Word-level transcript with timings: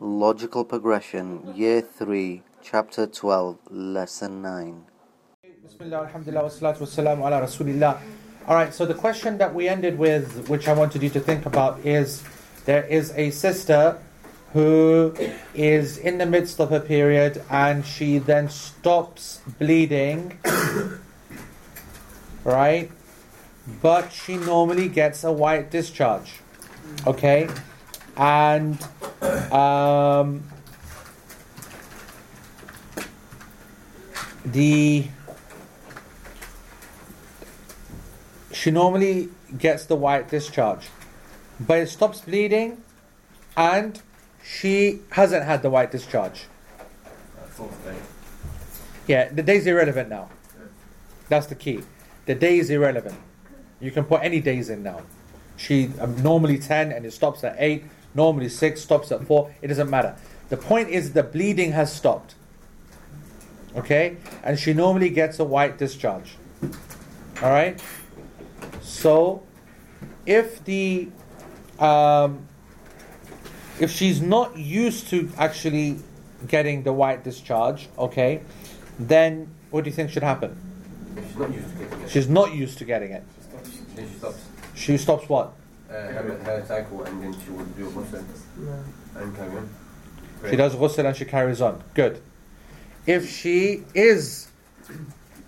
Logical 0.00 0.64
Progression, 0.64 1.54
Year 1.54 1.80
3, 1.80 2.42
Chapter 2.62 3.06
12, 3.06 3.58
Lesson 3.70 4.42
9. 4.42 4.82
Bismillah, 5.62 5.98
alhamdulillah, 6.06 6.42
wassalatu 6.42 6.80
wassalamu 6.80 7.20
ala 7.24 7.46
rasulillah. 7.46 8.00
All 8.48 8.56
right, 8.56 8.74
so 8.74 8.86
the 8.86 8.94
question 8.94 9.38
that 9.38 9.54
we 9.54 9.68
ended 9.68 9.96
with, 9.96 10.48
which 10.48 10.66
I 10.66 10.72
wanted 10.72 11.02
you 11.02 11.10
to 11.10 11.20
think 11.20 11.46
about, 11.46 11.78
is 11.86 12.24
there 12.64 12.82
is 12.84 13.12
a 13.12 13.30
sister 13.30 13.98
who 14.52 15.14
is 15.54 15.96
in 15.98 16.18
the 16.18 16.26
midst 16.26 16.60
of 16.60 16.70
her 16.70 16.80
period 16.80 17.42
and 17.48 17.86
she 17.86 18.18
then 18.18 18.48
stops 18.48 19.42
bleeding, 19.60 20.38
right? 22.44 22.90
But 23.80 24.12
she 24.12 24.38
normally 24.38 24.88
gets 24.88 25.22
a 25.22 25.32
white 25.32 25.70
discharge, 25.70 26.40
okay? 27.06 27.48
And 28.16 28.80
um, 29.52 30.44
the 34.44 35.06
she 38.52 38.70
normally 38.70 39.28
gets 39.58 39.84
the 39.86 39.96
white 39.96 40.30
discharge, 40.30 40.88
but 41.60 41.78
it 41.78 41.88
stops 41.88 42.20
bleeding, 42.20 42.82
and 43.56 44.00
she 44.42 45.00
hasn't 45.10 45.44
had 45.44 45.62
the 45.62 45.70
white 45.70 45.90
discharge. 45.90 46.44
Fourth 47.50 47.84
day. 47.84 47.96
Yeah, 49.06 49.28
the 49.28 49.42
day's 49.42 49.66
irrelevant 49.66 50.08
now. 50.08 50.30
That's 51.28 51.46
the 51.46 51.54
key. 51.54 51.80
The 52.26 52.34
day 52.34 52.58
is 52.58 52.70
irrelevant. 52.70 53.16
You 53.80 53.90
can 53.90 54.04
put 54.04 54.22
any 54.22 54.40
days 54.40 54.70
in 54.70 54.82
now. 54.82 55.02
She 55.56 55.90
um, 56.00 56.22
normally 56.22 56.58
ten 56.58 56.90
and 56.92 57.04
it 57.04 57.12
stops 57.12 57.44
at 57.44 57.56
eight. 57.58 57.84
Normally 58.14 58.48
six 58.48 58.80
stops 58.80 59.10
at 59.12 59.26
four. 59.26 59.52
It 59.60 59.68
doesn't 59.68 59.90
matter. 59.90 60.16
The 60.48 60.56
point 60.56 60.88
is 60.88 61.12
the 61.12 61.22
bleeding 61.22 61.72
has 61.72 61.92
stopped. 61.92 62.34
Okay, 63.76 64.16
and 64.44 64.58
she 64.58 64.72
normally 64.72 65.10
gets 65.10 65.38
a 65.40 65.44
white 65.44 65.78
discharge. 65.78 66.36
All 67.42 67.50
right. 67.50 67.82
So, 68.82 69.42
if 70.26 70.64
the 70.64 71.08
um, 71.80 72.46
if 73.80 73.90
she's 73.90 74.20
not 74.20 74.56
used 74.56 75.08
to 75.08 75.28
actually 75.36 75.98
getting 76.46 76.84
the 76.84 76.92
white 76.92 77.24
discharge, 77.24 77.88
okay, 77.98 78.42
then 78.98 79.48
what 79.70 79.82
do 79.84 79.90
you 79.90 79.96
think 79.96 80.10
should 80.10 80.22
happen? 80.22 80.56
She's 81.26 81.36
not 81.36 81.52
used 81.52 81.68
to 81.68 81.74
getting 81.74 82.00
it, 82.00 82.10
She's 82.10 82.28
not 82.28 82.54
used 82.54 82.78
to 82.78 82.84
getting 82.84 83.10
it. 83.12 83.24
she 83.96 84.06
stops 84.06 84.44
She 84.74 84.96
stops 84.96 85.28
what? 85.28 85.52
Uh, 85.94 86.12
her, 86.12 86.38
her 86.44 86.64
cycle 86.66 87.04
and 87.04 87.22
then 87.22 87.34
she 87.44 87.50
will 87.50 87.64
do 87.64 87.88
ghusl 87.90 88.22
and 89.16 89.36
carry 89.36 89.56
on. 89.56 89.68
She 90.50 90.56
does 90.56 90.74
ghusl 90.74 91.06
and 91.06 91.16
she 91.16 91.24
carries 91.24 91.60
on. 91.60 91.82
Good. 91.94 92.20
If 93.06 93.30
she 93.30 93.84
is 93.94 94.48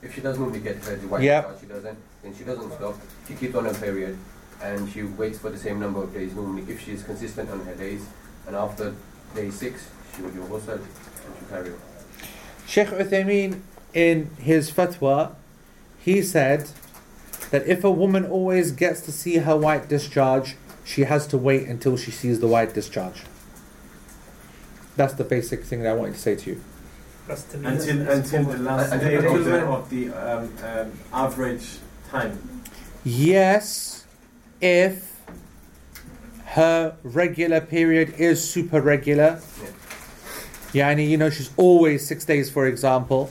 If 0.02 0.14
she 0.14 0.20
does 0.20 0.38
normally 0.38 0.60
get 0.60 0.76
her 0.84 0.96
white 1.08 1.22
Yep. 1.22 1.42
discharge, 1.42 1.60
she 1.60 1.66
doesn't, 1.66 1.98
then 2.22 2.36
she 2.36 2.44
doesn't 2.44 2.72
stop. 2.72 2.94
She 3.26 3.34
keeps 3.34 3.54
on 3.54 3.64
her 3.64 3.74
period 3.74 4.16
and 4.62 4.88
she 4.90 5.02
waits 5.02 5.38
for 5.38 5.50
the 5.50 5.58
same 5.58 5.80
number 5.80 6.02
of 6.02 6.12
days 6.14 6.34
normally 6.34 6.64
if 6.72 6.82
she 6.84 6.92
is 6.92 7.02
consistent 7.02 7.50
on 7.50 7.60
her 7.64 7.74
days. 7.74 8.02
And 8.46 8.54
after 8.54 8.94
day 9.34 9.50
six, 9.50 9.88
she 10.14 10.22
will 10.22 10.30
do 10.30 10.40
ghusl 10.42 10.74
and 10.74 10.84
she'll 11.38 11.48
carry 11.48 11.70
on. 11.70 11.78
Sheikh 12.66 12.88
Uthaymeen 12.88 13.60
in 13.94 14.30
his 14.38 14.70
fatwa, 14.70 15.34
he 15.98 16.22
said 16.22 16.68
that 17.50 17.66
if 17.66 17.84
a 17.84 17.90
woman 17.90 18.24
always 18.24 18.72
gets 18.72 19.00
to 19.02 19.12
see 19.12 19.36
her 19.36 19.56
white 19.56 19.88
discharge, 19.88 20.56
she 20.84 21.02
has 21.02 21.26
to 21.28 21.38
wait 21.38 21.68
until 21.68 21.96
she 21.96 22.10
sees 22.10 22.40
the 22.40 22.46
white 22.46 22.74
discharge. 22.74 23.22
That's 24.96 25.14
the 25.14 25.24
basic 25.24 25.64
thing 25.64 25.82
that 25.82 25.90
I 25.90 25.94
wanted 25.94 26.14
to 26.14 26.20
say 26.20 26.36
to 26.36 26.50
you. 26.50 26.60
Until 27.28 28.08
until 28.08 28.44
the 28.44 28.58
last 28.58 28.92
Until 28.92 29.08
day 29.08 29.16
of 29.16 29.44
the, 29.44 29.66
of 29.66 29.90
the 29.90 30.08
um, 30.10 30.52
um, 30.62 30.92
average 31.12 31.78
time. 32.08 32.62
Yes, 33.04 34.06
if 34.60 35.16
her 36.46 36.96
regular 37.02 37.60
period 37.60 38.14
is 38.18 38.48
super 38.48 38.80
regular. 38.80 39.40
Yeah. 40.72 40.94
Yani, 40.94 41.08
you 41.08 41.16
know, 41.16 41.30
she's 41.30 41.50
always 41.56 42.06
six 42.06 42.24
days, 42.24 42.50
for 42.50 42.66
example. 42.66 43.30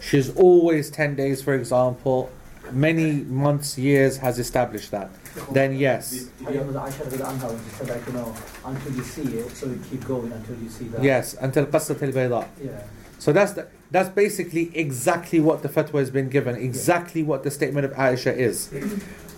She's 0.00 0.34
always 0.36 0.90
10 0.90 1.14
days, 1.14 1.42
for 1.42 1.54
example. 1.54 2.30
Many 2.72 3.22
months, 3.24 3.78
years 3.78 4.16
has 4.18 4.38
established 4.38 4.90
that. 4.90 5.10
Then, 5.52 5.76
yes. 5.76 6.28
I 6.46 6.50
remember 6.50 6.78
Aisha 6.78 7.04
radiallahu 7.06 7.38
anha 7.38 7.48
when 7.50 7.64
she 7.64 7.70
said 7.70 7.88
like, 7.88 8.06
you 8.06 8.12
know, 8.12 8.34
until 8.64 8.92
you 8.92 9.02
see 9.02 9.22
it, 9.22 9.50
so 9.50 9.66
you 9.66 9.80
keep 9.90 10.04
going 10.06 10.32
until 10.32 10.56
you 10.56 10.68
see 10.68 10.84
that. 10.88 11.02
Yes, 11.02 11.34
until 11.40 11.66
Qasat 11.66 12.02
al 12.02 12.12
Bayda. 12.12 12.48
Yeah. 12.62 12.82
So 13.18 13.32
that's 13.32 13.52
the, 13.52 13.68
that's 13.90 14.08
basically 14.08 14.76
exactly 14.76 15.40
what 15.40 15.62
the 15.62 15.68
fatwa 15.68 15.98
has 15.98 16.10
been 16.10 16.28
given, 16.28 16.56
exactly 16.56 17.22
what 17.22 17.42
the 17.42 17.50
statement 17.50 17.84
of 17.84 17.92
Aisha 17.92 18.36
is. 18.36 18.70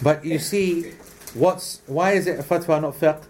But 0.03 0.25
you 0.25 0.39
see, 0.39 0.93
what's 1.35 1.83
why 1.87 2.13
is 2.13 2.27
it 2.27 2.41
a 2.41 2.43
fatwa 2.43 2.81
not 2.81 2.95
fiqh? 2.95 3.23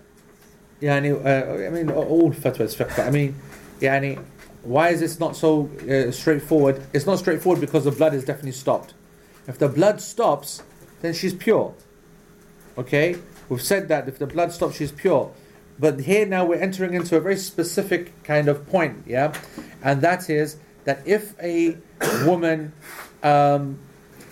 Yani, 0.80 1.12
uh, 1.12 1.66
I 1.66 1.70
mean, 1.70 1.90
all 1.90 2.32
fatwa 2.32 2.60
is 2.60 2.74
fiqh. 2.74 2.96
But 2.96 3.06
I 3.06 3.10
mean, 3.10 3.34
yani, 3.80 4.24
why 4.62 4.90
is 4.90 5.00
this 5.00 5.18
not 5.20 5.36
so 5.36 5.70
uh, 5.88 6.10
straightforward? 6.10 6.82
It's 6.92 7.06
not 7.06 7.18
straightforward 7.18 7.60
because 7.60 7.84
the 7.84 7.90
blood 7.92 8.14
is 8.14 8.24
definitely 8.24 8.52
stopped. 8.52 8.94
If 9.46 9.58
the 9.58 9.68
blood 9.68 10.00
stops, 10.00 10.62
then 11.02 11.14
she's 11.14 11.34
pure. 11.34 11.74
Okay, 12.76 13.16
we've 13.48 13.62
said 13.62 13.88
that 13.88 14.08
if 14.08 14.18
the 14.18 14.26
blood 14.26 14.52
stops, 14.52 14.76
she's 14.76 14.92
pure. 14.92 15.32
But 15.78 16.00
here 16.00 16.26
now 16.26 16.44
we're 16.44 16.60
entering 16.60 16.94
into 16.94 17.16
a 17.16 17.20
very 17.20 17.36
specific 17.36 18.22
kind 18.24 18.48
of 18.48 18.66
point, 18.66 19.04
yeah, 19.06 19.34
and 19.82 20.00
that 20.02 20.30
is 20.30 20.56
that 20.84 21.06
if 21.06 21.34
a 21.40 21.76
woman, 22.24 22.72
um, 23.22 23.78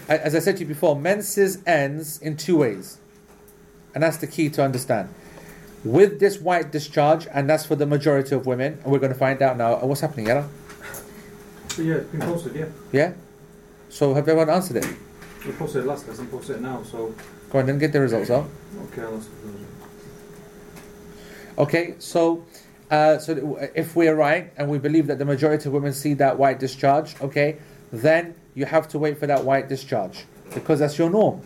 as 0.09 0.35
I 0.35 0.39
said 0.39 0.57
to 0.57 0.61
you 0.63 0.69
before, 0.69 0.97
menses 0.97 1.63
ends 1.67 2.21
in 2.21 2.37
two 2.37 2.59
ways, 2.59 2.99
and 3.95 4.03
that's 4.03 4.17
the 4.17 4.27
key 4.27 4.49
to 4.51 4.65
understand. 4.65 5.09
With 5.85 6.19
this 6.19 6.41
white 6.41 6.73
discharge, 6.73 7.27
and 7.33 7.49
that's 7.49 7.67
for 7.67 7.77
the 7.77 7.87
majority 7.87 8.35
of 8.35 8.47
women, 8.47 8.79
and 8.83 8.91
we're 8.91 8.99
going 8.99 9.13
to 9.13 9.19
find 9.19 9.43
out 9.43 9.59
now 9.59 9.75
uh, 9.75 9.87
what's 9.87 10.01
happening, 10.01 10.29
yeah, 10.29 10.47
Yeah, 11.77 11.95
it's 11.97 12.09
been 12.09 12.21
posted, 12.21 12.55
yeah. 12.57 12.67
yeah. 12.91 13.13
So 13.95 14.13
have 14.13 14.29
everyone 14.29 14.51
answered 14.51 14.79
it? 14.79 14.87
We 15.47 15.53
posted 15.53 15.85
it 15.85 15.87
last 15.87 16.09
lesson, 16.09 16.27
posted 16.27 16.57
it 16.57 16.63
now, 16.63 16.83
so 16.83 17.15
Go 17.49 17.61
on, 17.61 17.67
then 17.67 17.79
get 17.79 17.93
the 17.93 18.01
results 18.01 18.29
out. 18.29 18.49
okay, 18.87 19.05
let's 19.05 19.29
Okay, 21.57 21.95
so 22.01 22.45
uh, 22.91 23.19
so 23.19 23.57
if 23.73 23.95
we're 23.95 24.17
right 24.17 24.53
and 24.57 24.69
we 24.69 24.79
believe 24.79 25.07
that 25.07 25.21
the 25.21 25.25
majority 25.25 25.69
of 25.69 25.73
women 25.73 25.93
see 25.93 26.13
that 26.15 26.37
white 26.37 26.59
discharge, 26.59 27.15
okay, 27.21 27.59
then 27.93 28.35
you 28.57 28.65
have 28.65 28.89
to 28.89 28.99
wait 28.99 29.17
for 29.17 29.29
that 29.29 29.45
white 29.45 29.69
discharge 29.69 30.25
because 30.53 30.81
that's 30.81 30.99
your 30.99 31.09
norm. 31.09 31.41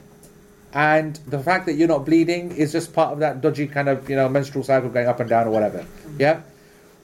And 0.72 1.16
the 1.26 1.40
fact 1.40 1.66
that 1.66 1.74
you're 1.74 1.86
not 1.86 2.06
bleeding 2.06 2.52
is 2.52 2.72
just 2.72 2.94
part 2.94 3.12
of 3.12 3.18
that 3.18 3.42
dodgy 3.42 3.66
kind 3.66 3.90
of 3.90 4.08
you 4.08 4.16
know 4.16 4.26
menstrual 4.26 4.64
cycle 4.64 4.88
going 4.88 5.06
up 5.06 5.20
and 5.20 5.28
down 5.28 5.48
or 5.48 5.50
whatever. 5.50 5.84
Yeah. 6.18 6.40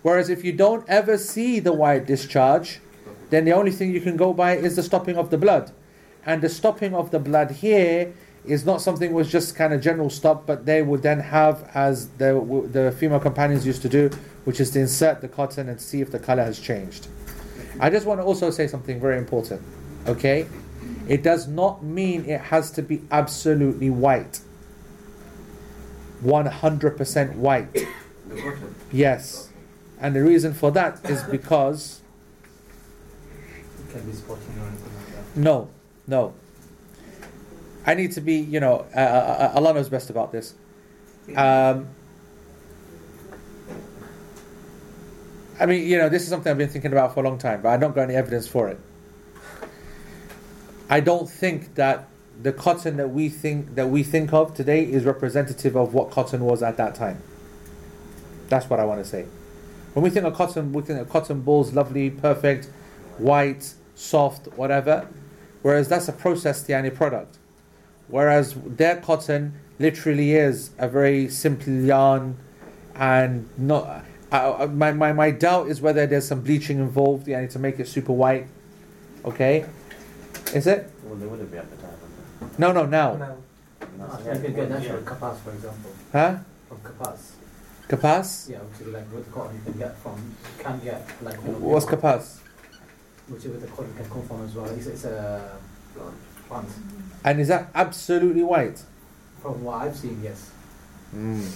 Whereas 0.01 0.31
if 0.31 0.43
you 0.43 0.53
don't 0.53 0.89
ever 0.89 1.19
see 1.19 1.61
the 1.61 1.75
white 1.75 2.07
discharge, 2.07 2.81
then 3.35 3.45
the 3.45 3.53
only 3.53 3.73
thing 3.73 3.93
you 3.93 4.01
can 4.01 4.17
go 4.17 4.33
by 4.33 4.57
is 4.57 4.77
the 4.77 4.83
stopping 4.83 5.17
of 5.19 5.31
the 5.31 5.39
blood, 5.39 5.73
and 6.25 6.41
the 6.41 6.49
stopping 6.49 6.95
of 6.95 7.11
the 7.11 7.19
blood 7.19 7.51
here 7.51 8.15
is 8.47 8.67
not 8.67 8.83
something 8.83 9.13
was 9.13 9.33
just 9.33 9.57
kind 9.57 9.73
of 9.73 9.81
general 9.81 10.11
stop, 10.11 10.47
but 10.47 10.67
they 10.67 10.83
would 10.83 11.03
then 11.03 11.19
have 11.19 11.69
as 11.75 12.09
the 12.19 12.33
the 12.71 12.93
female 12.93 13.21
companions 13.21 13.67
used 13.67 13.83
to 13.83 13.89
do, 13.89 14.11
which 14.45 14.61
is 14.61 14.71
to 14.71 14.81
insert 14.81 15.21
the 15.21 15.29
cotton 15.29 15.69
and 15.69 15.81
see 15.81 16.01
if 16.01 16.11
the 16.11 16.19
color 16.19 16.45
has 16.45 16.61
changed. 16.61 17.09
I 17.81 17.91
just 17.91 18.07
want 18.07 18.21
to 18.21 18.25
also 18.25 18.51
say 18.51 18.67
something 18.69 19.01
very 19.01 19.19
important. 19.19 19.63
Okay, 20.07 20.47
it 21.09 21.23
does 21.23 21.49
not 21.49 21.83
mean 21.83 22.25
it 22.27 22.41
has 22.53 22.71
to 22.73 22.83
be 22.83 23.03
absolutely 23.11 23.91
white. 23.91 24.41
One 26.21 26.47
hundred 26.47 26.97
percent 26.97 27.37
white. 27.37 27.75
Yes, 28.93 29.49
and 29.99 30.15
the 30.15 30.23
reason 30.23 30.53
for 30.53 30.71
that 30.73 31.01
is 31.09 31.23
because 31.25 32.03
can 33.95 34.11
be 34.11 34.17
spotting 34.17 34.59
or 34.59 34.67
anything 34.67 34.95
like 34.97 35.35
that. 35.35 35.41
no, 35.41 35.69
no. 36.07 36.35
I 37.87 37.95
need 37.95 38.13
to 38.13 38.21
be, 38.21 38.37
you 38.37 38.61
know, 38.61 38.87
uh, 38.95 38.99
uh, 38.99 39.53
uh, 39.55 39.57
Allah 39.57 39.75
knows 39.75 39.89
best 39.89 40.11
about 40.11 40.33
this. 40.33 40.55
Um, 41.37 41.89
I 45.61 45.67
mean, 45.67 45.87
you 45.87 45.99
know, 45.99 46.09
this 46.09 46.23
is 46.23 46.29
something 46.29 46.51
I've 46.51 46.59
been 46.59 46.69
thinking 46.69 46.93
about 46.93 47.15
for 47.15 47.21
a 47.21 47.29
long 47.29 47.39
time, 47.39 47.63
but 47.63 47.69
I 47.69 47.77
don't 47.77 47.95
got 47.95 48.03
any 48.03 48.15
evidence 48.15 48.49
for 48.49 48.69
it. 48.69 48.81
I 50.89 51.01
don't 51.01 51.29
think 51.29 51.75
that 51.77 52.09
the 52.43 52.53
cotton 52.53 52.97
that 52.97 53.11
we 53.11 53.29
think 53.29 53.75
that 53.77 53.89
we 53.89 54.03
think 54.03 54.33
of 54.33 54.55
today 54.55 54.85
is 54.85 55.05
representative 55.05 55.77
of 55.77 55.95
what 55.95 56.11
cotton 56.11 56.45
was 56.45 56.63
at 56.63 56.77
that 56.79 56.95
time. 56.95 57.23
That's 58.49 58.69
what 58.69 58.81
I 58.81 58.85
want 58.85 59.03
to 59.03 59.09
say. 59.09 59.27
When 59.93 60.03
we 60.03 60.11
think 60.11 60.27
of 60.27 60.35
cotton, 60.35 60.73
we 60.73 60.83
think 60.83 61.01
of 61.01 61.09
cotton 61.09 61.43
balls, 61.43 61.73
lovely, 61.73 62.11
perfect, 62.11 62.69
white, 63.19 63.75
soft, 63.95 64.47
whatever. 64.57 65.09
Whereas 65.63 65.89
that's 65.89 66.09
a 66.09 66.13
processed 66.13 66.69
yani 66.69 66.95
product. 66.95 67.39
Whereas 68.09 68.55
their 68.55 68.97
cotton 68.97 69.55
literally 69.79 70.35
is 70.35 70.71
a 70.79 70.89
very 70.89 71.29
simple 71.29 71.73
yarn 71.73 72.37
and 72.95 73.49
not 73.59 74.05
I, 74.35 74.65
I- 74.65 74.67
my, 74.67 74.93
my, 74.93 75.13
my 75.13 75.31
doubt 75.31 75.69
is 75.69 75.81
whether 75.81 76.07
there's 76.07 76.27
some 76.27 76.41
bleaching 76.41 76.79
involved 76.79 77.29
yeah, 77.29 77.47
to 77.47 77.59
make 77.59 77.79
it 77.79 77.87
super 77.89 78.13
white. 78.13 78.49
Okay? 79.25 79.65
Is 80.53 80.67
it? 80.67 80.91
Well, 81.05 81.15
they 81.17 81.27
wouldn't 81.27 81.51
be 81.51 81.59
at 81.59 81.71
the 81.71 81.77
time. 81.77 82.51
No, 82.59 82.73
no, 82.73 82.85
now. 82.85 83.15
No. 83.15 83.37
they? 84.23 84.35
You 84.35 84.41
can 84.41 84.55
get 84.55 84.71
natural 84.71 85.03
kapas, 85.03 85.39
for 85.39 85.51
example. 85.53 85.91
Huh? 86.13 86.37
From 86.69 86.79
kapas. 86.79 87.31
Kapas? 87.89 88.51
Yeah, 88.51 88.59
which 88.59 88.81
is 88.81 88.93
like 88.93 89.13
with 89.13 89.33
cotton 89.33 89.57
you 89.57 89.73
can 89.73 89.79
get 89.79 89.97
from, 89.99 90.35
can 90.59 90.81
get 90.81 91.09
like. 91.23 91.37
What's 91.37 91.87
kapas? 91.87 92.41
Which 93.29 93.45
is 93.45 93.51
where 93.51 93.61
the 93.61 93.67
cotton 93.69 93.95
can 93.97 94.09
come 94.11 94.23
from 94.23 94.45
as 94.45 94.55
well. 94.55 94.67
It's, 94.67 94.87
it's 94.87 95.05
a 95.05 95.57
plant. 96.49 96.69
And 97.25 97.41
is 97.41 97.49
that 97.49 97.71
absolutely 97.75 98.43
white? 98.43 98.83
From 99.41 99.65
what 99.65 99.83
I've 99.83 99.97
seen, 99.97 100.21
yes. 100.23 100.51
Mm. 101.15 101.51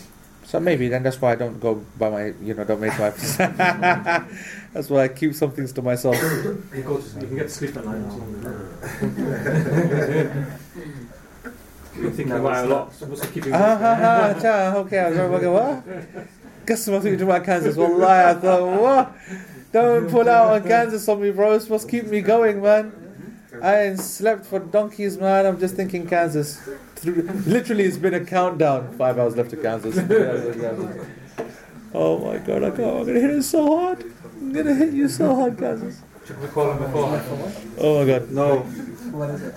So 0.45 0.61
maybe 0.61 0.89
then 0.89 1.03
that's 1.03 1.21
why 1.21 1.33
I 1.33 1.35
don't 1.35 1.61
go 1.61 1.85
by 1.99 2.09
my, 2.09 2.27
you 2.43 2.55
know, 2.55 2.65
don't 2.65 2.81
make 2.81 2.99
my. 2.99 3.11
that's 4.73 4.89
why 4.89 5.05
I 5.05 5.09
keep 5.09 5.35
some 5.35 5.51
things 5.51 5.73
to 5.73 5.83
myself. 5.83 6.17
You, 6.23 6.63
go 6.87 6.97
to, 6.99 7.21
you 7.21 7.27
can 7.27 7.37
get 7.37 7.43
to 7.43 7.49
sleep 7.51 7.77
at 7.77 7.85
night. 7.85 7.99
You're 11.99 12.11
thinking 12.13 12.33
about 12.33 12.65
a 12.65 12.69
lot. 12.69 12.95
So 12.95 13.07
what's 13.07 13.27
keeping 13.27 13.53
you 13.53 13.59
Ah, 13.59 14.31
awake? 14.31 14.43
ha, 14.43 14.71
ha, 14.71 14.77
okay, 14.79 14.99
I 15.01 15.11
was 15.11 15.43
like, 15.43 15.53
what? 15.53 15.85
Guess 16.67 16.89
what 16.89 17.05
I'm 17.07 17.21
about 17.21 17.45
Kansas. 17.45 17.77
Wallahi, 17.77 18.31
I 18.31 18.35
thought, 18.41 18.81
what? 18.81 19.13
Don't 19.73 20.11
pull 20.11 20.29
out 20.29 20.55
on 20.55 20.69
Kansas 20.69 21.09
on 21.09 21.21
me, 21.21 21.31
bro. 21.31 21.53
It's 21.53 21.69
what's 21.69 21.85
keeping 21.85 22.11
me 22.11 22.21
going, 22.21 22.63
man. 22.63 22.93
I 23.63 23.83
ain't 23.83 24.01
slept 24.01 24.47
for 24.47 24.61
donkeys, 24.61 25.19
man. 25.19 25.47
I'm 25.47 25.59
just 25.59 25.75
thinking 25.75 26.07
Kansas. 26.07 26.67
Literally, 27.05 27.85
it's 27.85 27.97
been 27.97 28.15
a 28.15 28.25
countdown. 28.25 28.97
Five 28.97 29.19
hours 29.19 29.37
left 29.37 29.51
to 29.51 29.57
Kansas. 29.57 29.97
oh 31.95 32.19
my 32.19 32.39
god, 32.39 32.63
I 32.63 32.71
can't. 32.71 32.81
I'm 32.81 33.07
gonna 33.07 33.21
hit 33.21 33.31
it 33.31 33.43
so 33.43 33.79
hard. 33.79 34.05
I'm 34.41 34.53
gonna 34.53 34.75
hit 34.75 34.95
you 34.95 35.09
so 35.09 35.35
hard, 35.35 35.59
Kansas. 35.59 36.01
Should 36.27 36.41
we 36.41 36.49
call 36.49 36.73
him 36.73 36.79
before? 36.79 37.21
Oh 37.79 38.01
my 38.05 38.07
god. 38.11 38.31
No. 38.31 38.59
What 38.59 39.31
is 39.31 39.43
it? 39.43 39.55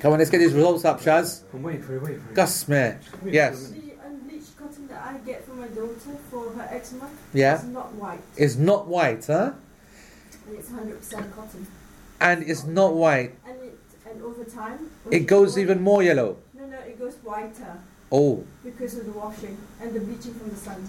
Come 0.00 0.14
on, 0.14 0.18
let's 0.18 0.30
get 0.30 0.38
these 0.38 0.52
results 0.52 0.84
up, 0.84 1.00
Shaz. 1.00 1.42
I'm 1.54 1.62
waiting 1.62 1.82
for 1.82 1.92
you, 1.92 2.00
waiting 2.00 2.20
for 2.22 2.28
you. 2.30 2.34
Gus, 2.34 2.66
man. 2.66 2.98
Yes. 3.24 3.68
The 3.68 3.92
unbleached 4.04 4.56
cotton 4.58 4.88
that 4.88 5.00
I 5.00 5.18
get 5.18 5.44
from 5.46 5.58
my 5.58 5.60
daughter 5.74 6.16
for 6.30 6.50
her 6.52 6.68
eczema 6.70 7.08
Yeah. 7.32 7.56
is 7.58 7.64
not 7.64 7.92
white. 7.94 8.20
It's 8.36 8.56
not 8.56 8.86
white, 8.86 9.24
huh? 9.26 9.52
And 10.46 10.58
it's 10.58 10.68
100% 10.68 11.34
cotton. 11.36 11.66
And 12.20 12.42
it's 12.50 12.64
not 12.64 12.94
white. 12.94 13.32
And 13.46 13.56
it 13.62 13.78
and 14.08 14.22
over 14.22 14.44
time. 14.44 14.90
It 15.10 15.26
goes 15.26 15.56
even 15.58 15.80
more 15.80 16.02
yellow. 16.02 16.36
No, 16.54 16.66
no, 16.66 16.78
it 16.78 16.98
goes 16.98 17.14
whiter 17.22 17.78
Oh. 18.10 18.44
because 18.62 18.96
of 18.98 19.06
the 19.06 19.12
washing 19.12 19.56
and 19.80 19.94
the 19.94 20.00
bleaching 20.00 20.34
from 20.34 20.50
the 20.50 20.56
sun. 20.56 20.88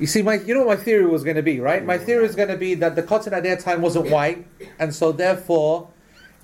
You 0.00 0.08
see, 0.08 0.22
my 0.22 0.34
you 0.34 0.54
know 0.54 0.64
what 0.64 0.78
my 0.78 0.82
theory 0.84 1.06
was 1.06 1.22
going 1.22 1.36
to 1.36 1.42
be, 1.42 1.60
right? 1.60 1.84
My 1.84 1.98
theory 1.98 2.24
is 2.24 2.34
going 2.34 2.48
to 2.48 2.56
be 2.56 2.74
that 2.74 2.96
the 2.96 3.02
cotton 3.02 3.32
at 3.32 3.44
their 3.44 3.56
time 3.56 3.80
wasn't 3.80 4.10
white, 4.10 4.44
and 4.80 4.92
so 4.92 5.12
therefore, 5.12 5.88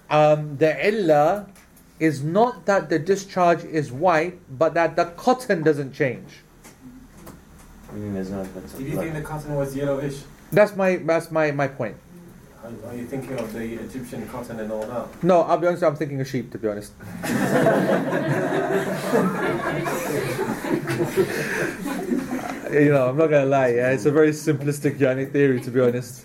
um, 0.09 0.57
the 0.59 0.73
illah 0.89 1.49
is 1.99 2.23
not 2.23 2.67
that 2.67 2.89
the 2.89 2.99
discharge 2.99 3.65
is 3.65 3.91
white, 3.91 4.39
but 4.57 4.75
that 4.75 4.95
the 4.95 5.07
cotton 5.17 5.65
doesn't 5.65 5.93
change. 5.93 6.29
I 7.91 7.95
mean, 7.95 8.15
there's 8.15 8.31
no 8.31 8.41
evidence 8.41 8.73
Did 8.75 8.87
you 8.87 8.97
think 8.97 9.15
the 9.15 9.21
blood. 9.21 9.25
cotton 9.31 9.55
was 9.57 9.75
yellowish? 9.77 10.23
That's 10.53 10.77
my 10.77 10.97
that's 10.97 11.31
my, 11.31 11.51
my 11.53 11.69
point. 11.69 11.97
Are, 12.63 12.71
are 12.91 12.95
you 12.95 13.07
thinking 13.07 13.39
of 13.39 13.53
the 13.53 13.75
Egyptian 13.75 14.27
cotton 14.29 14.61
and 14.61 14.71
all 14.71 14.87
that? 14.87 15.23
No, 15.25 15.43
I'll 15.43 15.59
be 15.59 15.67
honest. 15.67 15.83
I'm 15.83 15.97
thinking 15.97 16.21
of 16.21 16.29
sheep, 16.29 16.53
to 16.53 16.59
be 16.59 16.69
honest. 16.69 16.93
you 22.73 22.91
know, 22.91 23.09
I'm 23.09 23.17
not 23.17 23.29
gonna 23.29 23.47
lie. 23.47 23.69
Yeah, 23.69 23.91
it's 23.91 24.07
a 24.07 24.13
very 24.13 24.31
simplistic 24.31 24.99
yani 24.99 25.31
theory, 25.31 25.61
to 25.61 25.71
be 25.71 25.81
honest. 25.81 26.25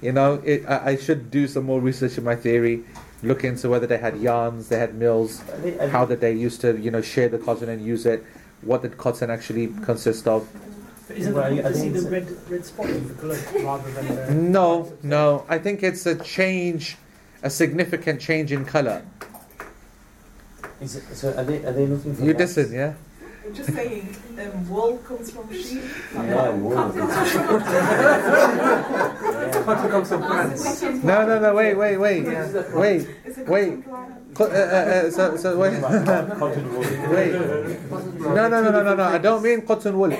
You 0.00 0.12
know, 0.12 0.34
it, 0.44 0.64
I, 0.68 0.90
I 0.90 0.96
should 0.96 1.30
do 1.30 1.48
some 1.48 1.64
more 1.64 1.80
research 1.80 2.18
in 2.18 2.24
my 2.24 2.36
theory. 2.36 2.84
Look 3.22 3.42
into 3.44 3.68
whether 3.68 3.86
they 3.86 3.98
had 3.98 4.16
yarns, 4.18 4.68
they 4.68 4.78
had 4.78 4.94
mills, 4.94 5.40
I 5.40 5.44
think- 5.58 5.80
I 5.80 5.88
how 5.88 6.06
think- 6.06 6.20
did 6.20 6.20
they 6.20 6.32
used 6.34 6.60
to, 6.60 6.78
you 6.78 6.90
know, 6.90 7.02
share 7.02 7.28
the 7.28 7.38
cotton 7.38 7.68
and 7.68 7.84
use 7.84 8.06
it. 8.06 8.24
What 8.62 8.82
did 8.82 8.96
cotton 8.98 9.30
actually 9.30 9.68
consist 9.84 10.26
of? 10.26 10.48
Isn't 11.08 11.34
Well, 11.34 11.58
it 11.58 11.64
I 11.64 11.72
see 11.72 11.88
think 11.90 11.94
the 11.94 12.10
red, 12.10 12.36
red 12.50 12.64
spot 12.66 12.90
of 12.90 13.08
the 13.08 13.14
colour 13.14 13.38
rather 13.64 13.90
than 13.92 14.06
the. 14.08 14.34
No, 14.50 14.92
no. 15.02 15.44
I 15.48 15.58
think 15.58 15.82
it's 15.82 16.04
a 16.06 16.16
change, 16.16 16.96
a 17.42 17.48
significant 17.50 18.20
change 18.20 18.52
in 18.52 18.64
color. 18.66 19.02
Is 20.80 20.96
it, 20.96 21.04
so 21.14 21.32
are 21.34 21.44
they, 21.44 21.64
are 21.64 21.72
they 21.72 21.86
looking 21.86 22.14
for 22.14 22.22
You 22.24 22.34
gaps? 22.34 22.56
listen, 22.56 22.74
yeah. 22.74 22.94
I'm 23.46 23.54
just 23.54 23.72
saying, 23.72 24.14
um, 24.38 24.68
wool 24.68 24.98
comes 24.98 25.30
from 25.30 25.50
sheep. 25.50 25.82
Yeah, 26.14 26.50
wool. 26.50 26.74
Comes 29.64 30.08
from 30.08 30.22
plants. 30.28 30.82
No, 30.82 31.26
no, 31.26 31.38
no. 31.40 31.54
Wait, 31.54 31.74
wait, 31.74 31.96
wait, 31.96 32.26
wait. 32.74 33.06
It's 33.24 33.38
a 33.38 33.44
Wait. 33.44 33.84
Cotton 34.38 34.38
plant. 34.38 34.40
Co- 34.40 34.44
uh, 34.44 34.48
uh, 34.48 35.06
uh, 35.06 35.10
so, 35.10 35.36
so 35.36 35.58
wait. 35.58 35.72
Wait. 37.10 37.32
No, 38.20 38.48
no, 38.48 38.62
no, 38.62 38.70
no, 38.70 38.82
no, 38.82 38.94
no. 38.94 39.04
I 39.04 39.18
don't 39.18 39.42
mean 39.42 39.62
cotton 39.62 39.98
wool. 39.98 40.12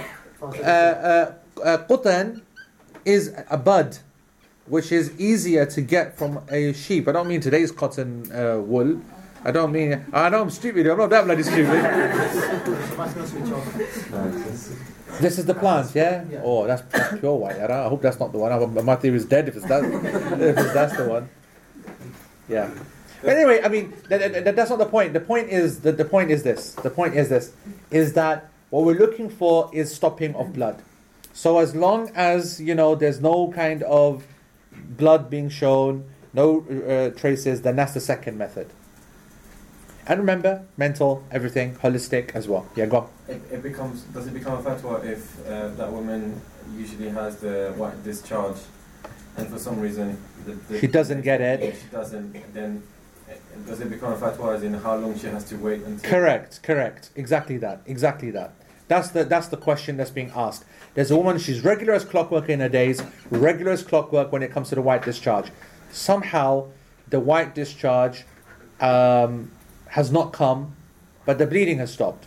Uh, 0.43 0.47
uh, 0.67 1.33
uh, 1.65 1.79
cotton 1.79 2.43
is 3.05 3.33
a 3.51 3.57
bud, 3.57 3.99
which 4.67 4.93
is 4.93 5.13
easier 5.19 5.67
to 5.67 5.81
get 5.81 6.17
from 6.17 6.41
a 6.51 6.73
sheep. 6.73 7.09
I 7.09 7.13
don't 7.13 7.29
mean 7.29 7.41
today's 7.41 7.73
cotton 7.73 8.31
uh, 8.33 8.59
wool. 8.61 9.01
I 9.45 9.53
don't 9.53 9.73
mean. 9.73 10.05
I 10.13 10.29
know 10.29 10.43
I'm 10.43 10.51
stupid. 10.51 10.87
I'm 10.89 10.99
not 10.99 11.11
that 11.11 11.25
bloody 11.25 11.43
stupid. 11.43 11.79
This 15.21 15.39
is 15.39 15.47
the 15.47 15.55
plant, 15.55 15.95
yeah. 15.95 16.23
Yeah. 16.31 16.43
Oh, 16.45 16.67
that's, 16.67 16.83
that's 16.83 17.19
pure 17.19 17.35
white. 17.35 17.57
I, 17.59 17.87
I 17.87 17.89
hope 17.89 18.03
that's 18.03 18.21
not 18.21 18.31
the 18.31 18.39
one. 18.39 18.53
I- 18.53 18.83
My 18.83 18.95
theory 18.97 19.17
is 19.17 19.25
dead 19.25 19.49
if 19.49 19.57
it's 19.57 19.67
that. 19.67 19.83
if 19.83 20.59
it's, 20.59 20.73
that's 20.75 20.97
the 20.97 21.09
one. 21.09 21.29
Yeah. 22.49 22.69
But 23.23 23.31
anyway, 23.37 23.61
I 23.65 23.69
mean, 23.69 23.93
that, 24.09 24.45
that- 24.45 24.57
that's 24.57 24.71
not 24.71 24.79
the 24.79 24.87
point. 24.87 25.13
The 25.13 25.21
point 25.21 25.49
is 25.49 25.81
that 25.81 25.97
the 25.97 26.05
point 26.05 26.31
is 26.31 26.43
this. 26.43 26.73
The 26.75 26.91
point 26.91 27.15
is 27.15 27.29
this: 27.29 27.53
is 27.91 28.13
that 28.15 28.49
what 28.71 28.85
we're 28.85 28.99
looking 28.99 29.29
for 29.31 29.71
is 29.73 29.95
stopping 29.95 30.35
of 30.35 30.53
blood. 30.53 30.83
So 31.33 31.59
as 31.59 31.75
long 31.75 32.11
as 32.15 32.61
you 32.61 32.75
know 32.75 32.95
there's 32.95 33.21
no 33.21 33.53
kind 33.53 33.83
of 33.85 34.25
blood 34.73 35.31
being 35.31 35.49
shown, 35.49 36.05
no 36.33 36.65
uh, 36.69 37.11
traces, 37.19 37.63
then 37.63 37.77
that's 37.77 37.95
the 37.95 38.01
second 38.01 38.39
method. 38.39 38.69
And 40.07 40.21
remember, 40.21 40.63
mental, 40.77 41.23
everything, 41.31 41.75
holistic 41.77 42.31
as 42.35 42.49
well. 42.49 42.67
Yeah, 42.75 42.87
go. 42.87 43.11
It, 43.29 43.43
it 43.53 43.63
becomes 43.63 44.03
does 44.15 44.27
it 44.27 44.33
become 44.35 44.55
a 44.59 44.63
fatwa 44.63 45.05
if 45.05 45.47
uh, 45.47 45.69
that 45.69 45.93
woman 45.93 46.41
usually 46.77 47.11
has 47.11 47.37
the 47.39 47.73
white 47.77 48.03
discharge, 48.05 48.57
and 49.37 49.47
for 49.49 49.59
some 49.59 49.79
reason 49.81 50.17
the, 50.47 50.53
the 50.53 50.79
She 50.81 50.87
doesn't 50.87 51.23
get 51.23 51.41
it. 51.41 51.61
If 51.63 51.83
she 51.83 51.89
doesn't, 51.89 52.55
then 52.55 52.83
does 53.67 53.81
it 53.81 53.91
become 53.91 54.13
a 54.13 54.17
fatwa 54.17 54.55
as 54.55 54.63
in 54.63 54.75
how 54.75 54.97
long 54.97 55.19
she 55.19 55.27
has 55.27 55.45
to 55.45 55.57
wait 55.57 55.83
until? 55.83 56.09
Correct, 56.11 56.63
correct. 56.63 57.11
Exactly 57.17 57.57
that. 57.59 57.83
Exactly 57.87 58.31
that. 58.31 58.53
That's 58.89 59.11
the 59.11 59.25
that's 59.25 59.49
the 59.49 59.57
question 59.57 59.97
that's 59.97 60.11
being 60.11 60.33
asked. 60.35 60.65
There's 60.95 61.11
a 61.11 61.17
woman, 61.17 61.39
she's 61.39 61.63
regular 61.63 61.93
as 61.93 62.05
clockwork 62.05 62.49
in 62.49 62.61
her 62.61 62.69
days, 62.69 63.03
regular 63.31 63.73
as 63.73 63.83
clockwork 63.83 64.33
when 64.33 64.43
it 64.43 64.51
comes 64.51 64.71
to 64.71 64.75
the 64.75 64.83
white 64.83 65.05
discharge. 65.05 65.51
Somehow 65.93 66.69
the 67.09 67.21
white 67.21 67.55
discharge 67.55 68.25
um, 68.81 69.51
has 69.89 70.11
not 70.11 70.33
come, 70.33 70.75
but 71.27 71.39
the 71.39 71.47
bleeding 71.47 71.79
has 71.79 71.93
stopped. 71.93 72.27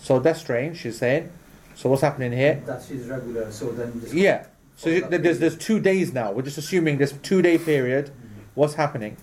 So 0.00 0.18
that's 0.20 0.40
strange, 0.40 0.78
she's 0.78 0.98
saying. 0.98 1.30
So 1.74 1.88
what's 1.88 2.02
happening 2.02 2.32
here? 2.32 2.62
That 2.66 2.82
she's 2.86 3.06
regular, 3.06 3.50
so 3.50 3.72
then. 3.72 3.92
This 4.00 4.12
Yeah. 4.14 4.46
So 4.76 4.88
you- 4.90 5.06
there's 5.08 5.38
there's 5.38 5.56
two 5.56 5.80
days 5.80 6.12
now. 6.12 6.32
We're 6.32 6.42
just 6.42 6.58
assuming 6.58 6.98
this 6.98 7.12
two 7.22 7.42
day 7.42 7.58
period. 7.58 8.10
What's 8.54 8.74
happening? 8.74 9.16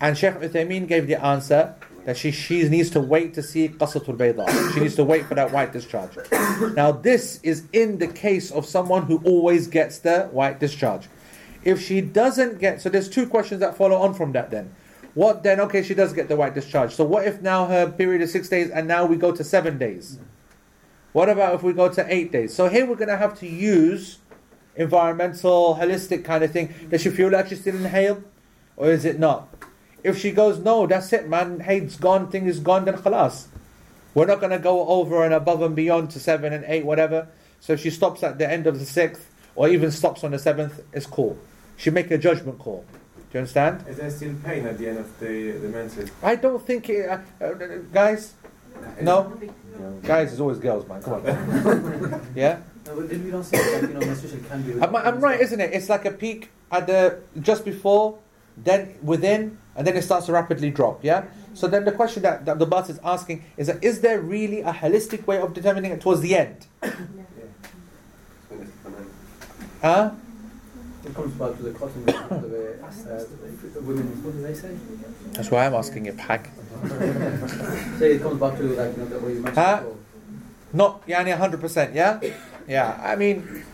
And 0.00 0.16
Sheikh 0.16 0.34
Uthaymeen 0.34 0.86
gave 0.86 1.06
the 1.06 1.22
answer 1.24 1.74
that 2.04 2.16
she 2.16 2.30
she 2.30 2.68
needs 2.68 2.90
to 2.90 3.00
wait 3.00 3.34
to 3.34 3.42
see 3.42 3.68
qasatul 3.68 4.16
bayda. 4.16 4.74
She 4.74 4.80
needs 4.80 4.94
to 4.96 5.04
wait 5.04 5.26
for 5.26 5.34
that 5.34 5.52
white 5.52 5.72
discharge. 5.72 6.10
Now 6.74 6.92
this 6.92 7.40
is 7.42 7.64
in 7.72 7.98
the 7.98 8.06
case 8.06 8.50
of 8.52 8.64
someone 8.64 9.02
who 9.02 9.20
always 9.24 9.66
gets 9.66 9.98
the 9.98 10.26
white 10.26 10.60
discharge. 10.60 11.08
If 11.64 11.82
she 11.82 12.00
doesn't 12.00 12.60
get, 12.60 12.80
so 12.80 12.88
there's 12.88 13.08
two 13.08 13.26
questions 13.26 13.60
that 13.60 13.76
follow 13.76 13.96
on 13.96 14.14
from 14.14 14.30
that. 14.32 14.52
Then, 14.52 14.72
what 15.14 15.42
then? 15.42 15.58
Okay, 15.58 15.82
she 15.82 15.94
does 15.94 16.12
get 16.12 16.28
the 16.28 16.36
white 16.36 16.54
discharge. 16.54 16.94
So 16.94 17.04
what 17.04 17.26
if 17.26 17.42
now 17.42 17.66
her 17.66 17.90
period 17.90 18.22
is 18.22 18.30
six 18.30 18.48
days 18.48 18.70
and 18.70 18.86
now 18.86 19.04
we 19.04 19.16
go 19.16 19.32
to 19.32 19.42
seven 19.42 19.76
days? 19.76 20.20
What 21.12 21.28
about 21.28 21.54
if 21.54 21.62
we 21.64 21.72
go 21.72 21.88
to 21.88 22.14
eight 22.14 22.30
days? 22.30 22.54
So 22.54 22.68
here 22.68 22.86
we're 22.86 22.94
going 22.94 23.08
to 23.08 23.16
have 23.16 23.36
to 23.40 23.48
use 23.48 24.18
environmental, 24.76 25.74
holistic 25.74 26.24
kind 26.24 26.44
of 26.44 26.52
thing. 26.52 26.72
Does 26.90 27.00
she 27.00 27.10
feel 27.10 27.30
like 27.30 27.48
she's 27.48 27.62
still 27.62 27.74
in 27.74 27.84
hayd? 27.84 28.22
Or 28.76 28.90
is 28.90 29.06
it 29.06 29.18
not? 29.18 29.48
If 30.06 30.20
she 30.20 30.30
goes, 30.30 30.60
no, 30.60 30.86
that's 30.86 31.12
it, 31.12 31.28
man, 31.28 31.58
hayd's 31.58 31.96
gone, 31.96 32.30
thing 32.30 32.46
is 32.46 32.60
gone, 32.60 32.84
then 32.84 32.94
khalas. 32.94 33.46
We're 34.14 34.26
not 34.26 34.38
going 34.38 34.52
to 34.52 34.60
go 34.60 34.86
over 34.86 35.24
and 35.24 35.34
above 35.34 35.62
and 35.62 35.74
beyond 35.74 36.10
to 36.12 36.20
seven 36.20 36.52
and 36.52 36.64
eight, 36.68 36.84
whatever. 36.84 37.26
So 37.58 37.72
if 37.72 37.80
she 37.80 37.90
stops 37.90 38.22
at 38.22 38.38
the 38.38 38.48
end 38.48 38.68
of 38.68 38.78
the 38.78 38.86
sixth, 38.86 39.28
or 39.56 39.68
even 39.68 39.90
stops 39.90 40.22
on 40.22 40.30
the 40.30 40.38
seventh, 40.38 40.80
it's 40.92 41.06
cool. 41.06 41.36
She 41.76 41.90
make 41.90 42.08
a 42.12 42.18
judgment 42.18 42.60
call. 42.60 42.84
Do 43.16 43.22
you 43.32 43.40
understand? 43.40 43.84
Is 43.88 43.96
there 43.96 44.10
still 44.10 44.34
pain 44.44 44.64
at 44.64 44.78
the 44.78 44.90
end 44.90 44.98
of 44.98 45.18
the 45.18 45.50
the 45.50 45.68
menses? 45.68 46.08
I 46.22 46.36
don't 46.36 46.64
think, 46.64 46.88
it, 46.88 47.08
uh, 47.10 47.18
uh, 47.44 47.54
guys, 47.92 48.34
no? 49.02 49.36
No. 49.80 49.90
Guys, 50.04 50.32
is 50.32 50.40
always 50.40 50.58
girls, 50.58 50.86
man. 50.86 51.02
Come 51.02 51.14
on. 51.14 52.30
yeah? 52.36 52.60
No, 52.86 52.94
but 52.94 53.08
did 53.08 53.24
we 53.24 53.32
not 53.32 53.44
say 53.44 53.58
that, 53.58 53.88
you 53.88 53.94
know, 53.94 54.06
menstruation 54.06 54.44
can 54.44 54.62
be... 54.62 54.80
I'm, 54.80 54.94
I'm 54.94 55.20
right, 55.20 55.40
isn't 55.40 55.60
it? 55.60 55.72
It's 55.74 55.88
like 55.88 56.04
a 56.04 56.12
peak 56.12 56.50
at 56.70 56.86
the 56.86 57.18
just 57.40 57.64
before, 57.64 58.20
then 58.56 58.94
within, 59.02 59.58
and 59.74 59.86
then 59.86 59.96
it 59.96 60.02
starts 60.02 60.26
to 60.26 60.32
rapidly 60.32 60.70
drop. 60.70 61.04
Yeah. 61.04 61.26
So 61.54 61.66
then 61.68 61.84
the 61.84 61.92
question 61.92 62.22
that, 62.22 62.44
that 62.44 62.58
the 62.58 62.66
bus 62.66 62.90
is 62.90 63.00
asking 63.02 63.44
is 63.56 63.66
that 63.68 63.82
is 63.82 64.00
there 64.00 64.20
really 64.20 64.60
a 64.60 64.72
holistic 64.72 65.26
way 65.26 65.40
of 65.40 65.54
determining 65.54 65.92
it 65.92 66.00
towards 66.00 66.20
the 66.20 66.36
end? 66.36 66.66
Huh? 69.80 70.10
It 71.04 71.14
comes 71.14 71.32
back 71.34 71.56
to 71.56 71.62
the 71.62 71.70
cotton 71.72 72.04
the, 72.06 72.12
uh, 72.12 72.40
the 72.40 73.80
what 73.80 74.32
do 74.34 74.42
they 74.42 74.54
say? 74.54 74.76
That's 75.32 75.50
why 75.50 75.66
I'm 75.66 75.74
asking 75.74 76.06
it, 76.06 76.16
Pag. 76.16 76.50
Say 77.98 78.14
it 78.16 78.22
comes 78.22 78.40
back 78.40 78.56
to 78.56 78.62
like, 78.64 78.96
you 78.96 79.02
know, 79.02 79.06
the 79.06 79.18
way 79.20 79.34
you 79.34 79.40
mentioned 79.40 79.56
Huh? 79.56 79.82
Not 80.72 81.06
yani 81.06 81.38
100%, 81.38 81.94
yeah? 81.94 82.20
Yeah, 82.66 83.00
I 83.02 83.14
mean, 83.14 83.64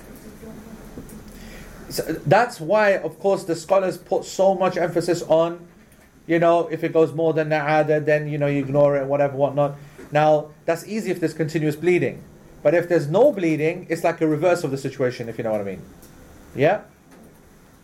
so 1.92 2.02
that's 2.26 2.60
why, 2.60 2.96
of 2.98 3.18
course, 3.18 3.44
the 3.44 3.56
scholars 3.56 3.98
put 3.98 4.24
so 4.24 4.54
much 4.54 4.76
emphasis 4.76 5.22
on, 5.22 5.66
you 6.26 6.38
know, 6.38 6.68
if 6.68 6.84
it 6.84 6.92
goes 6.92 7.12
more 7.12 7.32
than 7.32 7.48
na'ada, 7.48 8.04
then, 8.04 8.28
you 8.28 8.38
know, 8.38 8.46
you 8.46 8.60
ignore 8.60 8.96
it, 8.96 9.06
whatever, 9.06 9.36
whatnot. 9.36 9.76
Now, 10.12 10.50
that's 10.64 10.86
easy 10.86 11.10
if 11.10 11.20
there's 11.20 11.34
continuous 11.34 11.76
bleeding. 11.76 12.22
But 12.62 12.74
if 12.74 12.88
there's 12.88 13.08
no 13.08 13.32
bleeding, 13.32 13.86
it's 13.88 14.04
like 14.04 14.20
a 14.20 14.26
reverse 14.26 14.62
of 14.62 14.70
the 14.70 14.78
situation, 14.78 15.28
if 15.28 15.38
you 15.38 15.44
know 15.44 15.52
what 15.52 15.60
I 15.60 15.64
mean. 15.64 15.82
Yeah? 16.54 16.82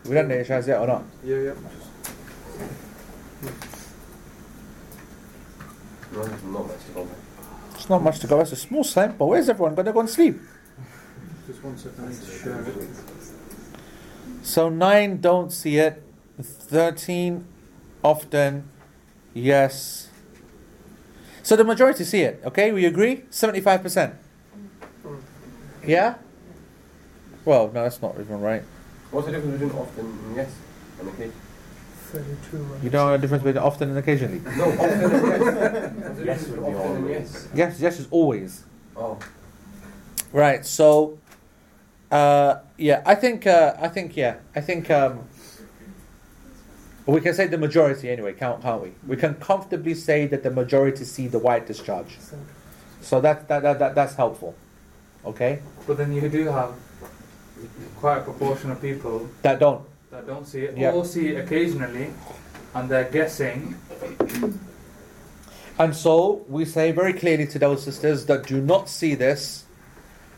We 0.04 0.14
don't 0.14 0.28
know 0.28 0.36
if 0.36 0.48
it 0.50 0.68
or 0.68 0.86
not. 0.86 1.04
Yeah, 1.24 1.36
yeah. 1.36 1.54
No, 6.12 6.22
not 6.22 6.66
much 6.66 6.84
to 6.86 6.92
go 6.92 7.04
by. 7.04 7.10
It's 7.74 7.88
not 7.88 8.02
much 8.02 8.18
to 8.20 8.26
go. 8.26 8.40
It's 8.40 8.52
a 8.52 8.56
small 8.56 8.84
sample. 8.84 9.28
Where's 9.28 9.48
everyone 9.48 9.74
going 9.74 9.86
to 9.86 9.92
go 9.92 10.00
and 10.00 10.08
sleep? 10.08 10.40
Just 11.46 11.62
one 11.64 11.76
second, 11.76 12.04
I 12.04 12.08
need 12.08 12.20
to 12.20 12.30
share 12.30 12.62
it. 12.62 12.88
So 14.42 14.68
9 14.68 15.20
don't 15.20 15.52
see 15.52 15.78
it. 15.78 16.02
13 16.40 17.44
often 18.04 18.68
yes. 19.34 20.08
So 21.42 21.56
the 21.56 21.64
majority 21.64 22.04
see 22.04 22.20
it, 22.20 22.40
okay? 22.44 22.70
We 22.72 22.84
agree? 22.84 23.22
75%. 23.30 24.14
Yeah? 25.86 26.14
Well, 27.44 27.68
no, 27.68 27.82
that's 27.84 28.00
not 28.02 28.14
even 28.20 28.40
right. 28.40 28.62
What's 29.10 29.26
the 29.26 29.32
difference 29.32 29.58
between 29.60 29.78
often 29.80 30.06
and 30.06 30.36
yes 30.36 30.50
and 31.00 31.08
occasion? 31.08 31.32
You 32.82 32.90
don't 32.90 33.06
know 33.06 33.12
the 33.12 33.18
difference 33.18 33.42
between 33.42 33.62
often 33.62 33.88
and 33.90 33.98
occasionally? 33.98 34.40
No, 34.56 34.64
often 34.66 35.00
and 35.02 35.12
yes. 35.12 35.92
What's 36.06 36.18
Yes 36.18 36.24
difference 36.24 36.48
would 36.48 36.66
be 36.66 36.74
often 36.74 36.96
and 36.96 37.04
always. 37.04 37.32
yes? 37.32 37.48
Yes, 37.54 37.80
yes 37.80 38.00
is 38.00 38.08
always. 38.10 38.64
Oh, 38.96 39.18
Right, 40.32 40.64
so 40.66 41.17
uh, 42.10 42.60
yeah, 42.76 43.02
I 43.04 43.14
think 43.14 43.46
uh, 43.46 43.74
I 43.80 43.88
think 43.88 44.16
yeah, 44.16 44.36
I 44.54 44.60
think 44.60 44.90
um, 44.90 45.20
we 47.06 47.20
can 47.20 47.34
say 47.34 47.46
the 47.46 47.58
majority 47.58 48.10
anyway, 48.10 48.32
can't 48.32 48.60
can't 48.62 48.82
we? 48.82 48.92
We 49.06 49.16
can 49.16 49.34
comfortably 49.34 49.94
say 49.94 50.26
that 50.26 50.42
the 50.42 50.50
majority 50.50 51.04
see 51.04 51.26
the 51.28 51.38
white 51.38 51.66
discharge. 51.66 52.18
So 53.00 53.20
that 53.20 53.48
that, 53.48 53.62
that, 53.62 53.78
that 53.78 53.94
that's 53.94 54.14
helpful. 54.14 54.54
Okay? 55.24 55.60
But 55.86 55.98
then 55.98 56.12
you 56.12 56.28
do 56.28 56.46
have 56.46 56.72
quite 57.96 58.18
a 58.18 58.22
proportion 58.22 58.70
of 58.70 58.80
people 58.80 59.28
That 59.42 59.58
don't. 59.58 59.84
that 60.10 60.26
don't 60.26 60.46
see 60.46 60.62
it 60.62 60.76
Yeah. 60.78 60.92
or 60.92 61.04
see 61.04 61.28
it 61.28 61.44
occasionally 61.44 62.10
and 62.74 62.88
they're 62.88 63.10
guessing. 63.10 63.74
And 65.78 65.94
so 65.94 66.44
we 66.48 66.64
say 66.64 66.92
very 66.92 67.12
clearly 67.12 67.46
to 67.48 67.58
those 67.58 67.82
sisters 67.82 68.26
that 68.26 68.46
do 68.46 68.60
not 68.60 68.88
see 68.88 69.14
this, 69.14 69.64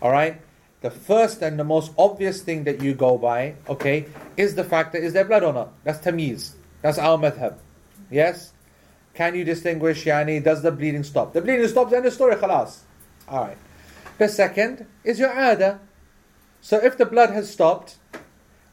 all 0.02 0.10
right? 0.10 0.40
The 0.80 0.90
first 0.90 1.42
and 1.42 1.58
the 1.58 1.64
most 1.64 1.92
obvious 1.98 2.42
thing 2.42 2.64
that 2.64 2.82
you 2.82 2.94
go 2.94 3.18
by, 3.18 3.54
okay, 3.68 4.06
is 4.36 4.54
the 4.54 4.64
fact 4.64 4.92
that 4.92 5.02
is 5.02 5.12
there 5.12 5.24
blood 5.24 5.42
or 5.42 5.52
not? 5.52 5.72
That's 5.84 5.98
tamiz. 5.98 6.52
That's 6.80 6.98
our 6.98 7.18
madhab. 7.18 7.58
Yes? 8.10 8.52
Can 9.14 9.34
you 9.34 9.44
distinguish, 9.44 10.04
yani, 10.04 10.42
does 10.42 10.62
the 10.62 10.70
bleeding 10.70 11.02
stop? 11.02 11.32
The 11.34 11.42
bleeding 11.42 11.68
stops, 11.68 11.92
end 11.92 12.06
of 12.06 12.12
story, 12.12 12.36
khalas. 12.36 12.78
All 13.28 13.44
right. 13.44 13.58
The 14.18 14.28
second 14.28 14.86
is 15.04 15.18
your 15.18 15.30
ada. 15.30 15.80
So 16.62 16.78
if 16.78 16.96
the 16.96 17.06
blood 17.06 17.30
has 17.30 17.50
stopped, 17.50 17.96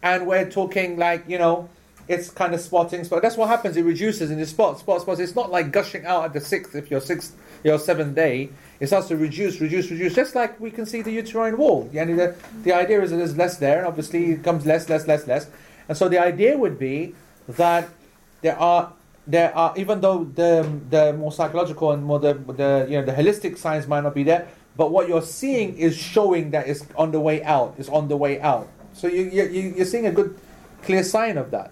and 0.01 0.27
we're 0.27 0.49
talking 0.49 0.97
like, 0.97 1.25
you 1.27 1.37
know, 1.37 1.69
it's 2.07 2.29
kind 2.29 2.53
of 2.53 2.61
spotting 2.61 3.03
spot. 3.03 3.21
That's 3.21 3.35
what 3.35 3.49
happens. 3.49 3.75
It 3.75 3.83
reduces 3.83 4.31
in 4.31 4.39
the 4.39 4.45
spot, 4.45 4.79
spot, 4.79 5.01
spots. 5.01 5.19
It's 5.19 5.35
not 5.35 5.51
like 5.51 5.71
gushing 5.71 6.05
out 6.05 6.23
at 6.25 6.33
the 6.33 6.39
sixth 6.39 6.75
if 6.75 6.89
you're 6.89 7.01
sixth, 7.01 7.35
your 7.63 7.79
seventh 7.79 8.15
day. 8.15 8.49
It 8.79 8.88
starts 8.88 9.07
to 9.07 9.17
reduce, 9.17 9.60
reduce, 9.60 9.89
reduce. 9.89 10.13
Just 10.13 10.36
like 10.36 10.60
we 10.60 10.69
can 10.72 10.86
see 10.86 11.01
the 11.01 11.12
uterine 11.12 11.57
wall. 11.57 11.89
Yani 11.93 12.15
the, 12.15 12.36
the 12.63 12.74
idea 12.74 13.01
is 13.01 13.10
that 13.12 13.17
there's 13.17 13.36
less 13.36 13.57
there, 13.57 13.79
and 13.79 13.88
obviously 13.88 14.31
it 14.34 14.43
comes 14.43 14.65
less, 14.65 14.88
less, 14.89 15.07
less, 15.07 15.25
less. 15.25 15.50
And 15.89 15.98
so 15.98 16.07
the 16.10 16.19
idea 16.19 16.57
would 16.57 16.77
be 16.77 17.15
that 17.48 17.89
there 18.41 18.57
are 18.60 18.93
there 19.25 19.55
are 19.55 19.74
even 19.75 20.00
though 20.01 20.25
the 20.25 20.69
the 20.89 21.13
more 21.13 21.31
psychological 21.31 21.91
and 21.91 22.03
more 22.03 22.19
the 22.19 22.34
the 22.34 22.86
you 22.89 23.00
know 23.00 23.05
the 23.05 23.13
holistic 23.13 23.57
signs 23.57 23.88
might 23.88 24.01
not 24.03 24.13
be 24.13 24.24
there, 24.24 24.48
but 24.75 24.91
what 24.91 25.07
you're 25.07 25.22
seeing 25.24 25.75
is 25.77 25.96
showing 25.98 26.51
that 26.51 26.67
it's 26.67 26.86
on 26.96 27.12
the 27.12 27.19
way 27.19 27.43
out. 27.43 27.74
It's 27.79 27.89
on 27.89 28.07
the 28.10 28.17
way 28.17 28.39
out. 28.41 28.67
So 28.93 29.07
you 29.07 29.24
you- 29.24 29.74
you're 29.77 29.86
seeing 29.86 30.05
a 30.05 30.12
good 30.12 30.38
clear 30.84 31.03
sign 31.03 31.38
of 31.38 31.50
that. 31.51 31.72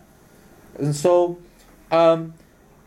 And 0.80 0.96
so, 0.96 1.38
um, 1.92 2.34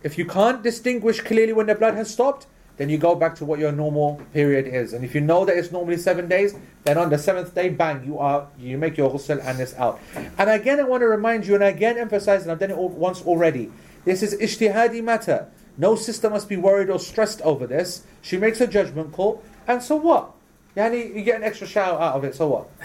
if 0.03 0.19
you 0.19 0.27
can't 0.27 0.63
distinguish 0.63 1.21
clearly 1.21 1.53
when 1.53 1.67
the 1.67 1.75
blood 1.75 1.95
has 1.95 2.11
stopped, 2.11 2.47
then 2.79 2.89
you 2.89 2.97
go 2.97 3.15
back 3.15 3.35
to 3.35 3.45
what 3.45 3.59
your 3.59 3.73
normal 3.73 4.23
period 4.33 4.67
is. 4.67 4.93
And 4.93 5.05
if 5.05 5.15
you 5.15 5.21
know 5.21 5.45
that 5.45 5.57
it's 5.57 5.71
normally 5.71 5.99
seven 5.99 6.29
days, 6.29 6.55
then 6.85 6.97
on 6.97 7.11
the 7.11 7.19
seventh 7.19 7.55
day, 7.55 7.69
bang, 7.69 8.05
you 8.05 8.19
are 8.19 8.49
you 8.59 8.79
make 8.79 8.97
your 8.97 9.11
ghusl 9.11 9.45
and 9.45 9.61
it's 9.61 9.75
out. 9.75 10.01
And 10.39 10.49
again, 10.49 10.81
I 10.81 10.85
want 10.85 11.03
to 11.03 11.09
remind 11.09 11.47
you, 11.47 11.55
and 11.55 11.65
again 11.65 11.99
emphasize, 11.99 12.43
and 12.43 12.53
I've 12.53 12.61
done 12.61 12.71
it 12.71 12.79
once 12.79 13.21
already. 13.23 13.71
This 14.05 14.23
is 14.23 14.35
ijtihadi 14.35 15.03
matter. 15.03 15.49
No 15.77 15.95
sister 15.95 16.31
must 16.31 16.49
be 16.49 16.57
worried 16.57 16.89
or 16.89 16.99
stressed 16.99 17.41
over 17.43 17.67
this. 17.67 18.05
She 18.23 18.37
makes 18.37 18.61
a 18.61 18.67
judgment 18.67 19.13
call, 19.13 19.43
and 19.67 19.83
so 19.83 19.97
what? 19.97 20.33
Yani, 20.77 21.15
you 21.15 21.23
get 21.23 21.37
an 21.37 21.45
extra 21.45 21.67
shower 21.67 22.01
out 22.01 22.15
of 22.15 22.25
it, 22.25 22.35
so 22.35 22.49
what? 22.49 22.79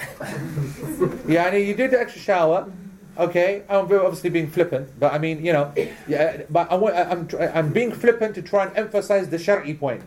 Yani, 1.27 1.65
you 1.65 1.75
did 1.75 1.91
the 1.91 1.99
extra 1.99 2.21
shower, 2.21 2.71
okay? 3.17 3.63
I'm 3.69 3.85
obviously 3.85 4.29
being 4.29 4.49
flippant, 4.49 4.89
but 4.99 5.13
I 5.13 5.17
mean, 5.17 5.43
you 5.43 5.53
know, 5.53 5.73
yeah, 6.07 6.43
but 6.49 6.71
I 6.71 6.75
want, 6.75 6.95
I- 6.95 7.09
I'm, 7.11 7.27
I'm 7.53 7.73
being 7.73 7.91
flippant 7.91 8.35
to 8.35 8.41
try 8.41 8.65
and 8.65 8.77
emphasize 8.77 9.29
the 9.29 9.37
Shar'i 9.37 9.77
point, 9.77 10.01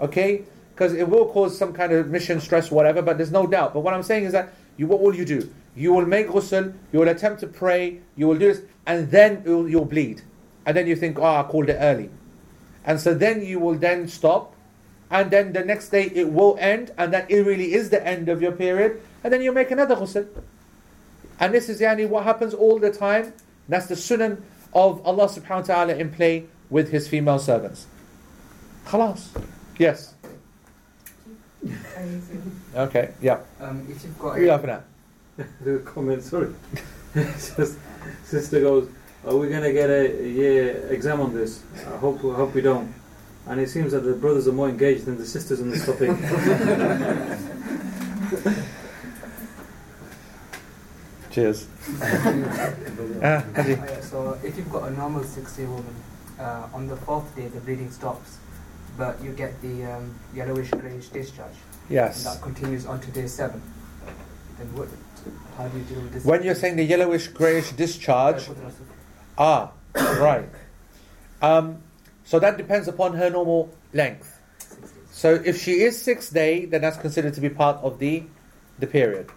okay? 0.00 0.42
Because 0.74 0.92
it 0.94 1.08
will 1.08 1.26
cause 1.30 1.56
some 1.56 1.72
kind 1.72 1.92
of 1.92 2.08
mission 2.08 2.40
stress, 2.40 2.70
whatever, 2.70 3.00
but 3.02 3.16
there's 3.16 3.30
no 3.30 3.46
doubt. 3.46 3.74
But 3.74 3.80
what 3.80 3.94
I'm 3.94 4.02
saying 4.02 4.24
is 4.24 4.32
that 4.32 4.52
you, 4.76 4.86
what 4.86 5.00
will 5.00 5.14
you 5.14 5.24
do? 5.24 5.52
You 5.76 5.92
will 5.92 6.06
make 6.06 6.28
ghusl, 6.28 6.72
you 6.92 6.98
will 6.98 7.08
attempt 7.08 7.40
to 7.40 7.46
pray, 7.46 8.00
you 8.16 8.26
will 8.28 8.38
do 8.38 8.52
this, 8.52 8.62
and 8.86 9.10
then 9.10 9.42
you'll, 9.44 9.68
you'll 9.68 9.84
bleed. 9.84 10.22
And 10.66 10.76
then 10.76 10.86
you 10.86 10.96
think, 10.96 11.18
oh, 11.18 11.24
I 11.24 11.42
called 11.44 11.68
it 11.68 11.76
early. 11.80 12.10
And 12.84 13.00
so 13.00 13.14
then 13.14 13.44
you 13.44 13.58
will 13.58 13.74
then 13.76 14.08
stop, 14.08 14.54
and 15.10 15.30
then 15.30 15.52
the 15.52 15.64
next 15.64 15.90
day 15.90 16.10
it 16.14 16.32
will 16.32 16.56
end, 16.58 16.92
and 16.98 17.12
that 17.12 17.30
it 17.30 17.42
really 17.42 17.72
is 17.74 17.90
the 17.90 18.04
end 18.06 18.28
of 18.28 18.42
your 18.42 18.52
period, 18.52 19.00
and 19.22 19.32
then 19.32 19.42
you 19.42 19.52
make 19.52 19.70
another 19.70 19.94
ghusl. 19.96 20.26
And 21.40 21.52
this 21.52 21.68
is 21.68 21.80
yani 21.80 22.08
what 22.08 22.24
happens 22.24 22.54
all 22.54 22.78
the 22.78 22.90
time. 22.90 23.32
That's 23.68 23.86
the 23.86 23.96
sunnah 23.96 24.38
of 24.72 25.04
Allah 25.06 25.28
subhanahu 25.28 25.50
wa 25.50 25.62
ta'ala 25.62 25.94
in 25.94 26.10
play 26.10 26.46
with 26.70 26.90
his 26.90 27.08
female 27.08 27.38
servants. 27.38 27.86
Khalas. 28.86 29.28
Yes. 29.78 30.14
Okay, 32.74 33.12
yeah. 33.22 33.40
Um, 33.60 33.86
if 33.88 34.04
you've 34.04 34.20
What 34.20 34.30
got 34.30 34.38
are 34.38 34.42
you 34.42 34.48
laughing 34.48 34.70
at? 34.70 34.84
The 35.64 35.78
comment, 35.84 36.22
sorry. 36.22 36.54
Just, 37.14 37.78
sister 38.24 38.60
goes, 38.60 38.88
are 39.26 39.36
we 39.36 39.48
going 39.48 39.62
to 39.62 39.72
get 39.72 39.88
a, 39.88 40.22
a 40.22 40.28
year 40.28 40.86
exam 40.90 41.20
on 41.20 41.32
this? 41.32 41.62
I 41.86 41.96
hope, 41.96 42.18
I 42.18 42.34
hope 42.34 42.54
we 42.54 42.60
don't. 42.60 42.92
And 43.46 43.60
it 43.60 43.70
seems 43.70 43.92
that 43.92 44.00
the 44.00 44.14
brothers 44.14 44.48
are 44.48 44.52
more 44.52 44.68
engaged 44.68 45.06
than 45.06 45.16
the 45.16 45.26
sisters 45.26 45.60
on 45.60 45.70
this 45.70 45.86
topic. 45.86 46.10
Cheers. 51.34 51.66
Uh, 53.24 53.40
so 54.02 54.38
if 54.44 54.56
you've 54.58 54.70
got 54.70 54.88
a 54.88 54.90
normal 54.90 55.24
six-day 55.24 55.64
woman, 55.64 55.94
uh, 56.38 56.66
on 56.74 56.86
the 56.86 56.96
fourth 56.96 57.34
day 57.34 57.48
the 57.48 57.60
bleeding 57.60 57.90
stops, 57.90 58.36
but 58.98 59.20
you 59.22 59.32
get 59.32 59.60
the 59.62 59.84
um, 59.84 60.14
yellowish 60.34 60.70
greyish 60.70 61.08
discharge, 61.08 61.48
and 61.48 61.90
Yes. 61.90 62.24
that 62.24 62.42
continues 62.42 62.84
on 62.86 63.00
to 63.00 63.10
day 63.10 63.26
seven. 63.26 63.62
Then 64.58 64.66
what? 64.76 64.88
How 65.56 65.68
do 65.68 65.78
you 65.78 65.84
deal 65.84 66.00
with 66.02 66.12
this? 66.12 66.24
When 66.24 66.42
you're 66.42 66.54
saying 66.54 66.76
the 66.76 66.84
yellowish 66.84 67.28
greyish 67.28 67.72
discharge, 67.72 68.48
ah, 69.38 69.72
right. 69.96 70.48
Um, 71.40 71.78
so 72.24 72.38
that 72.38 72.58
depends 72.58 72.88
upon 72.88 73.14
her 73.14 73.30
normal 73.30 73.72
length. 73.94 74.38
So 75.10 75.34
if 75.34 75.62
she 75.62 75.80
is 75.80 76.00
six 76.00 76.28
day, 76.28 76.66
then 76.66 76.82
that's 76.82 76.98
considered 76.98 77.34
to 77.34 77.40
be 77.40 77.48
part 77.48 77.78
of 77.82 77.98
the 77.98 78.24
the 78.78 78.86
period. 78.86 79.30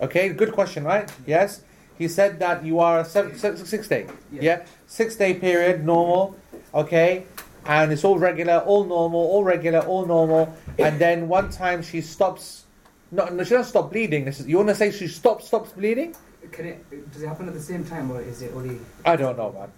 Okay, 0.00 0.28
good 0.30 0.52
question, 0.52 0.84
right? 0.84 1.10
Yes. 1.26 1.62
He 1.98 2.06
said 2.06 2.38
that 2.38 2.64
you 2.64 2.78
are 2.78 3.00
a 3.00 3.04
seven, 3.04 3.36
six, 3.36 3.68
six 3.68 3.88
day. 3.88 4.06
Yeah. 4.30 4.42
Yeah, 4.42 4.66
six 4.86 5.16
day 5.16 5.34
period, 5.34 5.84
normal. 5.84 6.36
Okay, 6.72 7.24
and 7.66 7.92
it's 7.92 8.04
all 8.04 8.18
regular, 8.18 8.58
all 8.58 8.84
normal, 8.84 9.20
all 9.20 9.42
regular, 9.42 9.80
all 9.80 10.06
normal. 10.06 10.54
And 10.78 10.98
then 11.00 11.28
one 11.28 11.50
time 11.50 11.82
she 11.82 12.00
stops 12.00 12.64
No, 13.10 13.26
no, 13.28 13.42
she 13.42 13.50
doesn't 13.50 13.70
stop 13.70 13.90
bleeding. 13.90 14.24
This 14.26 14.40
is, 14.40 14.46
you 14.46 14.56
want 14.56 14.68
to 14.68 14.74
say 14.74 14.90
she 14.90 15.08
stops 15.08 15.46
stops 15.46 15.72
bleeding? 15.72 16.14
Can 16.52 16.66
it, 16.66 17.12
does 17.12 17.22
it 17.22 17.26
happen 17.26 17.48
at 17.48 17.54
the 17.54 17.60
same 17.60 17.84
time 17.84 18.10
or 18.10 18.20
is 18.20 18.42
it 18.42 18.52
only... 18.54 18.78
I 19.04 19.16
don't 19.16 19.36
know, 19.36 19.52
man. 19.52 19.72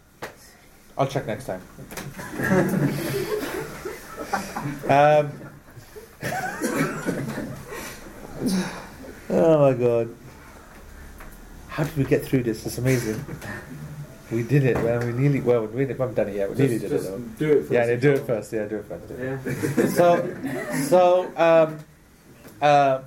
I'll 0.98 1.06
check 1.06 1.26
next 1.26 1.46
time. 1.46 1.62
um, 4.90 5.32
oh 9.30 9.60
my 9.60 9.72
god. 9.74 10.14
How 11.68 11.84
did 11.84 11.96
we 11.96 12.04
get 12.04 12.24
through 12.24 12.42
this? 12.42 12.66
It's 12.66 12.78
amazing. 12.78 13.24
We 14.30 14.44
did 14.44 14.62
it, 14.62 14.76
man. 14.76 15.04
We 15.04 15.12
nearly, 15.12 15.40
well, 15.40 15.66
we 15.66 15.84
haven't 15.86 16.14
done 16.14 16.28
it 16.28 16.36
yet. 16.36 16.50
We 16.50 16.56
nearly 16.56 16.78
Just, 16.78 16.90
did 16.92 17.00
it 17.00 17.02
though. 17.02 17.18
do 17.36 17.52
it 17.52 17.60
first. 17.62 17.72
Yeah, 17.72 17.86
no, 17.86 17.96
do 17.96 18.12
it 18.12 18.26
first. 18.26 18.52
Yeah, 18.52 18.64
do 18.66 18.76
it 18.76 18.84
first. 18.84 19.08
Do 19.08 19.14
it 19.14 19.76
Yeah. 19.76 19.88
so, 19.88 20.36
so, 20.86 21.36
um, 21.36 21.78
uh, 22.62 23.00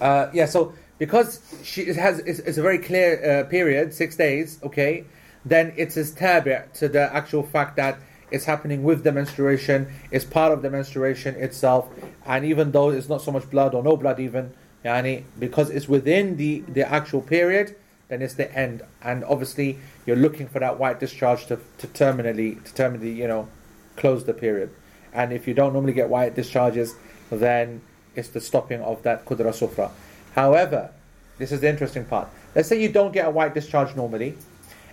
uh, 0.00 0.30
yeah, 0.34 0.46
so 0.46 0.72
because 0.98 1.40
she 1.62 1.92
has 1.94 2.18
it's, 2.20 2.40
it's 2.40 2.58
a 2.58 2.62
very 2.62 2.78
clear 2.78 3.42
uh, 3.42 3.44
period, 3.48 3.94
six 3.94 4.16
days, 4.16 4.58
okay, 4.64 5.04
then 5.44 5.72
it's 5.76 5.96
a 5.96 6.04
tabi' 6.12 6.58
to 6.74 6.88
the 6.88 7.14
actual 7.14 7.44
fact 7.44 7.76
that 7.76 7.98
it's 8.30 8.44
happening 8.44 8.82
with 8.82 9.04
the 9.04 9.12
menstruation, 9.12 9.92
it's 10.10 10.24
part 10.24 10.52
of 10.52 10.62
the 10.62 10.70
menstruation 10.70 11.34
itself, 11.36 11.88
and 12.26 12.44
even 12.44 12.72
though 12.72 12.90
it's 12.90 13.08
not 13.08 13.22
so 13.22 13.32
much 13.32 13.48
blood 13.50 13.74
or 13.74 13.82
no 13.82 13.96
blood 13.96 14.20
even, 14.20 14.52
yani, 14.84 15.24
because 15.38 15.70
it's 15.70 15.88
within 15.88 16.36
the, 16.36 16.60
the 16.68 16.88
actual 16.88 17.20
period, 17.20 17.76
then 18.08 18.22
it's 18.22 18.34
the 18.34 18.52
end. 18.56 18.82
And 19.02 19.24
obviously, 19.24 19.78
you're 20.06 20.16
looking 20.16 20.48
for 20.48 20.58
that 20.60 20.78
white 20.78 21.00
discharge 21.00 21.46
to, 21.46 21.58
to 21.78 21.86
terminally, 21.88 22.62
to 22.64 22.72
terminally, 22.72 23.14
you 23.14 23.28
know, 23.28 23.48
close 23.96 24.24
the 24.24 24.34
period. 24.34 24.70
And 25.12 25.32
if 25.32 25.48
you 25.48 25.54
don't 25.54 25.72
normally 25.72 25.92
get 25.92 26.08
white 26.08 26.34
discharges, 26.34 26.94
then 27.30 27.82
it's 28.14 28.28
the 28.28 28.40
stopping 28.40 28.80
of 28.80 29.02
that 29.02 29.24
kudra 29.24 29.52
sufra. 29.52 29.90
However, 30.32 30.90
this 31.38 31.52
is 31.52 31.60
the 31.60 31.68
interesting 31.68 32.04
part. 32.04 32.28
Let's 32.54 32.68
say 32.68 32.80
you 32.80 32.88
don't 32.90 33.12
get 33.12 33.26
a 33.26 33.30
white 33.30 33.54
discharge 33.54 33.94
normally, 33.94 34.36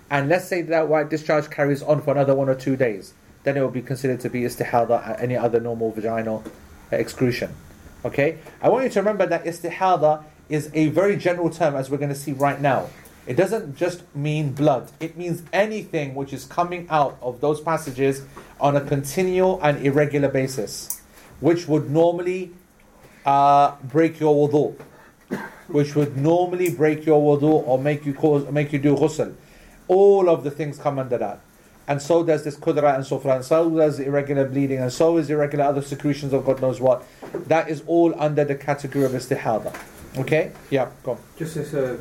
and 0.09 0.29
let's 0.29 0.45
say 0.45 0.61
that 0.61 0.87
white 0.87 1.09
discharge 1.09 1.49
carries 1.49 1.81
on 1.81 2.01
for 2.01 2.11
another 2.11 2.35
one 2.35 2.49
or 2.49 2.55
two 2.55 2.75
days, 2.75 3.13
then 3.45 3.55
it 3.55 3.61
will 3.61 3.69
be 3.69 3.81
considered 3.81 4.19
to 4.19 4.29
be 4.29 4.41
istihada 4.41 5.21
any 5.21 5.37
other 5.37 5.59
normal 5.59 5.91
vaginal 5.91 6.43
excretion. 6.91 7.55
Okay? 8.03 8.39
I 8.61 8.69
want 8.69 8.83
you 8.83 8.89
to 8.89 8.99
remember 8.99 9.25
that 9.27 9.45
istihada 9.45 10.23
is 10.49 10.69
a 10.73 10.89
very 10.89 11.15
general 11.15 11.49
term, 11.49 11.75
as 11.75 11.89
we're 11.89 11.97
going 11.97 12.09
to 12.09 12.15
see 12.15 12.33
right 12.33 12.59
now. 12.59 12.89
It 13.27 13.35
doesn't 13.35 13.75
just 13.75 14.03
mean 14.15 14.51
blood, 14.51 14.91
it 14.99 15.17
means 15.17 15.41
anything 15.51 16.13
which 16.13 16.33
is 16.33 16.45
coming 16.45 16.85
out 16.89 17.17
of 17.21 17.41
those 17.41 17.59
passages 17.61 18.23
on 18.59 18.75
a 18.75 18.81
continual 18.81 19.59
and 19.63 19.83
irregular 19.83 20.27
basis, 20.27 21.01
which 21.39 21.67
would 21.67 21.89
normally 21.89 22.51
uh, 23.25 23.75
break 23.83 24.19
your 24.19 24.47
wudu, 24.47 24.79
which 25.67 25.95
would 25.95 26.17
normally 26.17 26.69
break 26.69 27.05
your 27.05 27.19
wudu 27.19 27.65
or 27.65 27.79
make 27.79 28.05
you 28.05 28.13
cause, 28.13 28.47
make 28.51 28.71
you 28.71 28.79
do 28.79 28.95
ghusl. 28.95 29.33
All 29.87 30.29
of 30.29 30.43
the 30.43 30.51
things 30.51 30.77
come 30.77 30.99
under 30.99 31.17
that. 31.17 31.39
And 31.87 32.01
so 32.01 32.23
does 32.23 32.43
this 32.43 32.57
kudra 32.57 32.95
and 32.95 33.03
sufra, 33.03 33.35
and 33.35 33.45
so 33.45 33.69
does 33.69 33.99
irregular 33.99 34.45
bleeding, 34.45 34.79
and 34.79 34.91
so 34.91 35.17
is 35.17 35.29
irregular 35.29 35.65
other 35.65 35.81
secretions 35.81 36.33
of 36.33 36.45
God 36.45 36.61
knows 36.61 36.79
what. 36.81 37.03
That 37.47 37.69
is 37.69 37.83
all 37.85 38.19
under 38.19 38.43
the 38.43 38.55
category 38.55 39.05
of 39.05 39.11
istihada. 39.11 39.75
Okay? 40.17 40.51
Yeah, 40.69 40.89
go 41.03 41.11
on. 41.11 41.17
Just 41.37 41.57
as 41.57 41.73
uh, 41.73 41.97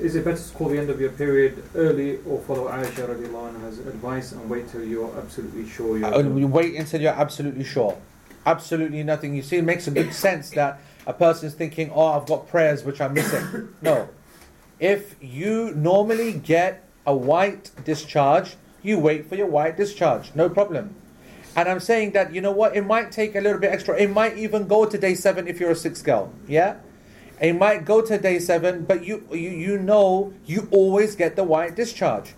is 0.00 0.16
it 0.16 0.24
better 0.24 0.36
to 0.36 0.54
call 0.54 0.68
the 0.68 0.78
end 0.78 0.90
of 0.90 1.00
your 1.00 1.12
period 1.12 1.62
early 1.74 2.18
or 2.26 2.40
follow 2.40 2.68
Aisha 2.68 3.06
radiallahu 3.08 3.54
anha's 3.54 3.78
advice 3.78 4.32
and 4.32 4.50
wait 4.50 4.68
till 4.68 4.84
you're 4.84 5.16
absolutely 5.16 5.68
sure 5.68 5.96
you're 5.96 6.12
Uh, 6.12 6.22
you 6.22 6.48
wait 6.48 6.74
until 6.74 7.00
you're 7.00 7.12
absolutely 7.12 7.64
sure. 7.64 7.96
Absolutely 8.44 9.02
nothing. 9.02 9.34
You 9.34 9.42
see, 9.42 9.58
it 9.58 9.64
makes 9.64 9.86
a 9.86 9.92
good 9.92 10.12
sense 10.26 10.50
that 10.50 10.80
a 11.06 11.12
person's 11.12 11.54
thinking, 11.54 11.90
oh, 11.94 12.06
I've 12.06 12.26
got 12.26 12.48
prayers 12.48 12.84
which 12.84 13.00
I'm 13.00 13.14
missing. 13.14 13.68
No. 13.80 14.08
If 14.80 15.14
you 15.22 15.72
normally 15.74 16.32
get 16.32 16.84
a 17.06 17.16
white 17.16 17.70
discharge, 17.84 18.56
you 18.86 18.98
wait 18.98 19.28
for 19.28 19.34
your 19.34 19.46
white 19.46 19.76
discharge. 19.76 20.32
No 20.34 20.48
problem. 20.48 20.94
And 21.56 21.68
I'm 21.68 21.80
saying 21.80 22.12
that, 22.12 22.32
you 22.34 22.40
know 22.40 22.52
what, 22.52 22.76
it 22.76 22.84
might 22.84 23.10
take 23.10 23.34
a 23.34 23.40
little 23.40 23.58
bit 23.58 23.72
extra. 23.72 23.96
It 23.96 24.10
might 24.10 24.36
even 24.36 24.66
go 24.66 24.84
to 24.84 24.98
day 24.98 25.14
seven 25.14 25.48
if 25.48 25.58
you're 25.58 25.70
a 25.70 25.76
six 25.76 26.02
girl. 26.02 26.32
Yeah? 26.46 26.76
It 27.40 27.54
might 27.54 27.84
go 27.84 28.00
to 28.02 28.18
day 28.18 28.38
seven, 28.38 28.84
but 28.84 29.04
you, 29.04 29.26
you, 29.30 29.50
you 29.50 29.78
know 29.78 30.32
you 30.44 30.68
always 30.70 31.16
get 31.16 31.34
the 31.34 31.44
white 31.44 31.74
discharge. 31.74 32.34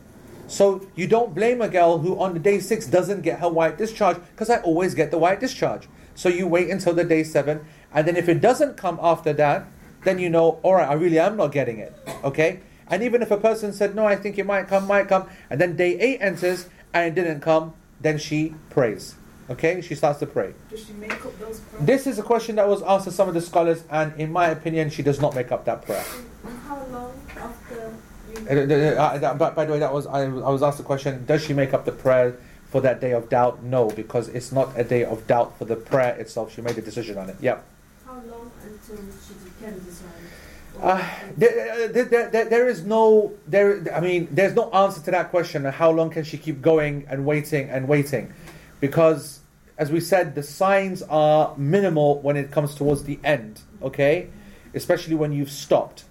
So 0.47 0.87
you 0.95 1.07
don't 1.07 1.35
blame 1.35 1.61
a 1.61 1.69
girl 1.69 1.99
who 1.99 2.19
on 2.19 2.33
the 2.33 2.41
day 2.41 2.59
six 2.61 2.87
doesn't 2.87 3.23
get 3.23 3.41
her 3.41 3.49
white 3.49 3.77
discharge 3.77 4.17
because 4.31 4.49
I 4.49 4.59
always 4.63 4.95
get 4.95 5.11
the 5.11 5.19
white 5.19 5.41
discharge. 5.41 5.89
So 6.15 6.29
you 6.29 6.47
wait 6.47 6.71
until 6.71 6.95
the 6.95 7.05
day 7.05 7.23
seven, 7.23 7.65
and 7.93 8.09
then 8.09 8.17
if 8.17 8.29
it 8.29 8.41
doesn't 8.41 8.77
come 8.77 8.99
after 9.01 9.33
that, 9.35 9.69
then 10.05 10.19
you 10.19 10.31
know, 10.31 10.59
all 10.63 10.75
right, 10.75 10.89
I 10.89 10.95
really 10.95 11.19
am 11.19 11.37
not 11.37 11.53
getting 11.53 11.79
it. 11.79 11.95
Okay? 12.25 12.61
And 12.91 13.03
even 13.03 13.23
if 13.23 13.31
a 13.31 13.37
person 13.37 13.73
said, 13.73 13.95
no, 13.95 14.07
I 14.07 14.17
think 14.17 14.39
it 14.39 14.47
might 14.47 14.69
come, 14.69 14.87
might 14.87 15.09
come, 15.09 15.29
and 15.51 15.61
then 15.61 15.77
day 15.77 15.99
eight 15.99 16.19
enters 16.21 16.69
and 16.93 17.07
it 17.07 17.15
didn't 17.21 17.41
come, 17.41 17.75
then 18.01 18.19
she 18.19 18.55
prays. 18.71 19.15
Okay? 19.51 19.81
She 19.81 19.95
starts 19.95 20.19
to 20.21 20.27
pray. 20.27 20.55
Does 20.71 20.87
she 20.87 20.93
make 20.95 21.13
up 21.25 21.39
those 21.39 21.61
prayers? 21.61 21.87
This 21.87 22.07
is 22.07 22.19
a 22.19 22.23
question 22.23 22.57
that 22.57 22.69
was 22.69 22.83
asked 22.83 23.05
to 23.05 23.13
some 23.13 23.29
of 23.29 23.35
the 23.35 23.41
scholars, 23.41 23.83
and 23.91 24.19
in 24.21 24.31
my 24.33 24.49
opinion, 24.49 24.91
she 24.91 25.03
does 25.03 25.21
not 25.21 25.35
make 25.35 25.53
up 25.53 25.65
that 25.65 25.83
prayer. 25.83 26.05
And 26.47 26.59
how 26.61 26.77
long 26.87 27.13
after 27.37 27.95
you 28.33 28.47
Uh, 28.49 29.01
uh, 29.01 29.35
uh, 29.35 29.51
by 29.51 29.65
the 29.65 29.73
way, 29.73 29.79
that 29.79 29.93
was 29.93 30.07
I, 30.07 30.23
I 30.25 30.51
was 30.51 30.63
asked 30.63 30.79
the 30.79 30.85
question: 30.85 31.25
Does 31.25 31.43
she 31.45 31.55
make 31.55 31.73
up 31.73 31.85
the 31.87 31.93
prayer 31.93 32.37
for 32.71 32.81
that 32.83 33.01
day 33.01 33.13
of 33.13 33.29
doubt? 33.31 33.63
No, 33.63 33.89
because 33.89 34.29
it's 34.29 34.53
not 34.53 34.69
a 34.77 34.85
day 34.85 35.05
of 35.05 35.27
doubt 35.27 35.59
for 35.59 35.65
the 35.65 35.77
prayer 35.77 36.15
itself. 36.17 36.53
She 36.55 36.61
made 36.61 36.77
a 36.77 36.83
decision 36.83 37.17
on 37.17 37.31
it. 37.31 37.37
Yeah. 37.41 37.59
how 38.05 38.15
long 38.15 38.51
until 38.63 38.97
she 38.97 39.35
can 39.61 39.75
decide? 39.85 40.38
Uh, 40.81 41.05
there, 41.37 41.89
there, 41.89 42.05
there, 42.05 42.31
there- 42.31 42.45
there 42.45 42.69
is 42.69 42.85
no 42.85 43.33
there. 43.49 43.85
I 43.95 44.01
mean, 44.01 44.29
there's 44.31 44.55
no 44.55 44.71
answer 44.71 45.01
to 45.03 45.11
that 45.11 45.31
question. 45.31 45.65
How 45.65 45.91
long 45.91 46.11
can 46.11 46.25
she 46.25 46.39
keep 46.39 46.63
going 46.63 47.07
and 47.11 47.25
waiting 47.27 47.69
and 47.69 47.89
waiting? 47.89 48.33
Because, 48.81 49.41
as 49.77 49.91
we 49.91 50.01
said, 50.01 50.35
the 50.37 50.43
signs 50.43 51.03
are 51.03 51.55
minimal 51.57 52.21
when 52.21 52.37
it 52.37 52.53
comes 52.53 52.75
towards 52.77 53.03
the 53.05 53.19
end. 53.25 53.61
Okay, 53.83 54.29
especially 54.75 55.17
when 55.17 55.33
you've 55.33 55.51
stopped. 55.51 56.05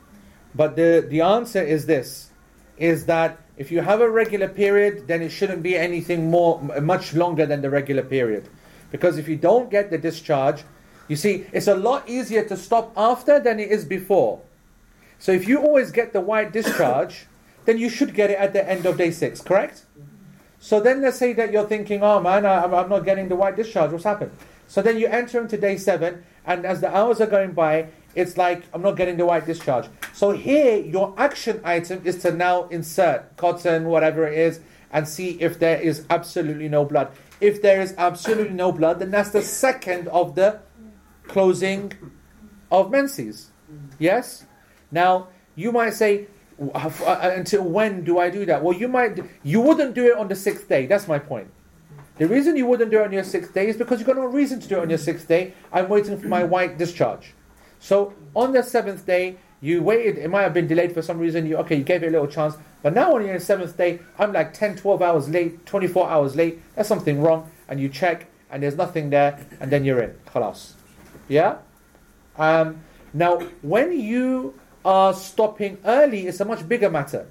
But 0.53 0.75
the 0.75 1.05
the 1.07 1.21
answer 1.21 1.61
is 1.61 1.85
this: 1.85 2.29
is 2.77 3.05
that 3.05 3.39
if 3.55 3.71
you 3.71 3.81
have 3.81 4.01
a 4.01 4.09
regular 4.09 4.49
period, 4.49 5.07
then 5.07 5.21
it 5.21 5.29
shouldn't 5.29 5.63
be 5.63 5.77
anything 5.77 6.29
more 6.29 6.61
much 6.81 7.13
longer 7.13 7.45
than 7.45 7.61
the 7.61 7.69
regular 7.69 8.03
period, 8.03 8.49
because 8.91 9.17
if 9.17 9.29
you 9.29 9.37
don't 9.37 9.71
get 9.71 9.91
the 9.91 9.97
discharge, 9.97 10.63
you 11.07 11.15
see, 11.15 11.45
it's 11.53 11.67
a 11.67 11.75
lot 11.75 12.09
easier 12.09 12.43
to 12.43 12.57
stop 12.57 12.91
after 12.97 13.39
than 13.39 13.59
it 13.61 13.71
is 13.71 13.85
before. 13.85 14.41
So 15.19 15.31
if 15.31 15.47
you 15.47 15.59
always 15.61 15.91
get 15.91 16.13
the 16.13 16.21
white 16.21 16.51
discharge, 16.53 17.25
then 17.65 17.77
you 17.77 17.89
should 17.89 18.13
get 18.13 18.29
it 18.29 18.37
at 18.37 18.53
the 18.53 18.67
end 18.67 18.85
of 18.85 18.97
day 18.97 19.11
six, 19.11 19.41
correct? 19.41 19.83
So 20.59 20.79
then 20.79 21.01
let's 21.01 21.17
say 21.17 21.33
that 21.33 21.51
you're 21.51 21.67
thinking, 21.67 22.01
oh 22.03 22.19
man, 22.19 22.45
I, 22.45 22.61
I'm- 22.61 22.73
I'm 22.73 22.89
not 22.89 23.05
getting 23.05 23.27
the 23.29 23.35
white 23.35 23.55
discharge. 23.55 23.91
What's 23.91 24.03
happened? 24.03 24.31
So 24.67 24.81
then 24.81 24.97
you 24.97 25.07
enter 25.07 25.39
into 25.41 25.57
day 25.57 25.77
seven, 25.77 26.23
and 26.45 26.65
as 26.65 26.81
the 26.81 26.93
hours 26.95 27.21
are 27.21 27.27
going 27.27 27.53
by, 27.53 27.87
it's 28.15 28.35
like 28.37 28.63
I'm 28.73 28.81
not 28.81 28.97
getting 28.97 29.17
the 29.17 29.25
white 29.25 29.45
discharge. 29.45 29.87
So 30.13 30.31
here, 30.31 30.77
your 30.77 31.13
action 31.17 31.61
item 31.63 32.01
is 32.03 32.17
to 32.23 32.31
now 32.31 32.67
insert 32.67 33.37
cotton, 33.37 33.85
whatever 33.85 34.27
it 34.27 34.37
is, 34.37 34.59
and 34.91 35.07
see 35.07 35.31
if 35.41 35.59
there 35.59 35.79
is 35.79 36.05
absolutely 36.09 36.67
no 36.69 36.83
blood. 36.85 37.09
If 37.39 37.61
there 37.61 37.79
is 37.81 37.93
absolutely 37.97 38.55
no 38.55 38.71
blood, 38.71 38.99
then 38.99 39.11
that's 39.11 39.29
the 39.29 39.41
second 39.41 40.07
of 40.09 40.35
the 40.35 40.59
closing 41.27 41.93
of 42.71 42.89
menses. 42.91 43.51
Yes? 43.99 44.45
Now, 44.91 45.27
you 45.55 45.71
might 45.71 45.93
say, 45.93 46.27
"W- 46.57 46.71
uh, 46.73 46.85
f- 46.87 47.01
uh, 47.05 47.31
until 47.35 47.63
when 47.63 48.03
do 48.03 48.19
I 48.19 48.29
do 48.29 48.45
that? 48.45 48.63
Well, 48.63 48.75
you 48.77 48.87
might, 48.87 49.19
you 49.43 49.61
wouldn't 49.61 49.93
do 49.95 50.05
it 50.05 50.17
on 50.17 50.27
the 50.27 50.35
sixth 50.35 50.67
day. 50.69 50.85
That's 50.85 51.07
my 51.07 51.19
point. 51.19 51.49
The 52.17 52.27
reason 52.27 52.57
you 52.57 52.65
wouldn't 52.65 52.89
do 52.89 52.99
it 52.99 53.05
on 53.05 53.11
your 53.11 53.23
sixth 53.23 53.53
day 53.53 53.67
is 53.67 53.77
because 53.77 53.99
you've 53.99 54.07
got 54.07 54.15
no 54.15 54.25
reason 54.25 54.59
to 54.59 54.67
do 54.67 54.77
it 54.77 54.81
on 54.81 54.89
your 54.89 54.97
sixth 54.97 55.27
day. 55.27 55.53
I'm 55.71 55.87
waiting 55.87 56.17
for 56.17 56.27
my 56.27 56.43
white 56.43 56.77
discharge. 56.77 57.33
So 57.79 58.13
on 58.35 58.53
the 58.53 58.63
seventh 58.63 59.05
day, 59.05 59.37
you 59.61 59.83
waited, 59.83 60.17
it 60.17 60.29
might 60.29 60.41
have 60.43 60.53
been 60.53 60.67
delayed 60.67 60.93
for 60.93 61.01
some 61.01 61.19
reason. 61.19 61.45
You 61.45 61.57
okay, 61.57 61.75
you 61.75 61.83
gave 61.83 62.03
it 62.03 62.07
a 62.07 62.11
little 62.11 62.27
chance. 62.27 62.55
But 62.81 62.93
now 62.93 63.15
on 63.15 63.25
your 63.25 63.39
seventh 63.39 63.77
day, 63.77 63.99
I'm 64.17 64.31
like 64.33 64.53
10, 64.53 64.77
12 64.77 65.01
hours 65.01 65.29
late, 65.29 65.65
24 65.65 66.09
hours 66.09 66.35
late. 66.35 66.59
There's 66.75 66.87
something 66.87 67.21
wrong. 67.21 67.51
And 67.67 67.79
you 67.79 67.89
check, 67.89 68.27
and 68.49 68.63
there's 68.63 68.77
nothing 68.77 69.09
there, 69.09 69.39
and 69.59 69.71
then 69.71 69.83
you're 69.83 70.01
in. 70.01 70.13
Khalas. 70.27 70.73
Yeah? 71.27 71.57
Um, 72.37 72.81
now, 73.13 73.39
when 73.61 73.99
you 73.99 74.53
are 74.87 75.13
stopping 75.13 75.77
early, 75.85 76.27
it's 76.27 76.39
a 76.39 76.45
much 76.45 76.67
bigger 76.67 76.89
matter. 76.89 77.27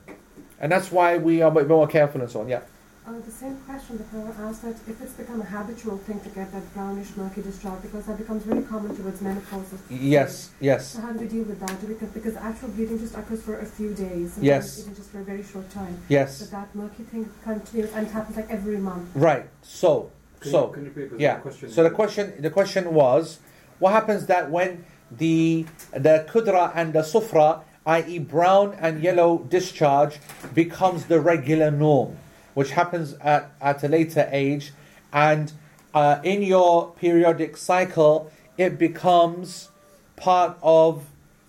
And 0.61 0.71
that's 0.71 0.92
why 0.92 1.16
we 1.16 1.40
are 1.42 1.51
a 1.51 1.55
bit 1.55 1.69
more 1.69 1.87
careful 1.88 2.21
and 2.21 2.31
so 2.31 2.40
on. 2.40 2.49
Yeah. 2.49 2.61
Uh, 3.07 3.12
the 3.25 3.31
same 3.31 3.57
question 3.69 3.97
that 3.99 4.35
I 4.38 4.42
asked 4.49 4.62
that 4.62 4.75
if 4.88 5.01
it's 5.01 5.12
become 5.12 5.40
a 5.40 5.45
habitual 5.45 5.97
thing 5.99 6.19
to 6.21 6.29
get 6.31 6.53
that 6.53 6.75
brownish 6.75 7.16
murky 7.16 7.40
discharge 7.40 7.81
because 7.81 8.05
that 8.07 8.19
becomes 8.19 8.42
very 8.42 8.62
common 8.62 8.95
towards 8.97 9.23
menopause. 9.23 9.73
Yes, 9.88 10.51
yes. 10.61 10.88
So 10.88 11.01
how 11.01 11.12
do 11.12 11.21
we 11.21 11.29
deal 11.29 11.45
with 11.45 11.61
that? 11.61 11.81
Do 11.81 11.87
we, 11.87 11.95
because 11.95 12.37
actual 12.37 12.69
bleeding 12.71 12.99
just 12.99 13.14
occurs 13.16 13.42
for 13.42 13.59
a 13.61 13.64
few 13.64 13.95
days, 13.95 14.33
sometimes 14.35 14.42
Yes. 14.42 14.81
even 14.81 14.95
just 14.97 15.11
for 15.11 15.21
a 15.21 15.25
very 15.25 15.45
short 15.45 15.71
time. 15.71 15.97
Yes. 16.09 16.40
But 16.42 16.51
that 16.51 16.75
murky 16.75 17.05
thing 17.05 17.31
continues 17.45 17.92
and 17.95 18.07
it 18.09 18.12
happens 18.12 18.37
like 18.37 18.51
every 18.51 18.77
month. 18.79 19.09
Right. 19.14 19.47
So, 19.62 20.11
Can 20.40 20.51
so 20.51 20.66
you- 20.66 20.73
can 20.73 20.83
you 20.85 20.90
repeat 20.90 21.11
the 21.16 21.23
yeah. 21.23 21.37
question? 21.37 21.71
So 21.71 21.85
the 21.85 21.90
question, 21.90 22.35
the 22.42 22.51
question 22.51 22.92
was, 22.92 23.38
what 23.79 23.92
happens 23.92 24.27
that 24.27 24.51
when 24.51 24.85
the 25.11 25.66
the 25.92 26.27
kudra 26.29 26.73
and 26.75 26.92
the 26.92 27.01
sufra, 27.03 27.62
i.e., 27.87 28.19
brown 28.19 28.77
and 28.81 29.03
yellow 29.03 29.38
discharge, 29.38 30.19
becomes 30.55 31.07
the 31.07 31.21
regular 31.21 31.71
norm, 31.71 32.16
which 32.55 32.71
happens 32.71 33.14
at, 33.14 33.53
at 33.61 33.83
a 33.85 33.88
later 33.88 34.29
age, 34.33 34.73
and 35.12 35.53
uh, 35.95 36.21
in 36.23 36.42
your 36.42 36.92
periodic 36.92 37.57
cycle, 37.57 38.31
it 38.59 38.79
becomes 38.79 39.71
part 40.16 40.57
of. 40.62 41.05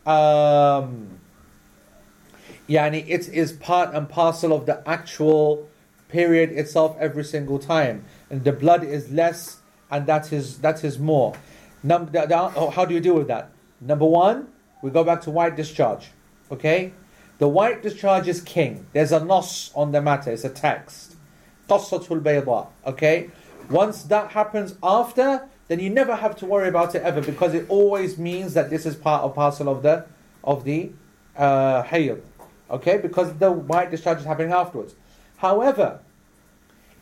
Um, 0.05 1.17
Yani 2.69 3.05
it 3.07 3.29
is 3.29 3.53
part 3.53 3.93
and 3.93 4.09
parcel 4.09 4.51
of 4.51 4.65
the 4.65 4.87
actual 4.87 5.69
period 6.09 6.51
itself 6.51 6.97
every 6.99 7.23
single 7.23 7.59
time, 7.59 8.03
and 8.29 8.43
the 8.43 8.51
blood 8.51 8.83
is 8.83 9.09
less, 9.09 9.57
and 9.89 10.05
that 10.05 10.33
is 10.33 10.59
that 10.59 10.83
is 10.83 10.99
more. 10.99 11.33
Num- 11.83 12.07
down, 12.07 12.53
oh, 12.55 12.69
how 12.69 12.85
do 12.85 12.93
you 12.93 12.99
deal 12.99 13.15
with 13.15 13.27
that? 13.27 13.51
Number 13.79 14.05
one, 14.05 14.47
we 14.81 14.89
go 14.89 15.03
back 15.03 15.21
to 15.21 15.31
white 15.31 15.55
discharge. 15.55 16.09
Okay? 16.51 16.93
The 17.37 17.47
white 17.47 17.83
discharge 17.83 18.27
is 18.27 18.41
king. 18.41 18.87
There's 18.93 19.11
a 19.11 19.23
nos 19.23 19.71
on 19.75 19.91
the 19.91 20.01
matter, 20.01 20.31
it's 20.31 20.43
a 20.43 20.49
text. 20.49 21.15
Qassatul 21.69 22.21
bayda. 22.21 22.67
Okay? 22.85 23.29
Once 23.69 24.03
that 24.03 24.31
happens 24.31 24.75
after, 24.81 25.47
then 25.67 25.79
you 25.79 25.89
never 25.89 26.15
have 26.15 26.35
to 26.37 26.45
worry 26.45 26.69
about 26.69 26.95
it 26.95 27.03
ever 27.03 27.21
because 27.21 27.53
it 27.53 27.65
always 27.69 28.17
means 28.17 28.53
that 28.53 28.69
this 28.69 28.85
is 28.85 28.95
part 28.95 29.23
of 29.23 29.35
parcel 29.35 29.69
of 29.69 29.83
the 29.83 30.05
of 30.43 30.63
the 30.63 30.91
uh. 31.35 31.83
Okay? 32.71 32.97
Because 32.97 33.33
the 33.35 33.51
white 33.51 33.91
discharge 33.91 34.19
is 34.19 34.25
happening 34.25 34.53
afterwards. 34.53 34.95
However, 35.37 35.99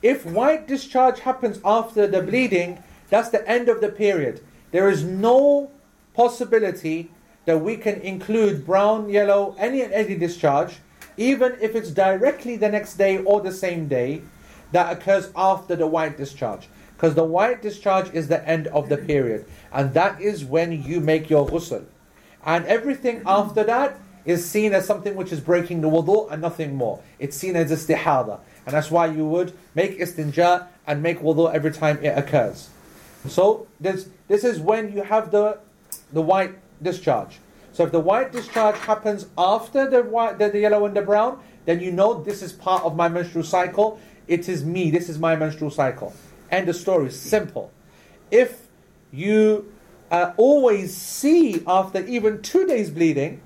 if 0.02 0.26
white 0.26 0.68
discharge 0.68 1.20
happens 1.20 1.60
after 1.64 2.08
the 2.08 2.22
bleeding, 2.22 2.84
that's 3.10 3.30
the 3.30 3.48
end 3.48 3.70
of 3.70 3.82
the 3.82 3.90
period. 3.90 4.42
There 4.76 4.90
is 4.90 5.06
no 5.06 5.72
possibility 6.14 7.10
that 7.46 7.62
we 7.62 7.78
can 7.78 8.02
include 8.02 8.66
brown, 8.66 9.08
yellow, 9.08 9.56
any 9.58 9.80
and 9.80 9.94
any 9.94 10.16
discharge, 10.18 10.80
even 11.16 11.56
if 11.62 11.78
it's 11.78 11.92
directly 11.92 12.58
the 12.58 12.68
next 12.68 12.96
day 12.96 13.20
or 13.20 13.40
the 13.40 13.54
same 13.54 13.88
day, 13.88 14.22
that 14.74 14.92
occurs 14.92 15.32
after 15.34 15.78
the 15.78 15.88
white 15.88 16.18
discharge. 16.18 16.68
Because 16.94 17.16
the 17.16 17.24
white 17.24 17.62
discharge 17.62 18.14
is 18.14 18.28
the 18.28 18.46
end 18.46 18.68
of 18.68 18.90
the 18.90 18.98
period, 18.98 19.46
and 19.72 19.94
that 19.94 20.20
is 20.20 20.44
when 20.44 20.84
you 20.84 21.00
make 21.00 21.30
your 21.30 21.48
ghusl. 21.48 21.86
And 22.46 22.66
everything 22.66 23.22
after 23.26 23.64
that 23.64 23.98
is 24.26 24.44
seen 24.44 24.74
as 24.74 24.86
something 24.86 25.16
which 25.16 25.32
is 25.32 25.40
breaking 25.40 25.80
the 25.80 25.90
wudu 25.90 26.30
and 26.30 26.42
nothing 26.42 26.76
more. 26.76 27.02
It's 27.18 27.38
seen 27.38 27.56
as 27.56 27.72
istihada. 27.72 28.42
And 28.66 28.76
that's 28.76 28.92
why 28.92 29.06
you 29.06 29.26
would 29.26 29.54
make 29.74 30.00
istinja 30.00 30.68
and 30.86 31.02
make 31.02 31.22
wudu 31.22 31.54
every 31.54 31.72
time 31.72 32.04
it 32.04 32.18
occurs. 32.18 32.72
So 33.28 33.68
this, 33.80 34.10
this 34.28 34.44
is 34.44 34.60
when 34.60 34.94
you 34.94 35.04
have 35.04 35.32
the, 35.32 35.60
the 36.14 36.22
white 36.22 36.56
discharge. 36.82 37.40
So 37.74 37.84
if 37.84 37.92
the 37.92 38.00
white 38.00 38.32
discharge 38.32 38.78
happens 38.78 39.28
after 39.38 39.90
the, 39.90 40.04
white, 40.04 40.40
the, 40.40 40.50
the 40.50 40.60
yellow 40.60 40.86
and 40.86 40.96
the 40.96 41.02
brown, 41.02 41.42
then 41.66 41.80
you 41.80 41.92
know 41.92 42.24
this 42.24 42.42
is 42.42 42.54
part 42.54 42.84
of 42.84 42.96
my 42.96 43.10
menstrual 43.10 43.44
cycle. 43.44 44.00
It 44.28 44.48
is 44.48 44.64
me. 44.64 44.92
This 44.92 45.10
is 45.10 45.20
my 45.20 45.36
menstrual 45.36 45.72
cycle. 45.72 46.14
And 46.52 46.68
the 46.68 46.74
story 46.74 47.12
simple. 47.12 47.72
If 48.32 48.68
you 49.12 49.72
uh, 50.12 50.34
always 50.38 50.96
see 50.96 51.64
after 51.68 52.06
even 52.06 52.42
two 52.42 52.66
days 52.66 52.90
bleeding, 52.90 53.42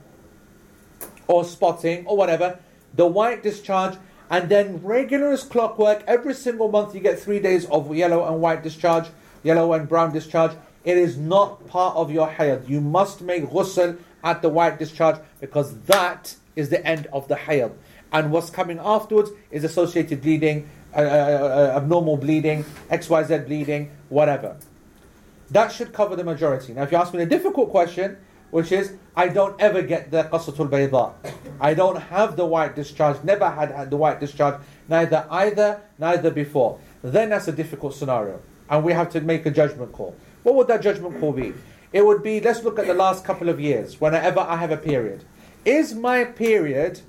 or 1.29 1.45
spotting 1.45 2.05
or 2.07 2.17
whatever, 2.17 2.59
the 2.95 3.05
white 3.05 3.43
discharge, 3.43 3.95
and 4.29 4.49
then 4.49 4.81
regular 4.83 5.31
as 5.31 5.43
clockwork, 5.43 6.03
every 6.07 6.33
single 6.33 6.69
month 6.69 6.93
you 6.93 6.99
get 6.99 7.19
three 7.19 7.39
days 7.39 7.65
of 7.67 7.95
yellow 7.95 8.27
and 8.27 8.41
white 8.41 8.63
discharge, 8.63 9.07
yellow 9.43 9.73
and 9.73 9.87
brown 9.87 10.13
discharge. 10.13 10.51
It 10.83 10.97
is 10.97 11.17
not 11.17 11.67
part 11.67 11.95
of 11.95 12.11
your 12.11 12.27
hayd. 12.27 12.67
You 12.67 12.81
must 12.81 13.21
make 13.21 13.45
ghusl 13.45 13.97
at 14.23 14.41
the 14.41 14.49
white 14.49 14.79
discharge 14.79 15.17
because 15.39 15.77
that 15.81 16.35
is 16.55 16.69
the 16.69 16.85
end 16.85 17.07
of 17.13 17.27
the 17.27 17.35
hayd. 17.35 17.71
And 18.11 18.31
what's 18.31 18.49
coming 18.49 18.79
afterwards 18.79 19.31
is 19.51 19.63
associated 19.63 20.21
bleeding, 20.21 20.69
uh, 20.95 20.99
uh, 20.99 21.03
uh, 21.03 21.77
abnormal 21.77 22.17
bleeding, 22.17 22.65
XYZ 22.89 23.45
bleeding, 23.45 23.91
whatever. 24.09 24.57
That 25.51 25.71
should 25.71 25.93
cover 25.93 26.15
the 26.15 26.23
majority. 26.23 26.73
Now, 26.73 26.83
if 26.83 26.91
you 26.91 26.97
ask 26.97 27.13
me 27.13 27.21
a 27.21 27.25
difficult 27.25 27.69
question, 27.69 28.17
which 28.51 28.71
is 28.71 28.95
I 29.15 29.27
don't 29.27 29.59
ever 29.61 29.81
get 29.81 30.11
the 30.11 30.23
qasatul 30.23 30.69
bayda. 30.69 31.13
I 31.59 31.73
don't 31.73 31.97
have 31.97 32.35
the 32.35 32.45
white 32.45 32.75
discharge, 32.75 33.23
never 33.23 33.49
had, 33.49 33.71
had 33.71 33.89
the 33.89 33.97
white 33.97 34.19
discharge, 34.19 34.59
neither 34.87 35.27
either, 35.29 35.81
neither 35.97 36.31
before. 36.31 36.79
Then 37.03 37.29
that's 37.29 37.47
a 37.47 37.51
difficult 37.51 37.93
scenario. 37.93 38.41
And 38.69 38.83
we 38.83 38.93
have 38.93 39.09
to 39.11 39.21
make 39.21 39.45
a 39.45 39.51
judgment 39.51 39.91
call. 39.91 40.15
What 40.43 40.55
would 40.55 40.67
that 40.67 40.81
judgment 40.81 41.19
call 41.19 41.33
be? 41.33 41.53
It 41.91 42.05
would 42.05 42.21
be 42.21 42.39
let's 42.39 42.63
look 42.63 42.77
at 42.79 42.87
the 42.87 42.93
last 42.93 43.25
couple 43.25 43.49
of 43.49 43.59
years, 43.59 43.99
whenever 43.99 44.39
I 44.39 44.57
have 44.57 44.71
a 44.71 44.77
period. 44.77 45.23
Is 45.65 45.93
my 45.93 46.23
period 46.23 47.01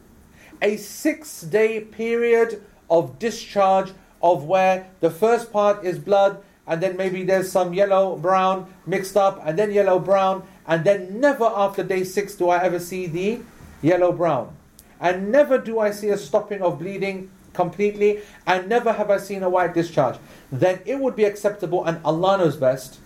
a 0.62 0.76
six 0.76 1.42
day 1.42 1.80
period 1.80 2.62
of 2.88 3.18
discharge 3.18 3.92
of 4.22 4.44
where 4.44 4.88
the 5.00 5.10
first 5.10 5.52
part 5.52 5.84
is 5.84 5.98
blood 5.98 6.42
and 6.66 6.82
then 6.82 6.96
maybe 6.96 7.24
there's 7.24 7.50
some 7.50 7.72
yellow 7.72 8.16
brown 8.16 8.72
mixed 8.86 9.16
up 9.16 9.40
and 9.44 9.58
then 9.58 9.72
yellow 9.72 9.98
brown 9.98 10.46
and 10.66 10.84
then 10.84 11.20
never 11.20 11.44
after 11.44 11.82
day 11.82 12.04
six 12.04 12.34
do 12.34 12.48
I 12.48 12.62
ever 12.62 12.78
see 12.78 13.06
the 13.06 13.40
yellow 13.82 14.12
brown. 14.12 14.54
And 15.00 15.32
never 15.32 15.56
do 15.56 15.78
I 15.78 15.90
see 15.90 16.10
a 16.10 16.18
stopping 16.18 16.60
of 16.60 16.78
bleeding 16.78 17.30
completely, 17.52 18.20
and 18.46 18.68
never 18.68 18.92
have 18.92 19.10
I 19.10 19.18
seen 19.18 19.42
a 19.42 19.50
white 19.50 19.74
discharge. 19.74 20.16
Then 20.50 20.80
it 20.84 20.98
would 20.98 21.16
be 21.16 21.24
acceptable, 21.24 21.84
and 21.84 22.00
Allah 22.04 22.38
knows 22.38 22.56
best, 22.56 22.98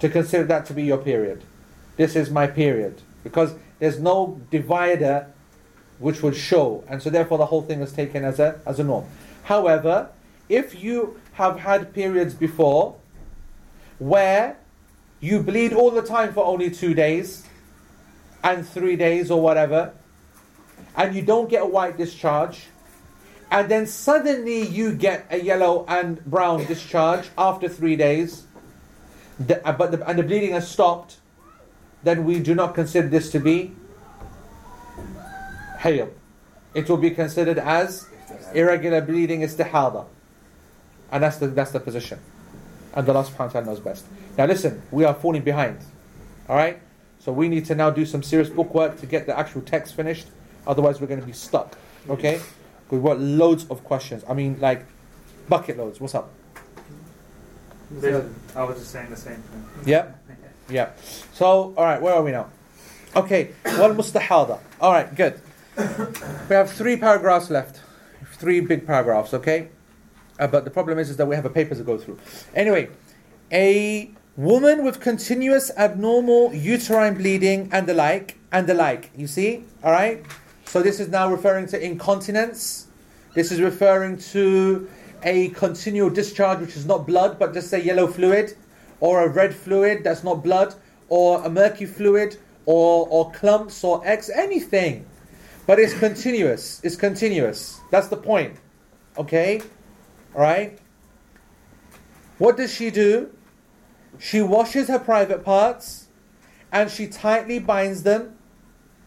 to 0.00 0.08
consider 0.08 0.44
that 0.44 0.66
to 0.66 0.74
be 0.74 0.82
your 0.82 0.98
period. 0.98 1.44
This 1.96 2.16
is 2.16 2.30
my 2.30 2.46
period. 2.46 3.02
Because 3.22 3.54
there's 3.78 3.98
no 4.00 4.40
divider 4.50 5.26
which 5.98 6.22
would 6.22 6.34
show, 6.34 6.82
and 6.88 7.00
so 7.02 7.10
therefore 7.10 7.38
the 7.38 7.46
whole 7.46 7.62
thing 7.62 7.80
is 7.80 7.92
taken 7.92 8.24
as 8.24 8.40
a, 8.40 8.60
as 8.66 8.80
a 8.80 8.84
norm. 8.84 9.04
However, 9.44 10.08
if 10.48 10.82
you 10.82 11.20
have 11.34 11.60
had 11.60 11.94
periods 11.94 12.34
before 12.34 12.96
where 13.98 14.56
you 15.20 15.40
bleed 15.40 15.72
all 15.72 15.92
the 15.92 16.02
time 16.02 16.32
for 16.32 16.44
only 16.44 16.70
two 16.70 16.94
days 16.94 17.46
and 18.42 18.66
three 18.66 18.96
days 18.96 19.30
or 19.30 19.40
whatever, 19.40 19.92
and 20.96 21.14
you 21.14 21.22
don't 21.22 21.48
get 21.48 21.62
a 21.62 21.66
white 21.66 21.96
discharge, 21.96 22.66
and 23.52 23.70
then 23.70 23.86
suddenly 23.86 24.66
you 24.66 24.94
get 24.94 25.26
a 25.30 25.38
yellow 25.38 25.84
and 25.86 26.24
brown 26.24 26.64
discharge 26.64 27.28
after 27.36 27.68
three 27.68 27.96
days, 27.96 28.46
the, 29.38 29.64
uh, 29.68 29.72
but 29.72 29.90
the, 29.90 30.08
and 30.08 30.18
the 30.18 30.22
bleeding 30.22 30.52
has 30.52 30.66
stopped, 30.66 31.18
then 32.02 32.24
we 32.24 32.40
do 32.40 32.54
not 32.54 32.74
consider 32.74 33.08
this 33.08 33.30
to 33.30 33.38
be 33.38 33.72
hayd. 35.80 36.08
It 36.72 36.88
will 36.88 36.96
be 36.96 37.10
considered 37.10 37.58
as 37.58 38.08
irregular 38.54 39.02
bleeding 39.02 39.42
istihada. 39.42 40.06
And 41.10 41.22
that's 41.22 41.36
the, 41.36 41.48
that's 41.48 41.72
the 41.72 41.80
position. 41.80 42.20
And 42.94 43.06
Allah 43.06 43.24
subhanahu 43.24 43.38
wa 43.38 43.48
ta'ala 43.48 43.66
knows 43.66 43.80
best. 43.80 44.06
Now 44.38 44.46
listen, 44.46 44.80
we 44.90 45.04
are 45.04 45.12
falling 45.12 45.42
behind. 45.42 45.78
Alright? 46.48 46.80
So 47.18 47.32
we 47.32 47.48
need 47.48 47.66
to 47.66 47.74
now 47.74 47.90
do 47.90 48.06
some 48.06 48.22
serious 48.22 48.48
bookwork 48.48 48.98
to 49.00 49.06
get 49.06 49.26
the 49.26 49.38
actual 49.38 49.60
text 49.60 49.94
finished. 49.94 50.28
Otherwise 50.66 51.02
we're 51.02 51.06
going 51.06 51.20
to 51.20 51.26
be 51.26 51.34
stuck. 51.34 51.76
Okay? 52.08 52.40
We've 52.92 53.02
got 53.02 53.18
loads 53.18 53.64
of 53.70 53.82
questions. 53.84 54.22
I 54.28 54.34
mean, 54.34 54.60
like, 54.60 54.84
bucket 55.48 55.78
loads. 55.78 55.98
What's 55.98 56.14
up? 56.14 56.30
I 58.02 58.64
was 58.64 58.78
just 58.78 58.90
saying 58.90 59.08
the 59.08 59.16
same 59.16 59.36
thing. 59.36 59.64
Yeah? 59.86 60.12
Yeah. 60.68 60.90
So, 61.32 61.72
alright, 61.78 62.02
where 62.02 62.12
are 62.12 62.22
we 62.22 62.32
now? 62.32 62.50
Okay, 63.16 63.52
wal 63.64 63.94
mustahada. 63.94 64.60
Alright, 64.78 65.14
good. 65.14 65.40
We 65.78 66.54
have 66.54 66.70
three 66.70 66.98
paragraphs 66.98 67.48
left. 67.48 67.80
Three 68.34 68.60
big 68.60 68.86
paragraphs, 68.86 69.32
okay? 69.32 69.68
Uh, 70.38 70.46
but 70.48 70.64
the 70.64 70.70
problem 70.70 70.98
is, 70.98 71.08
is 71.08 71.16
that 71.16 71.24
we 71.24 71.34
have 71.34 71.46
a 71.46 71.50
paper 71.50 71.74
to 71.74 71.82
go 71.82 71.96
through. 71.96 72.18
Anyway, 72.54 72.90
a 73.50 74.10
woman 74.36 74.84
with 74.84 75.00
continuous 75.00 75.70
abnormal 75.78 76.52
uterine 76.52 77.14
bleeding 77.14 77.70
and 77.72 77.86
the 77.86 77.94
like, 77.94 78.36
and 78.52 78.66
the 78.66 78.74
like. 78.74 79.10
You 79.16 79.26
see? 79.26 79.64
Alright? 79.82 80.26
So 80.72 80.80
this 80.80 81.00
is 81.00 81.08
now 81.08 81.30
referring 81.30 81.66
to 81.66 81.84
incontinence. 81.84 82.86
This 83.34 83.52
is 83.52 83.60
referring 83.60 84.16
to 84.32 84.88
a 85.22 85.50
continual 85.50 86.08
discharge 86.08 86.60
which 86.60 86.78
is 86.78 86.86
not 86.86 87.06
blood, 87.06 87.38
but 87.38 87.52
just 87.52 87.74
a 87.74 87.78
yellow 87.84 88.06
fluid, 88.06 88.56
or 88.98 89.22
a 89.22 89.28
red 89.28 89.54
fluid 89.54 90.02
that's 90.02 90.24
not 90.24 90.42
blood, 90.42 90.74
or 91.10 91.44
a 91.44 91.50
murky 91.50 91.84
fluid, 91.84 92.38
or, 92.64 93.06
or 93.10 93.30
clumps, 93.32 93.84
or 93.84 94.00
X, 94.06 94.30
anything. 94.30 95.04
But 95.66 95.78
it's 95.78 95.92
continuous. 95.92 96.80
It's 96.82 96.96
continuous. 96.96 97.78
That's 97.90 98.08
the 98.08 98.16
point. 98.16 98.56
Okay? 99.18 99.60
Alright? 100.34 100.78
What 102.38 102.56
does 102.56 102.72
she 102.72 102.90
do? 102.90 103.30
She 104.18 104.40
washes 104.40 104.88
her 104.88 104.98
private 104.98 105.44
parts 105.44 106.06
and 106.72 106.90
she 106.90 107.08
tightly 107.08 107.58
binds 107.58 108.04
them. 108.04 108.38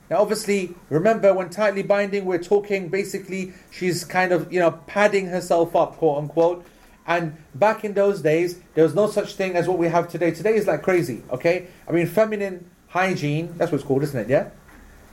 Now, 0.09 0.21
obviously, 0.21 0.75
remember 0.89 1.33
when 1.33 1.49
tightly 1.49 1.81
binding, 1.81 2.25
we're 2.25 2.43
talking 2.43 2.89
basically 2.89 3.53
she's 3.71 4.03
kind 4.03 4.31
of, 4.31 4.51
you 4.53 4.59
know, 4.59 4.71
padding 4.85 5.27
herself 5.27 5.75
up, 5.75 5.97
quote 5.97 6.19
unquote, 6.19 6.65
And 7.07 7.37
back 7.53 7.83
in 7.83 7.93
those 7.93 8.21
days, 8.21 8.59
there 8.73 8.83
was 8.83 8.95
no 8.95 9.07
such 9.07 9.35
thing 9.35 9.55
as 9.55 9.67
what 9.67 9.77
we 9.77 9.87
have 9.87 10.07
today. 10.07 10.31
Today 10.31 10.55
is 10.55 10.67
like 10.67 10.81
crazy, 10.81 11.23
okay? 11.31 11.67
I 11.87 11.91
mean, 11.91 12.07
feminine 12.07 12.69
hygiene, 12.87 13.53
that's 13.57 13.71
what 13.71 13.79
it's 13.79 13.87
called, 13.87 14.03
isn't 14.03 14.19
it? 14.19 14.29
Yeah? 14.29 14.49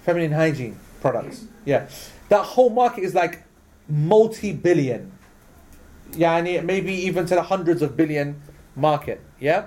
Feminine 0.05 0.33
hygiene 0.33 0.78
products. 1.00 1.44
Yeah. 1.64 1.88
That 2.28 2.44
whole 2.44 2.70
market 2.70 3.05
is 3.05 3.14
like 3.14 3.42
multi 3.88 4.52
billion. 4.52 5.12
Yeah, 6.14 6.37
and 6.37 6.66
maybe 6.66 6.92
even 6.92 7.26
to 7.26 7.35
the 7.35 7.42
hundreds 7.42 7.83
of 7.83 7.96
billion 7.96 8.40
market. 8.76 9.20
Yeah? 9.38 9.66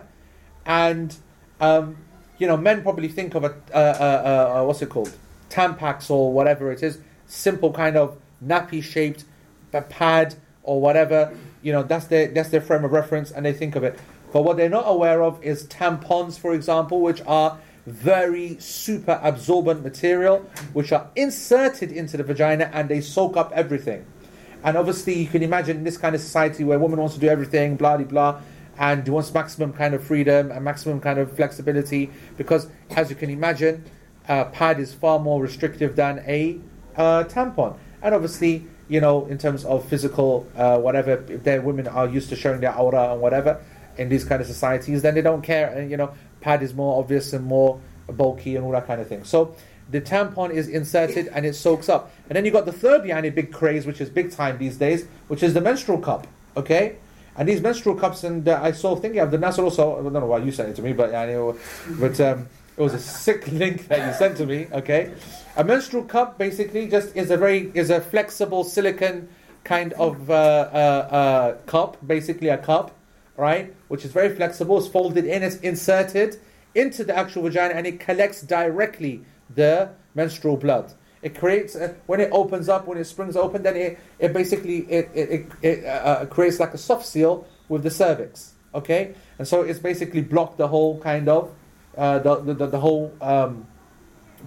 And, 0.66 1.16
um, 1.60 1.98
you 2.38 2.48
know, 2.48 2.58
men 2.58 2.82
probably 2.82 3.08
think 3.08 3.36
of 3.36 3.44
a, 3.44 4.64
what's 4.66 4.82
it 4.82 4.90
called? 4.90 5.16
Tampax 5.50 6.10
or 6.10 6.34
whatever 6.34 6.72
it 6.72 6.84
is. 6.84 7.00
Simple 7.28 7.72
kind 7.72 7.98
of 7.98 8.18
nappy 8.44 8.84
shaped 8.84 9.26
pad 9.90 10.36
or 10.64 10.82
whatever. 10.82 11.36
You 11.62 11.74
know, 11.74 11.84
that's 11.84 12.08
their, 12.08 12.28
that's 12.28 12.50
their 12.50 12.62
frame 12.62 12.84
of 12.86 12.92
reference 12.92 13.32
and 13.32 13.46
they 13.46 13.54
think 13.54 13.76
of 13.76 13.84
it. 13.84 14.00
But 14.32 14.44
what 14.44 14.58
they're 14.58 14.70
not 14.70 14.86
aware 14.86 15.24
of 15.24 15.42
is 15.44 15.66
tampons, 15.68 16.38
for 16.38 16.54
example, 16.54 17.02
which 17.02 17.22
are 17.26 17.58
very 17.86 18.58
super 18.60 19.20
absorbent 19.24 19.84
material, 19.84 20.40
which 20.74 20.92
are 20.92 21.08
inserted 21.16 21.92
into 21.92 22.18
the 22.18 22.24
vagina 22.24 22.70
and 22.74 22.90
they 22.90 23.00
soak 23.00 23.38
up 23.38 23.52
everything. 23.54 24.06
And 24.64 24.76
obviously, 24.76 25.14
you 25.14 25.28
can 25.28 25.44
imagine 25.44 25.78
in 25.78 25.84
this 25.84 25.98
kind 25.98 26.16
of 26.16 26.22
society 26.22 26.64
where 26.64 26.78
a 26.78 26.80
woman 26.80 27.00
wants 27.00 27.14
to 27.14 27.22
do 27.22 27.28
everything, 27.28 27.76
blah, 27.76 27.98
blah, 27.98 28.06
blah, 28.06 28.42
and 28.78 29.08
wants 29.08 29.34
maximum 29.34 29.74
kind 29.74 29.94
of 29.94 30.04
freedom 30.04 30.52
and 30.52 30.64
maximum 30.64 31.00
kind 31.00 31.20
of 31.20 31.36
flexibility, 31.36 32.10
because 32.38 32.68
as 32.92 33.10
you 33.10 33.16
can 33.16 33.30
imagine, 33.30 33.84
a 34.28 34.46
pad 34.46 34.80
is 34.80 34.94
far 34.94 35.20
more 35.20 35.42
restrictive 35.42 35.96
than 35.96 36.24
a 36.28 36.60
uh, 36.96 37.24
tampon. 37.26 37.78
And 38.02 38.14
obviously, 38.14 38.66
you 38.88 39.02
know, 39.02 39.26
in 39.26 39.38
terms 39.38 39.66
of 39.66 39.88
physical, 39.88 40.48
uh, 40.56 40.78
whatever, 40.78 41.24
if 41.30 41.44
their 41.44 41.62
women 41.62 41.88
are 41.88 42.08
used 42.08 42.30
to 42.30 42.36
showing 42.36 42.62
their 42.62 42.76
aura 42.76 43.14
and 43.14 43.22
whatever 43.22 43.62
in 43.98 44.10
these 44.10 44.26
kind 44.26 44.42
of 44.42 44.48
societies, 44.48 45.02
then 45.02 45.16
they 45.16 45.22
don't 45.22 45.42
care. 45.42 45.70
And, 45.70 45.90
you 45.90 45.98
know, 45.98 46.14
pad 46.42 46.62
is 46.62 46.74
more 46.74 47.00
obvious 47.00 47.34
and 47.34 47.46
more 47.46 47.80
bulky 48.08 48.56
and 48.56 48.66
all 48.66 48.72
that 48.72 48.86
kind 48.86 49.02
of 49.02 49.08
thing. 49.08 49.24
So 49.24 49.56
the 49.90 50.02
tampon 50.02 50.52
is 50.52 50.68
inserted 50.68 51.28
and 51.30 51.46
it 51.46 51.56
soaks 51.56 51.90
up. 51.90 52.12
And 52.28 52.36
then 52.36 52.46
you 52.46 52.52
got 52.52 52.66
the 52.66 52.72
third 52.72 53.02
yani 53.04 53.34
big 53.34 53.52
craze, 53.52 53.86
which 53.86 54.02
is 54.02 54.10
big 54.10 54.32
time 54.32 54.58
these 54.58 54.78
days, 54.78 55.08
which 55.28 55.44
is 55.44 55.54
the 55.54 55.62
menstrual 55.62 56.00
cup. 56.00 56.28
Okay? 56.58 56.98
And 57.38 57.50
these 57.50 57.62
menstrual 57.62 57.96
cups, 57.96 58.24
and 58.24 58.48
uh, 58.48 58.60
I 58.62 58.72
saw 58.72 58.96
thinking 58.96 59.20
of 59.20 59.32
the 59.32 59.38
Nasser 59.38 59.64
also, 59.64 60.00
I 60.00 60.04
don't 60.04 60.14
know 60.14 60.26
why 60.26 60.40
you 60.40 60.52
sent 60.52 60.70
it 60.70 60.76
to 60.78 60.82
me, 60.82 60.94
but, 60.94 61.12
yani, 61.12 61.58
but 62.00 62.20
um, 62.22 62.48
it 62.78 62.82
was 62.82 62.94
a 62.94 63.00
sick 63.00 63.48
link 63.52 63.88
that 63.88 64.08
you 64.08 64.14
sent 64.14 64.38
to 64.38 64.46
me, 64.46 64.68
okay? 64.72 65.14
A 65.58 65.64
menstrual 65.64 66.04
cup 66.04 66.38
basically 66.38 66.88
just 66.88 67.16
is 67.16 67.32
a 67.32 67.38
very, 67.38 67.72
is 67.74 67.90
a 67.90 68.00
flexible 68.00 68.64
silicon 68.64 69.28
kind 69.64 69.94
of 69.94 70.30
uh, 70.30 70.34
uh, 70.34 70.78
uh, 70.78 71.54
cup, 71.66 71.98
basically 72.06 72.50
a 72.50 72.58
cup, 72.58 72.96
right? 73.36 73.76
Which 73.90 74.06
is 74.06 74.12
very 74.12 74.34
flexible, 74.34 74.78
it's 74.78 74.88
folded 74.88 75.26
in, 75.26 75.44
it's 75.44 75.58
inserted 75.58 76.38
into 76.74 77.04
the 77.04 77.18
actual 77.18 77.44
vagina 77.44 77.74
and 77.74 77.88
it 77.88 78.00
collects 78.00 78.42
directly 78.42 79.24
the 79.54 79.90
menstrual 80.14 80.58
blood. 80.58 80.94
It 81.26 81.34
creates 81.34 81.74
a, 81.74 81.96
when 82.06 82.20
it 82.22 82.30
opens 82.32 82.70
up, 82.70 82.86
when 82.86 83.00
it 83.00 83.06
springs 83.06 83.36
open, 83.36 83.64
then 83.64 83.76
it, 83.76 83.98
it 84.20 84.32
basically 84.32 84.86
it, 84.98 85.10
it, 85.16 85.30
it, 85.32 85.46
it 85.64 85.86
uh, 85.86 86.28
creates 86.28 86.60
like 86.60 86.76
a 86.76 86.78
soft 86.78 87.04
seal 87.04 87.48
with 87.68 87.82
the 87.82 87.90
cervix. 87.90 88.54
Okay, 88.76 89.16
and 89.40 89.48
so 89.48 89.64
it's 89.64 89.80
basically 89.80 90.22
blocked 90.22 90.60
the 90.60 90.68
whole 90.68 91.00
kind 91.00 91.28
of 91.28 91.52
uh, 91.98 92.20
the, 92.20 92.54
the 92.54 92.68
the 92.68 92.80
whole 92.80 93.12
um, 93.22 93.66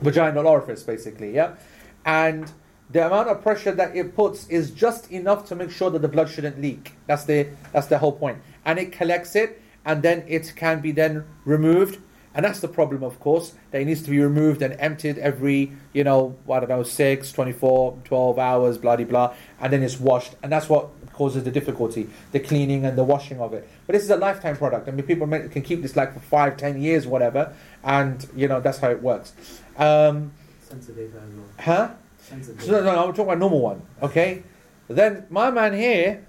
vaginal 0.00 0.46
orifice, 0.46 0.84
basically. 0.84 1.34
Yeah, 1.34 1.56
and 2.04 2.52
the 2.90 3.04
amount 3.04 3.28
of 3.28 3.42
pressure 3.42 3.72
that 3.72 3.96
it 3.96 4.14
puts 4.14 4.46
is 4.46 4.70
just 4.70 5.10
enough 5.10 5.48
to 5.48 5.56
make 5.56 5.72
sure 5.72 5.90
that 5.90 6.02
the 6.02 6.08
blood 6.08 6.28
shouldn't 6.30 6.60
leak. 6.60 6.92
That's 7.08 7.24
the 7.24 7.48
that's 7.72 7.88
the 7.88 7.98
whole 7.98 8.12
point. 8.12 8.38
And 8.64 8.78
it 8.78 8.92
collects 8.92 9.34
it, 9.34 9.60
and 9.84 10.00
then 10.00 10.22
it 10.28 10.52
can 10.54 10.80
be 10.80 10.92
then 10.92 11.24
removed 11.44 11.98
and 12.38 12.44
that's 12.44 12.60
the 12.60 12.68
problem, 12.68 13.02
of 13.02 13.18
course, 13.18 13.52
that 13.72 13.82
it 13.82 13.84
needs 13.86 14.00
to 14.04 14.10
be 14.10 14.20
removed 14.20 14.62
and 14.62 14.76
emptied 14.78 15.18
every, 15.18 15.72
you 15.92 16.04
know, 16.04 16.36
I 16.48 16.60
don't 16.60 16.68
know, 16.68 16.84
6, 16.84 17.32
24, 17.32 17.98
12 18.04 18.38
hours, 18.38 18.78
blah, 18.78 18.94
blah, 18.94 19.04
blah, 19.06 19.34
and 19.60 19.72
then 19.72 19.82
it's 19.82 19.98
washed. 19.98 20.36
And 20.40 20.52
that's 20.52 20.68
what 20.68 20.88
causes 21.12 21.42
the 21.42 21.50
difficulty, 21.50 22.08
the 22.30 22.38
cleaning 22.38 22.84
and 22.84 22.96
the 22.96 23.02
washing 23.02 23.40
of 23.40 23.54
it. 23.54 23.68
But 23.88 23.94
this 23.94 24.04
is 24.04 24.10
a 24.10 24.16
lifetime 24.16 24.56
product. 24.56 24.86
I 24.86 24.92
mean, 24.92 25.04
people 25.04 25.26
can 25.26 25.62
keep 25.62 25.82
this 25.82 25.96
like 25.96 26.14
for 26.14 26.20
5, 26.20 26.56
10 26.56 26.80
years, 26.80 27.08
whatever, 27.08 27.52
and, 27.82 28.24
you 28.36 28.46
know, 28.46 28.60
that's 28.60 28.78
how 28.78 28.90
it 28.90 29.02
works. 29.02 29.32
Um, 29.76 30.30
Sensitive 30.62 31.12
huh? 31.58 31.90
Sensitive. 32.20 32.62
So, 32.62 32.70
no, 32.70 32.82
no, 32.84 32.90
I'm 32.90 33.08
talking 33.08 33.24
about 33.24 33.38
normal 33.38 33.62
one, 33.62 33.82
okay? 34.00 34.44
Then 34.86 35.26
my 35.28 35.50
man 35.50 35.72
here, 35.72 36.24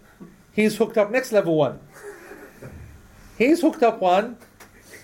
he's 0.53 0.75
hooked 0.75 0.97
up 0.97 1.11
next 1.11 1.31
level 1.31 1.53
one. 1.53 1.79
He's 3.37 3.61
hooked 3.61 3.83
up 3.83 4.01
one 4.01 4.37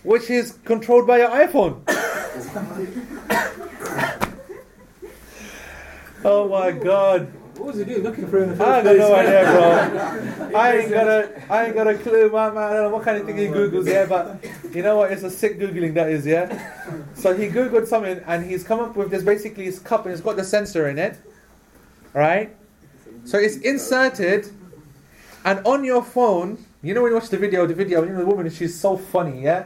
which 0.05 0.29
is 0.29 0.59
controlled 0.63 1.07
by 1.07 1.17
your 1.17 1.29
iPhone. 1.29 1.81
oh 6.23 6.47
my 6.47 6.71
god. 6.71 7.31
What 7.57 7.67
was 7.67 7.77
he 7.77 7.85
doing 7.85 8.03
looking 8.03 8.27
for 8.27 8.43
in 8.43 8.49
the 8.49 8.55
first 8.55 8.69
I 8.69 8.83
got 8.83 8.97
no 8.97 9.15
idea, 9.15 9.43
bro. 9.45 10.59
I 10.59 10.77
ain't 10.77 10.91
got 10.91 11.07
a, 11.07 11.41
I 11.51 11.65
ain't 11.65 11.75
got 11.75 11.87
a 11.87 11.97
clue, 11.97 12.29
man. 12.29 12.53
man. 12.53 12.63
I 12.63 12.73
don't 12.73 12.83
know 12.83 12.89
what 12.89 13.03
kind 13.03 13.17
of 13.17 13.25
thing 13.25 13.37
he 13.37 13.47
oh 13.47 13.53
googles, 13.53 13.87
yeah. 13.87 14.05
But 14.05 14.45
you 14.75 14.83
know 14.83 14.97
what? 14.97 15.11
It's 15.11 15.23
a 15.23 15.31
sick 15.31 15.57
googling 15.57 15.93
that 15.93 16.09
is, 16.09 16.25
yeah. 16.25 16.49
So 17.13 17.35
he 17.35 17.47
googled 17.47 17.87
something, 17.87 18.21
and 18.27 18.45
he's 18.45 18.63
come 18.63 18.81
up 18.81 18.95
with 18.97 19.09
this. 19.09 19.23
Basically, 19.23 19.63
his 19.65 19.79
cup, 19.79 20.05
and 20.05 20.13
it's 20.13 20.21
got 20.21 20.35
the 20.35 20.43
sensor 20.43 20.89
in 20.89 20.99
it, 20.99 21.17
right? 22.13 22.55
So 23.23 23.39
it's 23.39 23.55
inserted, 23.57 24.51
and 25.45 25.65
on 25.65 25.85
your 25.85 26.03
phone, 26.03 26.63
you 26.83 26.93
know 26.93 27.01
when 27.01 27.11
you 27.13 27.17
watch 27.17 27.29
the 27.29 27.37
video, 27.37 27.65
the 27.65 27.73
video, 27.73 28.03
you 28.03 28.09
know 28.09 28.19
the 28.19 28.25
woman, 28.25 28.49
she's 28.51 28.77
so 28.77 28.97
funny, 28.97 29.41
yeah. 29.41 29.65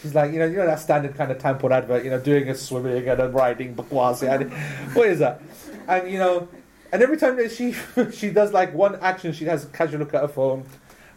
She's 0.00 0.14
like, 0.14 0.32
you 0.32 0.38
know, 0.38 0.46
you 0.46 0.56
know 0.56 0.66
that 0.66 0.80
standard 0.80 1.14
kind 1.14 1.30
of 1.30 1.38
tampon 1.38 1.72
advert, 1.72 2.04
you 2.04 2.10
know, 2.10 2.20
doing 2.20 2.48
a 2.48 2.54
swimming 2.54 3.06
and 3.08 3.20
then 3.20 3.32
riding 3.32 3.74
bakwas, 3.74 4.22
yeah. 4.22 4.34
and 4.34 4.52
What 4.94 5.08
is 5.08 5.18
that? 5.18 5.42
And 5.88 6.10
you 6.10 6.18
know, 6.18 6.48
and 6.92 7.02
every 7.02 7.16
time 7.16 7.36
that 7.36 7.52
she 7.52 7.74
she 8.12 8.30
does 8.30 8.52
like 8.52 8.72
one 8.74 8.96
action, 8.96 9.32
she 9.32 9.44
has 9.44 9.64
a 9.64 9.68
casual 9.68 10.00
look 10.00 10.14
at 10.14 10.22
her 10.22 10.28
phone. 10.28 10.64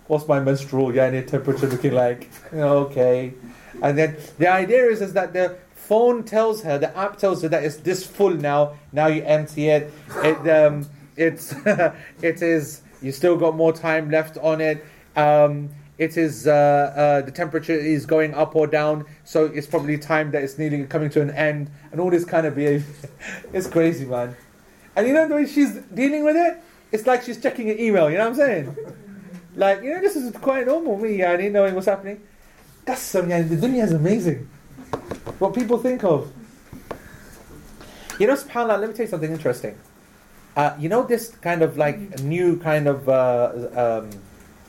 What's 0.08 0.28
my 0.28 0.40
menstrual 0.40 0.94
yeah, 0.94 1.06
and 1.06 1.28
temperature 1.28 1.68
looking 1.68 1.94
like? 1.94 2.30
You 2.52 2.58
know, 2.60 2.78
okay. 2.80 3.34
And 3.82 3.98
then 3.98 4.18
the 4.38 4.48
idea 4.48 4.86
is 4.86 5.02
is 5.02 5.14
that 5.14 5.34
the 5.34 5.58
phone 5.74 6.24
tells 6.24 6.64
her, 6.64 6.78
the 6.78 6.96
app 6.98 7.18
tells 7.18 7.42
her 7.42 7.50
that 7.50 7.64
it's 7.64 7.78
this 7.78 8.06
full 8.06 8.32
now. 8.32 8.74
Now 8.92 9.08
you 9.08 9.24
empty 9.24 9.70
it. 9.70 9.94
It 10.18 10.50
um, 10.50 10.90
it's 11.16 11.54
it 12.22 12.42
is. 12.42 12.82
You 13.02 13.12
still 13.12 13.38
got 13.38 13.56
more 13.56 13.74
time 13.74 14.10
left 14.10 14.38
on 14.38 14.62
it. 14.62 14.86
Um, 15.16 15.70
it 16.04 16.18
is 16.18 16.48
uh, 16.48 16.52
uh, 16.52 17.22
the 17.22 17.32
temperature 17.32 17.74
is 17.74 18.06
going 18.06 18.34
up 18.34 18.56
or 18.56 18.68
down, 18.68 19.06
so 19.24 19.46
it's 19.46 19.68
probably 19.68 19.98
time 19.98 20.32
that 20.32 20.44
it's 20.44 20.58
nearly 20.58 20.84
coming 20.86 21.10
to 21.12 21.22
an 21.22 21.32
end, 21.32 21.72
and 21.92 22.00
all 22.00 22.10
this 22.10 22.26
kind 22.26 22.46
of 22.46 22.56
behavior. 22.56 22.86
it's 23.54 23.68
crazy, 23.68 24.06
man. 24.06 24.36
And 24.96 25.08
you 25.08 25.14
know 25.14 25.28
the 25.28 25.36
way 25.36 25.48
she's 25.48 25.74
dealing 25.94 26.24
with 26.24 26.36
it? 26.36 26.62
It's 26.92 27.08
like 27.08 27.24
she's 27.24 27.42
checking 27.42 27.70
an 27.70 27.80
email. 27.80 28.12
You 28.12 28.18
know 28.18 28.30
what 28.30 28.40
I'm 28.40 28.46
saying? 28.46 28.78
Like 29.56 29.82
you 29.82 29.94
know, 29.94 30.02
this 30.02 30.16
is 30.16 30.32
quite 30.38 30.68
normal. 30.68 30.98
Me, 30.98 31.24
I 31.24 31.38
didn't 31.38 31.54
knowing 31.54 31.74
what's 31.74 31.88
happening. 31.88 32.22
That's 32.86 33.02
some. 33.02 33.30
Yeah, 33.30 33.42
the 33.42 33.56
dunya 33.56 33.84
is 33.84 33.94
amazing. 33.94 34.50
What 35.40 35.54
people 35.56 35.78
think 35.78 36.04
of. 36.04 36.32
You 38.20 38.28
know, 38.28 38.34
subhanAllah, 38.34 38.80
let 38.80 38.90
me 38.90 38.96
tell 38.96 39.06
you 39.06 39.10
something 39.10 39.32
interesting. 39.32 39.78
Uh, 40.56 40.76
you 40.78 40.88
know, 40.88 41.04
this 41.04 41.30
kind 41.42 41.64
of 41.64 41.78
like 41.78 42.20
new 42.20 42.60
kind 42.60 42.88
of 42.88 43.10
uh, 43.10 44.02
um, 44.04 44.10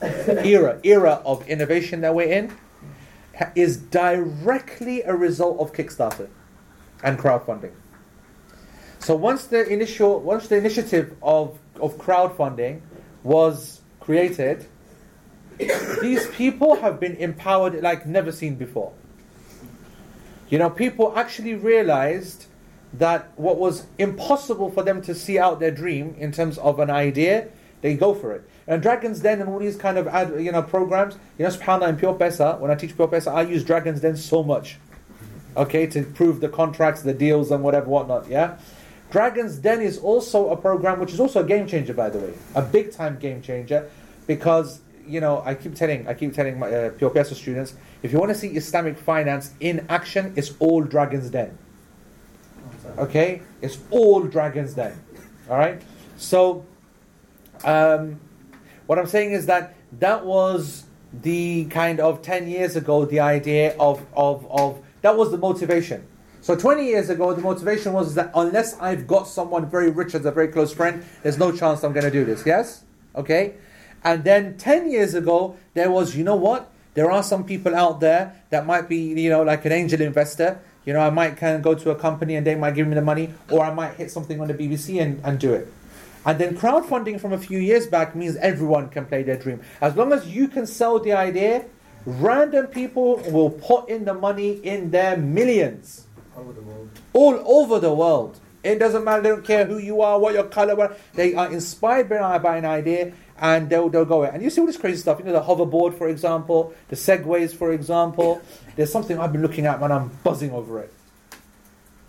era 0.01 0.79
era 0.83 1.21
of 1.25 1.47
innovation 1.47 2.01
that 2.01 2.13
we're 2.13 2.31
in 2.31 2.55
is 3.55 3.77
directly 3.77 5.01
a 5.03 5.15
result 5.15 5.59
of 5.59 5.73
Kickstarter 5.73 6.29
and 7.03 7.17
crowdfunding. 7.17 7.71
So 8.99 9.15
once 9.15 9.45
the 9.45 9.67
initial 9.67 10.19
once 10.19 10.47
the 10.47 10.57
initiative 10.57 11.15
of 11.21 11.59
of 11.79 11.97
crowdfunding 11.97 12.81
was 13.23 13.81
created, 13.99 14.65
these 16.01 16.27
people 16.27 16.75
have 16.75 16.99
been 16.99 17.15
empowered 17.15 17.81
like 17.81 18.05
never 18.05 18.31
seen 18.31 18.55
before. 18.55 18.93
You 20.49 20.59
know, 20.59 20.69
people 20.69 21.17
actually 21.17 21.55
realized 21.55 22.45
that 22.93 23.31
what 23.35 23.57
was 23.57 23.85
impossible 23.97 24.71
for 24.71 24.83
them 24.83 25.01
to 25.01 25.15
see 25.15 25.37
out 25.37 25.59
their 25.59 25.71
dream 25.71 26.15
in 26.17 26.31
terms 26.31 26.57
of 26.57 26.79
an 26.79 26.89
idea, 26.89 27.49
they 27.81 27.95
go 27.95 28.13
for 28.13 28.33
it. 28.33 28.49
And 28.67 28.81
Dragon's 28.81 29.19
Den 29.19 29.41
and 29.41 29.49
all 29.49 29.59
these 29.59 29.75
kind 29.75 29.97
of 29.97 30.07
ad, 30.07 30.41
you 30.41 30.51
know 30.51 30.63
programs, 30.63 31.17
you 31.37 31.45
know, 31.45 31.51
subhanAllah 31.51 31.89
in 31.89 31.97
Pure 31.97 32.15
Pesa, 32.15 32.59
when 32.59 32.71
I 32.71 32.75
teach 32.75 32.95
Pure 32.95 33.09
Pesa, 33.09 33.33
I 33.33 33.41
use 33.43 33.63
Dragon's 33.63 34.01
Den 34.01 34.17
so 34.17 34.43
much. 34.43 34.77
Okay, 35.55 35.87
to 35.87 36.03
prove 36.03 36.41
the 36.41 36.49
contracts, 36.49 37.03
the 37.03 37.13
deals 37.13 37.51
and 37.51 37.63
whatever 37.63 37.87
whatnot, 37.87 38.27
yeah? 38.27 38.57
Dragon's 39.11 39.57
Den 39.57 39.81
is 39.81 39.99
also 39.99 40.49
a 40.49 40.57
program 40.57 40.99
which 40.99 41.13
is 41.13 41.19
also 41.19 41.43
a 41.43 41.47
game 41.47 41.67
changer, 41.67 41.93
by 41.93 42.09
the 42.09 42.17
way. 42.17 42.33
A 42.55 42.61
big 42.61 42.91
time 42.91 43.17
game 43.19 43.41
changer 43.41 43.89
because 44.27 44.81
you 45.07 45.21
know, 45.21 45.41
I 45.45 45.55
keep 45.55 45.75
telling, 45.75 46.07
I 46.07 46.13
keep 46.13 46.33
telling 46.33 46.59
my 46.59 46.71
uh, 46.71 46.89
Pure 46.91 47.11
Pesa 47.11 47.35
students, 47.35 47.75
if 48.01 48.11
you 48.11 48.19
want 48.19 48.29
to 48.29 48.37
see 48.37 48.49
Islamic 48.49 48.97
finance 48.97 49.53
in 49.59 49.85
action, 49.89 50.33
it's 50.35 50.53
all 50.59 50.83
Dragon's 50.83 51.29
Den. 51.29 51.57
Okay, 52.97 53.41
it's 53.61 53.77
all 53.91 54.23
Dragon's 54.23 54.73
Den. 54.73 54.99
All 55.49 55.57
right. 55.57 55.81
So, 56.17 56.65
um, 57.63 58.19
what 58.87 58.99
I'm 58.99 59.07
saying 59.07 59.31
is 59.31 59.45
that 59.47 59.75
that 59.99 60.25
was 60.25 60.85
the 61.21 61.65
kind 61.65 61.99
of 61.99 62.21
10 62.21 62.47
years 62.47 62.75
ago, 62.75 63.05
the 63.05 63.19
idea 63.19 63.75
of, 63.77 64.05
of, 64.15 64.45
of 64.51 64.81
that 65.01 65.15
was 65.15 65.31
the 65.31 65.37
motivation. 65.37 66.05
So 66.41 66.55
20 66.55 66.85
years 66.85 67.09
ago, 67.09 67.33
the 67.33 67.41
motivation 67.41 67.93
was 67.93 68.13
that 68.15 68.31
unless 68.35 68.79
I've 68.79 69.07
got 69.07 69.27
someone 69.27 69.67
very 69.67 69.89
rich 69.89 70.13
as 70.13 70.25
a 70.25 70.31
very 70.31 70.47
close 70.47 70.73
friend, 70.73 71.03
there's 71.23 71.39
no 71.39 71.51
chance 71.51 71.83
I'm 71.83 71.93
going 71.93 72.05
to 72.05 72.11
do 72.11 72.23
this. 72.23 72.45
Yes? 72.45 72.83
Okay? 73.15 73.55
And 74.03 74.23
then 74.23 74.57
10 74.57 74.91
years 74.91 75.15
ago, 75.15 75.57
there 75.73 75.89
was, 75.89 76.15
you 76.15 76.23
know 76.23 76.35
what? 76.35 76.71
There 76.93 77.09
are 77.09 77.23
some 77.23 77.45
people 77.45 77.75
out 77.75 77.99
there 77.99 78.35
that 78.51 78.65
might 78.65 78.87
be, 78.87 78.97
you 78.97 79.29
know, 79.29 79.41
like 79.41 79.65
an 79.65 79.71
angel 79.71 80.01
investor. 80.01 80.59
You 80.85 80.93
know, 80.93 80.99
I 80.99 81.09
might 81.09 81.35
kind 81.35 81.55
of 81.55 81.63
go 81.63 81.73
to 81.73 81.89
a 81.89 81.95
company 81.95 82.35
and 82.35 82.45
they 82.45 82.53
might 82.53 82.75
give 82.75 82.87
me 82.87 82.93
the 82.93 83.01
money, 83.01 83.33
or 83.49 83.65
I 83.65 83.73
might 83.73 83.95
hit 83.95 84.11
something 84.11 84.39
on 84.39 84.47
the 84.47 84.53
BBC 84.53 85.01
and, 85.01 85.19
and 85.23 85.39
do 85.39 85.51
it. 85.53 85.67
And 86.25 86.39
then 86.39 86.57
crowdfunding 86.57 87.19
from 87.19 87.33
a 87.33 87.37
few 87.37 87.59
years 87.59 87.85
back 87.85 88.15
means 88.15 88.35
everyone 88.37 88.89
can 88.89 89.05
play 89.05 89.21
their 89.21 89.37
dream. 89.37 89.61
As 89.79 89.95
long 89.95 90.11
as 90.11 90.27
you 90.27 90.47
can 90.47 90.65
sell 90.65 90.99
the 90.99 91.13
idea, 91.13 91.65
random 92.05 92.67
people 92.67 93.17
will 93.31 93.51
put 93.51 93.89
in 93.89 94.05
the 94.05 94.13
money 94.13 94.53
in 94.53 94.89
their 94.89 95.17
millions. 95.17 96.07
Over 96.35 96.51
the 96.51 96.61
world. 96.61 96.89
All 97.13 97.43
over 97.45 97.79
the 97.79 97.93
world. 97.93 98.39
It 98.63 98.79
doesn't 98.79 99.03
matter, 99.03 99.21
they 99.21 99.29
don't 99.29 99.45
care 99.45 99.65
who 99.65 99.77
you 99.77 100.01
are, 100.01 100.19
what 100.19 100.33
your 100.33 100.45
color 100.45 100.79
are. 100.81 100.95
They 101.13 101.35
are 101.35 101.51
inspired 101.51 102.09
by, 102.09 102.57
an 102.57 102.65
idea 102.65 103.13
and 103.37 103.69
they'll, 103.69 103.89
they'll 103.89 104.05
go. 104.05 104.23
And 104.23 104.41
you 104.41 104.49
see 104.49 104.59
all 104.61 104.65
this 104.65 104.77
crazy 104.77 104.97
stuff. 104.97 105.19
You 105.19 105.25
know, 105.25 105.33
the 105.33 105.41
hoverboard, 105.41 105.95
for 105.95 106.09
example, 106.09 106.73
the 106.87 106.95
segways, 106.95 107.55
for 107.55 107.71
example. 107.71 108.41
There's 108.75 108.91
something 108.91 109.19
I've 109.19 109.31
been 109.31 109.43
looking 109.43 109.67
at 109.67 109.79
when 109.79 109.91
I'm 109.91 110.09
buzzing 110.23 110.51
over 110.51 110.79
it. 110.79 110.91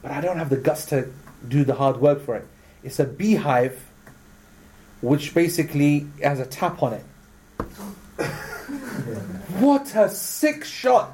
But 0.00 0.12
I 0.12 0.22
don't 0.22 0.38
have 0.38 0.48
the 0.48 0.56
guts 0.56 0.86
to 0.86 1.12
do 1.46 1.62
the 1.64 1.74
hard 1.74 1.98
work 1.98 2.22
for 2.22 2.36
it. 2.36 2.46
It's 2.82 2.98
a 3.00 3.04
beehive 3.04 3.84
which 5.00 5.34
basically 5.34 6.06
has 6.22 6.40
a 6.40 6.46
tap 6.46 6.82
on 6.82 6.94
it. 6.94 7.04
What 9.60 9.94
a 9.94 10.08
sick 10.08 10.64
shot! 10.64 11.12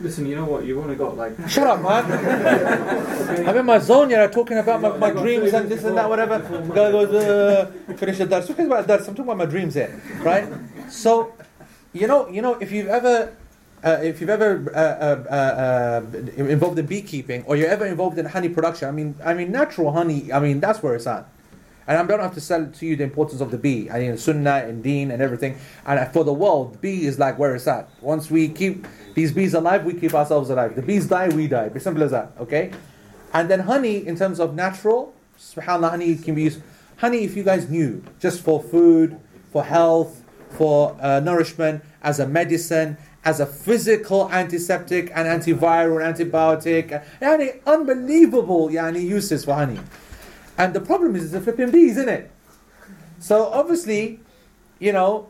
Listen, 0.00 0.26
you 0.26 0.36
know 0.36 0.44
what? 0.44 0.64
You've 0.64 0.78
only 0.78 0.96
got 0.96 1.16
like. 1.16 1.32
Shut 1.48 1.66
up, 1.66 1.80
man! 1.80 2.04
I'm 3.48 3.56
in 3.56 3.66
my 3.66 3.78
zone, 3.78 4.10
you 4.10 4.16
know, 4.16 4.28
talking 4.28 4.58
about 4.58 4.80
my, 4.82 4.96
my 4.96 5.10
dreams 5.10 5.52
and 5.52 5.68
this 5.68 5.84
and 5.84 5.96
that, 5.96 6.08
whatever. 6.08 6.38
Guy 6.68 6.90
goes, 6.92 7.12
uh, 7.14 7.70
finish 7.96 8.18
the 8.18 8.26
dars. 8.26 8.46
Talking 8.46 8.66
about 8.66 8.86
dars, 8.86 9.08
I'm 9.08 9.14
talking 9.14 9.32
about 9.32 9.38
my 9.38 9.46
dreams 9.46 9.74
here, 9.74 10.00
right? 10.20 10.46
So, 10.90 11.32
you 11.92 12.06
know, 12.06 12.28
you 12.28 12.42
know, 12.42 12.54
if 12.60 12.70
you've 12.70 12.88
ever, 12.88 13.34
uh, 13.84 14.00
if 14.02 14.20
you've 14.20 14.30
ever 14.30 14.72
uh, 14.74 14.78
uh, 14.78 15.24
uh, 15.30 16.40
uh, 16.40 16.42
involved 16.42 16.78
in 16.78 16.86
beekeeping 16.86 17.44
or 17.44 17.54
you're 17.54 17.68
ever 17.68 17.84
involved 17.86 18.18
in 18.18 18.24
honey 18.24 18.48
production, 18.48 18.88
I 18.88 18.92
mean, 18.92 19.14
I 19.22 19.34
mean, 19.34 19.52
natural 19.52 19.92
honey, 19.92 20.32
I 20.32 20.40
mean, 20.40 20.58
that's 20.58 20.82
where 20.82 20.94
it's 20.94 21.06
at. 21.06 21.28
And 21.86 21.98
I 21.98 22.02
don't 22.06 22.20
have 22.20 22.32
to 22.32 22.40
sell 22.40 22.66
to 22.66 22.86
you 22.86 22.96
the 22.96 23.04
importance 23.04 23.42
of 23.42 23.50
the 23.50 23.58
bee. 23.58 23.90
I 23.90 23.98
mean, 23.98 24.16
sunnah 24.16 24.64
and 24.66 24.82
deen 24.82 25.10
and 25.10 25.20
everything. 25.20 25.58
And 25.84 26.10
for 26.14 26.24
the 26.24 26.32
world, 26.32 26.80
bee 26.80 27.04
is 27.04 27.18
like 27.18 27.38
where 27.38 27.54
it's 27.54 27.66
at. 27.66 27.90
Once 28.00 28.30
we 28.30 28.48
keep 28.48 28.86
these 29.14 29.32
bees 29.32 29.52
alive, 29.52 29.84
we 29.84 29.92
keep 29.92 30.14
ourselves 30.14 30.48
alive. 30.48 30.76
The 30.76 30.82
bees 30.82 31.06
die, 31.06 31.28
we 31.28 31.46
die. 31.46 31.70
As 31.74 31.82
simple 31.82 32.02
as 32.02 32.12
that. 32.12 32.32
Okay. 32.40 32.72
And 33.34 33.50
then 33.50 33.60
honey, 33.60 34.06
in 34.06 34.16
terms 34.16 34.40
of 34.40 34.54
natural, 34.54 35.12
subhanallah, 35.38 35.90
honey 35.90 36.16
can 36.16 36.34
be 36.34 36.44
used. 36.44 36.62
Honey, 36.96 37.24
if 37.24 37.36
you 37.36 37.42
guys 37.42 37.68
knew, 37.68 38.02
just 38.18 38.40
for 38.40 38.62
food, 38.62 39.20
for 39.52 39.62
health, 39.62 40.24
for 40.50 40.96
uh, 41.02 41.20
nourishment, 41.20 41.84
as 42.02 42.18
a 42.18 42.26
medicine, 42.26 42.96
as 43.24 43.40
a 43.40 43.46
physical 43.46 44.30
antiseptic 44.30 45.10
and 45.14 45.26
antiviral, 45.26 46.02
antibiotic, 46.02 47.02
yani 47.20 47.60
unbelievable 47.66 48.68
yani 48.68 49.02
uses 49.02 49.44
for 49.44 49.54
honey. 49.54 49.80
And 50.58 50.74
the 50.74 50.80
problem 50.80 51.16
is, 51.16 51.24
it's 51.24 51.32
the 51.32 51.40
flipping 51.40 51.70
bees, 51.70 51.96
isn't 51.96 52.08
it? 52.08 52.30
So 53.18 53.46
obviously, 53.46 54.20
you 54.78 54.92
know, 54.92 55.28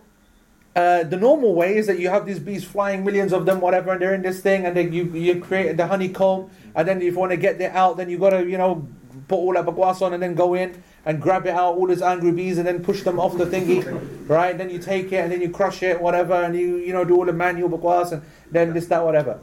uh, 0.74 1.04
the 1.04 1.16
normal 1.16 1.54
way 1.54 1.76
is 1.76 1.86
that 1.86 2.00
you 2.00 2.08
have 2.08 2.26
these 2.26 2.40
bees 2.40 2.64
flying, 2.64 3.04
millions 3.04 3.32
of 3.32 3.46
them, 3.46 3.60
whatever, 3.60 3.92
and 3.92 4.02
they're 4.02 4.14
in 4.14 4.22
this 4.22 4.40
thing, 4.40 4.66
and 4.66 4.76
then 4.76 4.92
you 4.92 5.04
you 5.04 5.40
create 5.40 5.76
the 5.76 5.86
honeycomb, 5.86 6.50
and 6.74 6.88
then 6.88 6.98
if 6.98 7.14
you 7.14 7.18
want 7.18 7.30
to 7.30 7.36
get 7.36 7.60
it 7.60 7.72
out, 7.72 7.96
then 7.96 8.10
you 8.10 8.18
got 8.18 8.30
to 8.30 8.44
you 8.44 8.58
know 8.58 8.88
put 9.28 9.36
all 9.36 9.52
that 9.54 9.64
bagwas 9.64 10.02
on 10.02 10.12
and 10.12 10.22
then 10.22 10.34
go 10.34 10.54
in 10.54 10.82
and 11.06 11.20
grab 11.20 11.46
it 11.46 11.50
out, 11.50 11.74
all 11.76 11.86
these 11.86 12.02
angry 12.02 12.32
bees, 12.32 12.58
and 12.58 12.66
then 12.66 12.82
push 12.82 13.02
them 13.02 13.20
off 13.20 13.36
the 13.36 13.44
thingy, 13.44 14.28
right? 14.28 14.56
Then 14.56 14.70
you 14.70 14.78
take 14.78 15.12
it 15.12 15.16
and 15.16 15.30
then 15.32 15.40
you 15.40 15.50
crush 15.50 15.82
it, 15.82 16.00
whatever, 16.00 16.34
and 16.34 16.56
you 16.56 16.76
you 16.76 16.92
know 16.92 17.04
do 17.04 17.14
all 17.16 17.26
the 17.26 17.32
manual 17.32 17.68
bagwas 17.68 18.12
and 18.12 18.22
then 18.50 18.72
this 18.72 18.86
that 18.86 19.04
whatever. 19.04 19.38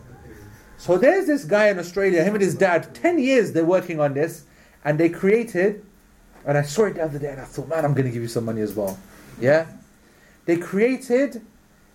So 0.78 0.97
there's 0.97 1.28
this 1.28 1.45
guy 1.45 1.67
in 1.67 1.78
Australia, 1.78 2.24
him 2.24 2.34
and 2.34 2.41
his 2.41 2.56
dad, 2.56 2.93
ten 2.95 3.19
years 3.19 3.54
they're 3.54 3.63
working 3.65 4.00
on 4.00 4.13
this, 4.15 4.45
and 4.84 5.00
they 5.00 5.10
created, 5.10 5.86
and 6.45 6.58
I 6.58 6.63
saw 6.63 6.86
it 6.86 6.95
the 6.95 7.04
other 7.04 7.19
day, 7.19 7.32
and 7.32 7.41
I 7.41 7.45
thought, 7.45 7.67
man, 7.69 7.86
I'm 7.86 7.93
going 7.93 8.08
to 8.08 8.12
give 8.12 8.24
you 8.24 8.28
some 8.28 8.45
money 8.45 8.62
as 8.62 8.74
well, 8.74 8.97
yeah. 9.39 9.67
They 10.45 10.58
created 10.58 11.45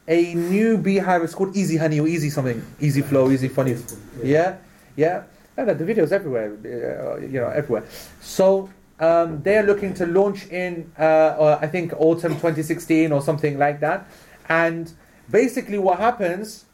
a 0.07 0.35
new 0.35 0.79
beehive. 0.79 1.25
It's 1.25 1.35
called 1.35 1.57
Easy 1.57 1.77
Honey 1.77 1.99
or 1.99 2.07
Easy 2.07 2.31
something, 2.31 2.65
Easy 2.79 3.03
Flow, 3.03 3.29
Easy 3.33 3.49
Funny, 3.49 3.77
yeah, 4.23 4.59
yeah. 4.95 5.25
And 5.57 5.69
the 5.69 5.85
videos 5.85 6.13
everywhere, 6.13 6.53
uh, 6.53 7.19
you 7.19 7.41
know, 7.41 7.49
everywhere. 7.49 7.85
So 8.21 8.71
um, 8.99 9.43
they 9.43 9.57
are 9.59 9.63
looking 9.63 9.93
to 9.95 10.07
launch 10.07 10.47
in, 10.49 10.91
uh, 10.99 11.03
uh, 11.03 11.59
I 11.61 11.67
think, 11.67 11.93
autumn 11.99 12.33
2016 12.33 13.13
or 13.13 13.21
something 13.21 13.59
like 13.59 13.81
that. 13.81 14.07
And 14.49 14.93
basically, 15.31 15.79
what 15.79 15.99
happens 15.99 16.65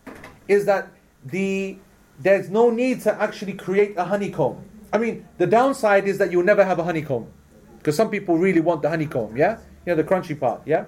is 0.49 0.65
that 0.67 0.89
the 1.25 1.79
there's 2.19 2.51
no 2.51 2.71
need 2.71 3.01
to 3.03 3.21
actually 3.21 3.55
create 3.55 3.97
a 3.97 4.05
honeycomb. 4.05 4.63
I 4.93 4.99
mean, 4.99 5.27
the 5.39 5.47
downside 5.47 6.07
is 6.07 6.19
that 6.19 6.31
you'll 6.31 6.45
never 6.45 6.65
have 6.65 6.79
a 6.79 6.85
honeycomb 6.85 7.27
because 7.79 7.97
some 7.97 8.11
people 8.11 8.39
really 8.39 8.61
want 8.61 8.83
the 8.83 8.89
honeycomb. 8.89 9.37
Yeah, 9.37 9.59
you 9.87 9.95
know 9.95 9.97
the 9.97 10.05
crunchy 10.05 10.39
part. 10.39 10.63
Yeah. 10.67 10.85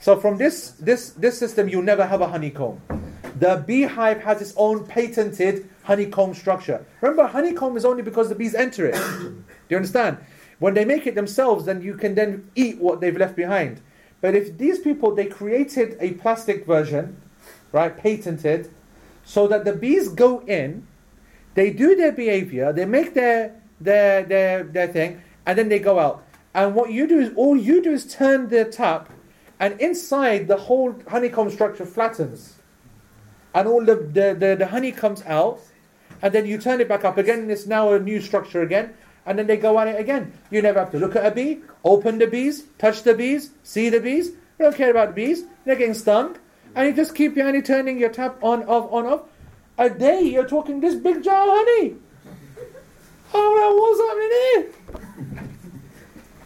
So 0.00 0.18
from 0.18 0.38
this 0.38 0.72
this 0.72 1.10
this 1.10 1.38
system, 1.38 1.68
you'll 1.68 1.82
never 1.82 2.06
have 2.06 2.20
a 2.20 2.28
honeycomb. 2.28 2.80
The 3.38 3.62
beehive 3.66 4.20
has 4.22 4.40
its 4.40 4.54
own 4.56 4.86
patented 4.86 5.68
honeycomb 5.82 6.34
structure. 6.34 6.84
Remember, 7.00 7.26
honeycomb 7.26 7.76
is 7.76 7.84
only 7.84 8.02
because 8.02 8.28
the 8.28 8.34
bees 8.34 8.54
enter 8.54 8.86
it. 8.86 8.94
Do 8.94 9.44
you 9.68 9.76
understand? 9.76 10.18
When 10.62 10.74
they 10.74 10.84
make 10.84 11.08
it 11.08 11.16
themselves, 11.16 11.64
then 11.64 11.82
you 11.82 11.94
can 11.94 12.14
then 12.14 12.48
eat 12.54 12.78
what 12.78 13.00
they've 13.00 13.16
left 13.16 13.34
behind. 13.34 13.80
But 14.20 14.36
if 14.36 14.56
these 14.58 14.78
people 14.78 15.12
they 15.12 15.26
created 15.26 15.96
a 15.98 16.12
plastic 16.12 16.64
version, 16.64 17.20
right, 17.72 17.96
patented, 17.96 18.70
so 19.24 19.48
that 19.48 19.64
the 19.64 19.72
bees 19.72 20.06
go 20.06 20.40
in, 20.42 20.86
they 21.54 21.70
do 21.70 21.96
their 21.96 22.12
behavior, 22.12 22.72
they 22.72 22.84
make 22.84 23.12
their 23.14 23.60
their 23.80 24.22
their 24.22 24.62
their 24.62 24.86
thing, 24.86 25.20
and 25.46 25.58
then 25.58 25.68
they 25.68 25.80
go 25.80 25.98
out. 25.98 26.24
And 26.54 26.76
what 26.76 26.92
you 26.92 27.08
do 27.08 27.18
is 27.18 27.32
all 27.34 27.56
you 27.56 27.82
do 27.82 27.90
is 27.90 28.06
turn 28.14 28.48
the 28.48 28.64
tap, 28.64 29.10
and 29.58 29.80
inside 29.80 30.46
the 30.46 30.58
whole 30.68 30.94
honeycomb 31.08 31.50
structure 31.50 31.86
flattens, 31.86 32.54
and 33.52 33.66
all 33.66 33.84
the 33.84 33.96
the, 33.96 34.36
the, 34.38 34.54
the 34.60 34.68
honey 34.68 34.92
comes 34.92 35.24
out, 35.26 35.58
and 36.22 36.32
then 36.32 36.46
you 36.46 36.56
turn 36.56 36.80
it 36.80 36.86
back 36.88 37.04
up 37.04 37.18
again, 37.18 37.40
and 37.40 37.50
it's 37.50 37.66
now 37.66 37.92
a 37.92 37.98
new 37.98 38.20
structure 38.20 38.62
again. 38.62 38.94
And 39.24 39.38
then 39.38 39.46
they 39.46 39.56
go 39.56 39.76
on 39.76 39.88
it 39.88 40.00
again. 40.00 40.32
You 40.50 40.62
never 40.62 40.80
have 40.80 40.90
to 40.92 40.98
look 40.98 41.14
at 41.14 41.24
a 41.24 41.30
bee, 41.30 41.60
open 41.84 42.18
the 42.18 42.26
bees, 42.26 42.64
touch 42.78 43.02
the 43.02 43.14
bees, 43.14 43.50
see 43.62 43.88
the 43.88 44.00
bees. 44.00 44.28
You 44.28 44.66
don't 44.66 44.76
care 44.76 44.90
about 44.90 45.08
the 45.08 45.14
bees. 45.14 45.44
They're 45.64 45.76
getting 45.76 45.94
stung. 45.94 46.36
And 46.74 46.88
you 46.88 46.94
just 46.94 47.14
keep 47.14 47.36
your 47.36 47.46
honey 47.46 47.62
turning 47.62 47.98
your 47.98 48.08
tap 48.08 48.42
on, 48.42 48.64
off, 48.64 48.90
on, 48.92 49.06
off. 49.06 49.22
A 49.78 49.88
day 49.90 50.22
you're 50.22 50.48
talking 50.48 50.80
this 50.80 50.94
big 50.94 51.22
jar 51.22 51.42
of 51.42 51.54
honey. 51.54 51.96
Oh, 53.34 53.76
what's 53.80 54.00
happening 54.08 55.40
here? 55.40 55.48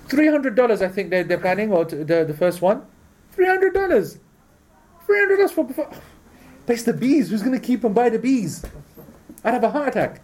Three 0.08 0.28
hundred 0.28 0.54
dollars, 0.54 0.82
I 0.82 0.88
think 0.88 1.10
they're, 1.10 1.24
they're 1.24 1.38
planning, 1.38 1.72
or 1.72 1.84
the 1.84 2.24
the 2.24 2.34
first 2.34 2.62
one. 2.62 2.86
Three 3.32 3.46
hundred 3.46 3.74
dollars. 3.74 4.18
Three 5.04 5.18
hundred 5.18 5.36
dollars 5.38 5.52
for, 5.52 5.68
for. 5.68 5.90
The 6.66 6.92
bees. 6.92 7.30
Who's 7.30 7.42
going 7.42 7.58
to 7.58 7.64
keep 7.64 7.84
and 7.84 7.94
buy 7.94 8.08
the 8.08 8.18
bees? 8.18 8.64
I'd 9.44 9.54
have 9.54 9.64
a 9.64 9.70
heart 9.70 9.88
attack. 9.88 10.20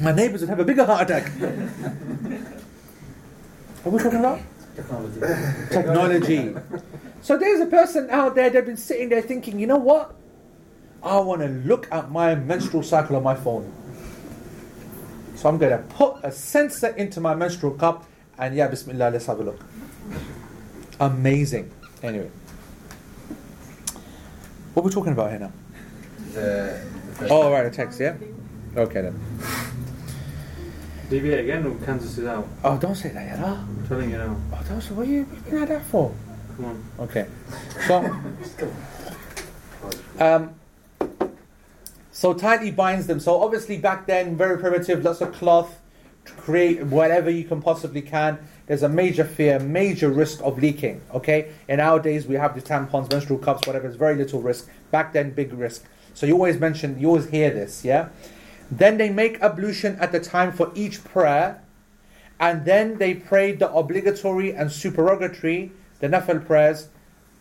My 0.00 0.12
neighbors 0.12 0.40
would 0.40 0.50
have 0.50 0.60
a 0.60 0.64
bigger 0.64 0.84
heart 0.84 1.10
attack. 1.10 1.28
What 3.82 3.86
are 3.86 3.90
we 3.90 3.98
talking 3.98 4.20
about? 4.20 4.40
Technology. 4.76 5.20
Technology. 5.70 6.54
So 7.20 7.36
there's 7.36 7.60
a 7.60 7.66
person 7.66 8.08
out 8.10 8.34
there 8.36 8.48
that's 8.48 8.66
been 8.66 8.76
sitting 8.76 9.08
there 9.08 9.22
thinking, 9.22 9.58
you 9.58 9.66
know 9.66 9.76
what? 9.76 10.14
I 11.02 11.18
want 11.18 11.42
to 11.42 11.48
look 11.48 11.88
at 11.92 12.10
my 12.10 12.34
menstrual 12.34 12.82
cycle 12.82 13.16
on 13.16 13.22
my 13.22 13.34
phone. 13.34 13.72
So 15.34 15.48
I'm 15.48 15.58
going 15.58 15.72
to 15.72 15.82
put 15.94 16.16
a 16.22 16.30
sensor 16.30 16.88
into 16.88 17.20
my 17.20 17.34
menstrual 17.34 17.72
cup 17.72 18.06
and 18.38 18.54
yeah, 18.54 18.68
bismillah, 18.68 19.10
let's 19.10 19.26
have 19.26 19.40
a 19.40 19.42
look. 19.42 19.60
Amazing. 21.00 21.70
Anyway. 22.02 22.30
What 24.74 24.82
are 24.82 24.86
we 24.86 24.92
talking 24.92 25.12
about 25.12 25.30
here 25.30 25.40
now? 25.40 25.52
The, 26.34 26.80
the 27.18 27.28
Oh, 27.30 27.50
right, 27.50 27.66
a 27.66 27.70
text, 27.70 27.98
yeah? 27.98 28.16
Okay 28.76 29.02
then. 29.02 29.20
DBA 31.08 31.40
again 31.40 31.66
or 31.66 31.74
Kansas 31.86 32.18
is 32.18 32.26
out? 32.26 32.46
Oh, 32.62 32.76
don't 32.76 32.94
say 32.94 33.08
that, 33.10 33.38
yeah? 33.38 33.52
I'm 33.52 33.86
telling 33.88 34.10
you 34.10 34.18
now. 34.18 34.36
Oh, 34.52 34.64
don't 34.68 34.80
say, 34.80 34.94
what 34.94 35.08
are 35.08 35.10
you 35.10 35.26
looking 35.44 35.58
at 35.62 35.68
that 35.68 35.84
for? 35.86 36.14
Come 36.56 36.64
on. 36.66 36.84
Okay. 37.00 37.26
So, 37.86 38.16
um, 40.20 40.54
so 42.12 42.34
tightly 42.34 42.70
binds 42.70 43.06
them. 43.06 43.20
So 43.20 43.40
obviously 43.40 43.78
back 43.78 44.06
then, 44.06 44.36
very 44.36 44.58
primitive, 44.58 45.02
lots 45.02 45.20
of 45.20 45.32
cloth, 45.32 45.78
create 46.36 46.82
whatever 46.82 47.30
you 47.30 47.44
can 47.44 47.62
possibly 47.62 48.02
can. 48.02 48.38
There's 48.66 48.82
a 48.82 48.88
major 48.88 49.24
fear, 49.24 49.58
major 49.58 50.10
risk 50.10 50.40
of 50.42 50.58
leaking. 50.58 51.00
Okay, 51.14 51.52
in 51.68 51.80
our 51.80 51.98
days 52.00 52.26
we 52.26 52.34
have 52.34 52.54
the 52.54 52.60
tampons, 52.60 53.10
menstrual 53.10 53.38
cups, 53.38 53.66
whatever. 53.66 53.86
It's 53.86 53.96
very 53.96 54.16
little 54.16 54.42
risk. 54.42 54.68
Back 54.90 55.14
then, 55.14 55.30
big 55.30 55.54
risk. 55.54 55.84
So 56.12 56.26
you 56.26 56.34
always 56.34 56.58
mention, 56.58 56.98
you 56.98 57.06
always 57.08 57.28
hear 57.28 57.50
this, 57.50 57.84
yeah. 57.84 58.08
Then 58.70 58.98
they 58.98 59.10
make 59.10 59.40
ablution 59.40 59.96
at 59.96 60.12
the 60.12 60.20
time 60.20 60.52
for 60.52 60.70
each 60.74 61.02
prayer, 61.04 61.62
and 62.38 62.64
then 62.64 62.98
they 62.98 63.14
pray 63.14 63.52
the 63.52 63.72
obligatory 63.72 64.54
and 64.54 64.70
supererogatory, 64.70 65.72
the 66.00 66.08
nafil 66.08 66.44
prayers, 66.46 66.88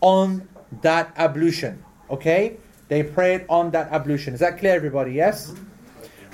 on 0.02 0.48
that 0.82 1.14
ablution. 1.18 1.84
Okay, 2.10 2.58
they 2.88 3.04
pray 3.04 3.36
it 3.36 3.46
on 3.50 3.72
that 3.72 3.92
ablution. 3.92 4.34
Is 4.34 4.40
that 4.40 4.58
clear, 4.58 4.74
everybody? 4.74 5.12
Yes. 5.14 5.54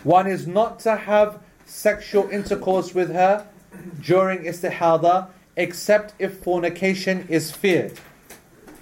One 0.03 0.27
is 0.27 0.45
not 0.45 0.79
to 0.81 0.95
have 0.95 1.39
sexual 1.65 2.29
intercourse 2.29 2.93
with 2.93 3.11
her 3.11 3.47
during 4.01 4.39
istihada, 4.39 5.29
except 5.55 6.13
if 6.19 6.39
fornication 6.43 7.25
is 7.29 7.51
feared. 7.51 7.99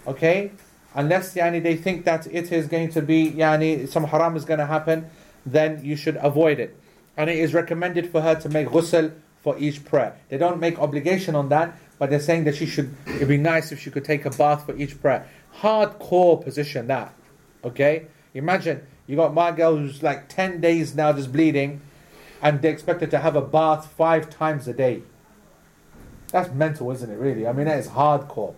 Okay? 0.07 0.51
Unless 0.95 1.35
yani, 1.35 1.63
they 1.63 1.77
think 1.77 2.03
that 2.05 2.27
it 2.27 2.51
is 2.51 2.67
going 2.67 2.89
to 2.91 3.01
be, 3.01 3.31
yani, 3.31 3.87
some 3.87 4.03
haram 4.05 4.35
is 4.35 4.43
going 4.43 4.59
to 4.59 4.65
happen, 4.65 5.09
then 5.45 5.83
you 5.83 5.95
should 5.95 6.17
avoid 6.17 6.59
it. 6.59 6.77
And 7.17 7.29
it 7.29 7.37
is 7.37 7.53
recommended 7.53 8.09
for 8.09 8.21
her 8.21 8.35
to 8.35 8.49
make 8.49 8.67
ghusl 8.69 9.13
for 9.41 9.57
each 9.57 9.83
prayer. 9.85 10.17
They 10.29 10.37
don't 10.37 10.59
make 10.59 10.79
obligation 10.79 11.35
on 11.35 11.49
that, 11.49 11.75
but 11.99 12.09
they're 12.09 12.19
saying 12.19 12.45
that 12.45 12.55
she 12.55 12.65
should, 12.65 12.95
it'd 13.07 13.27
be 13.27 13.37
nice 13.37 13.71
if 13.71 13.79
she 13.79 13.91
could 13.91 14.05
take 14.05 14.25
a 14.25 14.29
bath 14.29 14.65
for 14.65 14.75
each 14.75 14.99
prayer. 15.01 15.27
Hardcore 15.59 16.43
position 16.43 16.87
that. 16.87 17.13
Okay? 17.63 18.07
Imagine, 18.33 18.85
you 19.07 19.15
got 19.15 19.33
my 19.33 19.51
girl 19.51 19.77
who's 19.77 20.01
like 20.01 20.29
10 20.29 20.61
days 20.61 20.95
now 20.95 21.11
just 21.11 21.31
bleeding, 21.31 21.81
and 22.41 22.61
they 22.61 22.69
expect 22.69 23.01
her 23.01 23.07
to 23.07 23.19
have 23.19 23.35
a 23.35 23.41
bath 23.41 23.91
five 23.97 24.29
times 24.29 24.67
a 24.67 24.73
day. 24.73 25.03
That's 26.31 26.51
mental, 26.53 26.91
isn't 26.91 27.11
it, 27.11 27.17
really? 27.17 27.45
I 27.45 27.53
mean, 27.53 27.65
that 27.65 27.79
is 27.79 27.89
hardcore. 27.89 28.55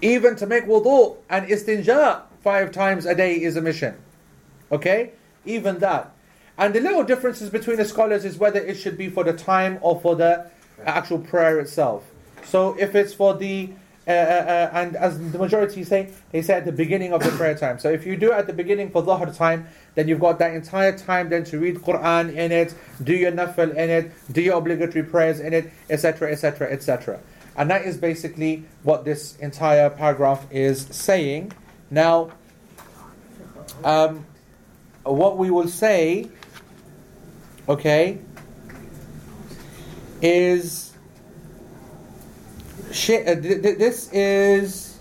Even 0.00 0.36
to 0.36 0.46
make 0.46 0.64
wudu 0.64 1.16
and 1.28 1.46
istinja 1.48 2.22
five 2.42 2.72
times 2.72 3.04
a 3.04 3.14
day 3.14 3.34
is 3.34 3.56
a 3.56 3.60
mission. 3.60 3.96
Okay? 4.72 5.12
Even 5.44 5.78
that. 5.78 6.12
And 6.58 6.74
the 6.74 6.80
little 6.80 7.04
differences 7.04 7.50
between 7.50 7.76
the 7.78 7.84
scholars 7.84 8.24
is 8.24 8.36
whether 8.36 8.60
it 8.60 8.74
should 8.74 8.98
be 8.98 9.08
for 9.08 9.24
the 9.24 9.32
time 9.32 9.78
or 9.80 10.00
for 10.00 10.14
the 10.14 10.50
actual 10.84 11.18
prayer 11.18 11.58
itself. 11.58 12.04
So 12.44 12.76
if 12.78 12.94
it's 12.94 13.14
for 13.14 13.34
the 13.34 13.70
uh, 14.08 14.12
uh, 14.12 14.14
uh, 14.14 14.70
and 14.72 14.96
as 14.96 15.18
the 15.30 15.38
majority 15.38 15.84
say, 15.84 16.08
they 16.32 16.42
say 16.42 16.54
at 16.54 16.64
the 16.64 16.72
beginning 16.72 17.12
of 17.12 17.22
the 17.22 17.30
prayer 17.30 17.54
time. 17.54 17.78
So 17.78 17.90
if 17.90 18.04
you 18.04 18.16
do 18.16 18.32
it 18.32 18.34
at 18.34 18.46
the 18.48 18.52
beginning 18.52 18.90
for 18.90 19.02
Dhuhr 19.02 19.36
time, 19.36 19.68
then 19.94 20.08
you've 20.08 20.18
got 20.18 20.38
that 20.40 20.52
entire 20.52 20.96
time 20.96 21.28
then 21.28 21.44
to 21.44 21.58
read 21.58 21.76
Quran 21.76 22.34
in 22.34 22.50
it, 22.50 22.74
do 23.04 23.14
your 23.14 23.30
nafil 23.30 23.70
in 23.70 23.90
it, 23.90 24.10
do 24.32 24.40
your 24.40 24.56
obligatory 24.56 25.04
prayers 25.04 25.38
in 25.38 25.52
it, 25.52 25.70
etc., 25.90 26.32
etc., 26.32 26.72
etc. 26.72 27.20
And 27.56 27.70
that 27.70 27.84
is 27.84 27.98
basically 27.98 28.64
what 28.82 29.04
this 29.04 29.36
entire 29.36 29.90
paragraph 29.90 30.44
is 30.50 30.86
saying. 30.90 31.52
Now, 31.90 32.32
um, 33.84 34.24
what 35.12 35.38
we 35.38 35.50
will 35.50 35.68
say, 35.68 36.28
okay, 37.68 38.18
is 40.22 40.92
uh, 42.90 42.92
th- 42.92 43.62
th- 43.62 43.78
this 43.78 44.12
is 44.12 44.98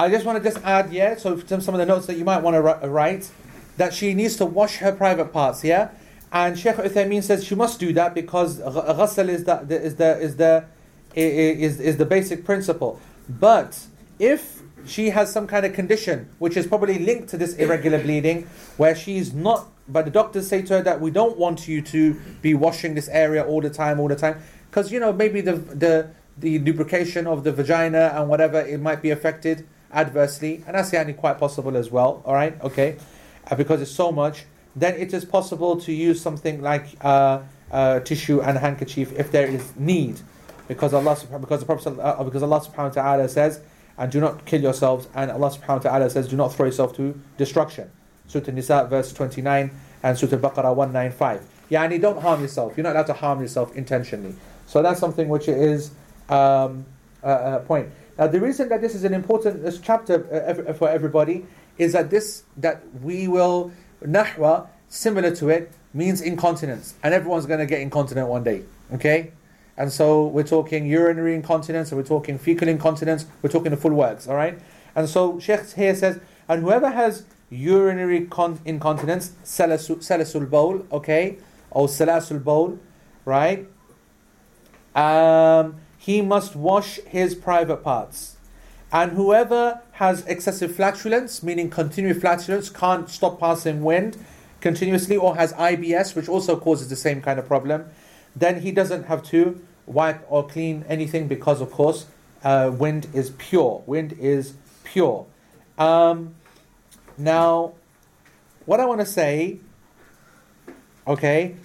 I 0.00 0.08
just 0.08 0.24
want 0.24 0.42
to 0.42 0.50
just 0.50 0.64
add, 0.64 0.92
yeah, 0.94 1.14
so 1.16 1.38
some 1.40 1.60
some 1.60 1.74
of 1.74 1.78
the 1.78 1.84
notes 1.84 2.06
that 2.06 2.16
you 2.16 2.24
might 2.24 2.42
want 2.42 2.54
to 2.54 2.88
write, 2.88 3.30
that 3.76 3.92
she 3.92 4.14
needs 4.14 4.36
to 4.36 4.46
wash 4.46 4.78
her 4.78 4.92
private 4.92 5.30
parts, 5.30 5.62
yeah? 5.62 5.90
And 6.32 6.58
Sheikh 6.58 6.76
Uthaymeen 6.76 7.22
says 7.22 7.44
she 7.44 7.54
must 7.54 7.80
do 7.80 7.92
that 7.94 8.14
because 8.14 8.60
ghusl 8.60 9.28
is 9.28 9.44
the, 9.44 9.60
is 9.68 9.96
the, 9.96 10.18
is 10.18 10.36
the, 10.36 10.64
is, 11.14 11.80
is 11.80 11.96
the 11.96 12.06
basic 12.06 12.44
principle. 12.44 13.00
But 13.28 13.86
if 14.18 14.62
she 14.86 15.10
has 15.10 15.32
some 15.32 15.46
kind 15.46 15.66
of 15.66 15.72
condition 15.72 16.28
which 16.38 16.56
is 16.56 16.66
probably 16.66 16.98
linked 16.98 17.28
to 17.30 17.36
this 17.36 17.54
irregular 17.54 18.00
bleeding, 18.02 18.48
where 18.76 18.94
she's 18.94 19.32
not, 19.32 19.68
but 19.88 20.04
the 20.04 20.10
doctors 20.10 20.48
say 20.48 20.62
to 20.62 20.78
her 20.78 20.82
that 20.82 21.00
we 21.00 21.10
don't 21.10 21.36
want 21.38 21.66
you 21.66 21.82
to 21.82 22.14
be 22.42 22.54
washing 22.54 22.94
this 22.94 23.08
area 23.08 23.44
all 23.44 23.60
the 23.60 23.70
time, 23.70 24.00
all 24.00 24.08
the 24.08 24.16
time, 24.16 24.40
because 24.70 24.92
you 24.92 25.00
know 25.00 25.12
maybe 25.12 25.40
the 25.40 25.54
the 25.54 26.10
the 26.38 26.58
lubrication 26.60 27.26
of 27.26 27.44
the 27.44 27.52
vagina 27.52 28.12
and 28.14 28.28
whatever 28.28 28.60
it 28.60 28.80
might 28.80 29.02
be 29.02 29.10
affected 29.10 29.66
adversely, 29.92 30.62
and 30.66 30.76
that's 30.76 30.94
actually 30.94 31.14
quite 31.14 31.38
possible 31.38 31.76
as 31.76 31.90
well. 31.90 32.22
All 32.24 32.34
right, 32.34 32.60
okay, 32.62 32.96
because 33.56 33.82
it's 33.82 33.90
so 33.90 34.12
much, 34.12 34.44
then 34.76 34.94
it 34.94 35.12
is 35.12 35.24
possible 35.24 35.80
to 35.80 35.92
use 35.92 36.20
something 36.20 36.62
like 36.62 36.86
uh, 37.00 37.40
uh, 37.70 38.00
tissue 38.00 38.40
and 38.40 38.58
handkerchief 38.58 39.12
if 39.18 39.30
there 39.32 39.46
is 39.46 39.74
need, 39.76 40.20
because 40.68 40.94
Allah 40.94 41.16
because 41.40 41.60
the 41.60 41.66
Prophet 41.66 41.98
uh, 41.98 42.22
because 42.24 42.42
Allah 42.42 42.60
Subhanahu 42.60 42.96
wa 42.96 43.02
Taala 43.02 43.28
says 43.28 43.60
and 44.00 44.10
do 44.10 44.18
not 44.18 44.46
kill 44.46 44.62
yourselves. 44.62 45.06
And 45.14 45.30
Allah 45.30 45.50
subhanahu 45.50 45.84
wa 45.84 45.90
ta'ala 45.90 46.10
says, 46.10 46.26
do 46.26 46.36
not 46.36 46.54
throw 46.54 46.66
yourself 46.66 46.96
to 46.96 47.20
destruction. 47.36 47.90
Surah 48.26 48.46
An-Nisa 48.48 48.86
verse 48.88 49.12
29 49.12 49.70
and 50.02 50.18
Surah 50.18 50.32
Al-Baqarah 50.32 50.74
195. 50.74 51.42
Yani 51.70 52.00
don't 52.00 52.20
harm 52.20 52.40
yourself. 52.40 52.76
You're 52.76 52.84
not 52.84 52.96
allowed 52.96 53.06
to 53.08 53.12
harm 53.12 53.42
yourself 53.42 53.76
intentionally. 53.76 54.34
So 54.66 54.82
that's 54.82 54.98
something 54.98 55.28
which 55.28 55.48
is 55.48 55.90
um, 56.30 56.86
a, 57.22 57.56
a 57.56 57.64
point. 57.66 57.90
Now 58.18 58.26
the 58.26 58.40
reason 58.40 58.70
that 58.70 58.80
this 58.80 58.94
is 58.94 59.04
an 59.04 59.12
important 59.12 59.80
chapter 59.82 60.66
uh, 60.68 60.72
for 60.72 60.88
everybody 60.88 61.44
is 61.76 61.92
that 61.92 62.08
this 62.08 62.44
that 62.56 62.82
we 63.02 63.28
will 63.28 63.70
nahwa 64.02 64.68
similar 64.88 65.34
to 65.36 65.48
it 65.48 65.72
means 65.92 66.20
incontinence, 66.20 66.94
and 67.02 67.14
everyone's 67.14 67.46
going 67.46 67.60
to 67.60 67.66
get 67.66 67.80
incontinent 67.80 68.28
one 68.28 68.44
day. 68.44 68.62
Okay, 68.94 69.32
and 69.76 69.92
so 69.92 70.26
we're 70.26 70.42
talking 70.42 70.86
urinary 70.86 71.34
incontinence, 71.34 71.90
and 71.90 71.98
we're 72.00 72.06
talking 72.06 72.38
fecal 72.38 72.68
incontinence, 72.68 73.26
we're 73.42 73.50
talking 73.50 73.70
the 73.70 73.76
full 73.76 73.92
works, 73.92 74.28
all 74.28 74.36
right? 74.36 74.58
And 74.94 75.08
so 75.08 75.38
Sheikh 75.38 75.72
here 75.72 75.94
says, 75.94 76.20
and 76.48 76.62
whoever 76.62 76.90
has 76.90 77.24
urinary 77.50 78.26
con- 78.26 78.60
incontinence, 78.64 79.32
salasul 79.44 80.50
bowl, 80.50 80.84
okay, 80.92 81.38
or 81.70 81.86
salasul 81.86 82.42
bowl, 82.42 82.78
right? 83.24 83.66
Um, 84.94 85.76
he 85.96 86.22
must 86.22 86.56
wash 86.56 86.98
his 87.06 87.34
private 87.34 87.84
parts. 87.84 88.36
And 88.92 89.12
whoever 89.12 89.80
has 89.92 90.24
excessive 90.26 90.74
flatulence, 90.74 91.42
meaning 91.42 91.70
continuous 91.70 92.18
flatulence, 92.18 92.70
can't 92.70 93.08
stop 93.08 93.38
passing 93.38 93.82
wind 93.82 94.16
continuously, 94.60 95.16
or 95.16 95.36
has 95.36 95.52
IBS, 95.54 96.14
which 96.14 96.28
also 96.28 96.58
causes 96.58 96.88
the 96.88 96.96
same 96.96 97.22
kind 97.22 97.38
of 97.38 97.46
problem, 97.46 97.86
then 98.36 98.60
he 98.60 98.72
doesn't 98.72 99.04
have 99.04 99.22
to 99.22 99.60
wipe 99.86 100.24
or 100.28 100.46
clean 100.46 100.84
anything 100.88 101.28
because, 101.28 101.60
of 101.60 101.70
course, 101.70 102.06
uh, 102.44 102.70
wind 102.72 103.06
is 103.12 103.30
pure. 103.30 103.82
Wind 103.86 104.12
is 104.18 104.54
pure. 104.84 105.26
Um, 105.78 106.34
now, 107.16 107.74
what 108.66 108.80
I 108.80 108.86
want 108.86 109.00
to 109.00 109.06
say, 109.06 109.58
okay, 111.06 111.56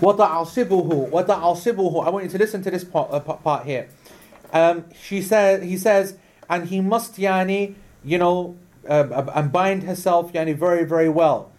وَتَعَصِبُهُ 0.00 1.10
وَتَعَصِبُهُ 1.10 2.06
I 2.06 2.10
want 2.10 2.24
you 2.24 2.30
to 2.30 2.38
listen 2.38 2.62
to 2.62 2.70
this 2.70 2.84
part, 2.84 3.10
uh, 3.12 3.20
part 3.20 3.66
here. 3.66 3.88
Um, 4.52 4.84
she 5.00 5.22
says, 5.22 5.62
he 5.62 5.76
says, 5.76 6.16
and 6.48 6.68
he 6.68 6.80
must, 6.80 7.16
yani, 7.16 7.74
you 8.04 8.18
know, 8.18 8.56
uh, 8.88 9.30
and 9.34 9.52
bind 9.52 9.84
herself 9.84 10.32
yani, 10.32 10.56
very, 10.56 10.84
very 10.84 11.08
well. 11.08 11.52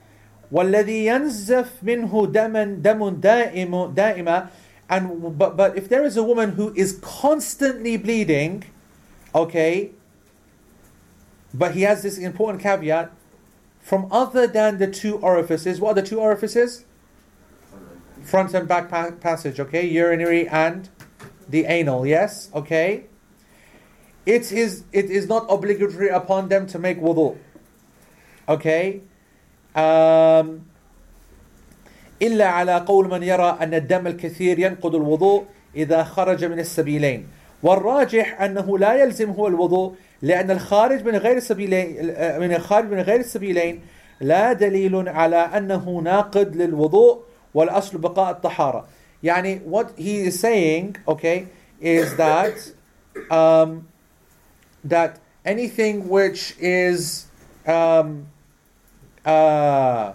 وَالَّذِي 0.52 1.06
يَنزَفْ 1.06 1.68
مِنْهُ 1.84 2.12
دَمًا 2.32 2.82
دَمٌ 2.82 3.22
دَائِمٌ 3.22 3.96
دَائِمًا 3.96 4.50
and 4.90 5.38
but 5.38 5.56
but 5.58 5.78
if 5.78 5.90
there 5.90 6.04
is 6.04 6.18
a 6.18 6.24
woman 6.24 6.52
who 6.52 6.74
is 6.76 7.00
constantly 7.02 7.98
bleeding, 7.98 8.66
okay, 9.34 9.92
but 11.54 11.74
he 11.74 11.82
has 11.82 12.04
this 12.04 12.18
important 12.18 12.62
caveat 12.62 13.12
from 13.82 14.08
other 14.12 14.46
than 14.46 14.78
the 14.78 14.88
two 14.88 15.18
orifices. 15.18 15.80
What 15.80 15.92
are 15.92 16.02
the 16.02 16.08
two 16.08 16.20
orifices? 16.20 16.86
Front 18.31 18.55
and 18.55 18.67
back 18.69 18.85
pa- 18.93 19.17
passage, 19.29 19.59
okay, 19.65 19.85
urinary 19.87 20.43
and 20.49 20.89
the 21.49 21.65
anal. 21.65 22.07
Yes, 22.07 22.51
okay 22.61 22.89
it 24.29 24.53
is 24.53 24.85
it 24.93 25.09
is 25.19 25.27
not 25.27 25.47
obligatory 25.49 26.11
upon 26.21 26.49
them 26.53 26.67
to 26.67 26.79
make 26.79 27.01
wudu. 27.01 27.37
Okay? 28.49 29.01
Um, 29.75 30.67
إلا 32.21 32.47
على 32.47 32.85
قول 32.87 33.09
من 33.09 33.23
يرى 33.23 33.59
أن 33.61 33.75
الدم 33.75 34.07
الكثير 34.07 34.59
ينقض 34.59 34.95
الوضوء 34.95 35.45
إذا 35.77 36.05
خرج 36.05 36.45
من 36.45 36.59
السبيلين 36.59 37.27
والراجح 37.63 38.43
أنه 38.43 38.79
لا 38.79 38.95
يلزم 38.95 39.31
هو 39.31 39.47
الوضوء 39.47 39.95
لأن 40.23 40.51
الخارج 40.51 41.05
من 41.05 41.17
غير 41.17 41.37
السبيلين 41.37 42.07
من 42.41 42.55
الخارج 42.55 42.91
من 42.91 43.01
غير 43.01 43.21
السبيلين 43.21 43.81
لا 44.21 44.53
دليل 44.53 45.09
على 45.09 45.37
أنه 45.37 46.01
ناقض 46.05 46.57
للوضوء 46.57 47.23
والأصل 47.59 47.99
بقاء 47.99 48.31
الطهارة 48.31 48.85
يعني 49.23 49.61
what 49.65 49.91
he 49.97 50.29
is 50.29 50.39
saying 50.39 50.97
okay 51.09 51.49
is 51.81 52.15
that 52.17 52.55
um, 53.31 53.89
that 54.85 55.19
anything 55.45 56.09
which 56.09 56.55
is 56.61 57.27
um, 57.67 58.27
uh, 59.25 60.13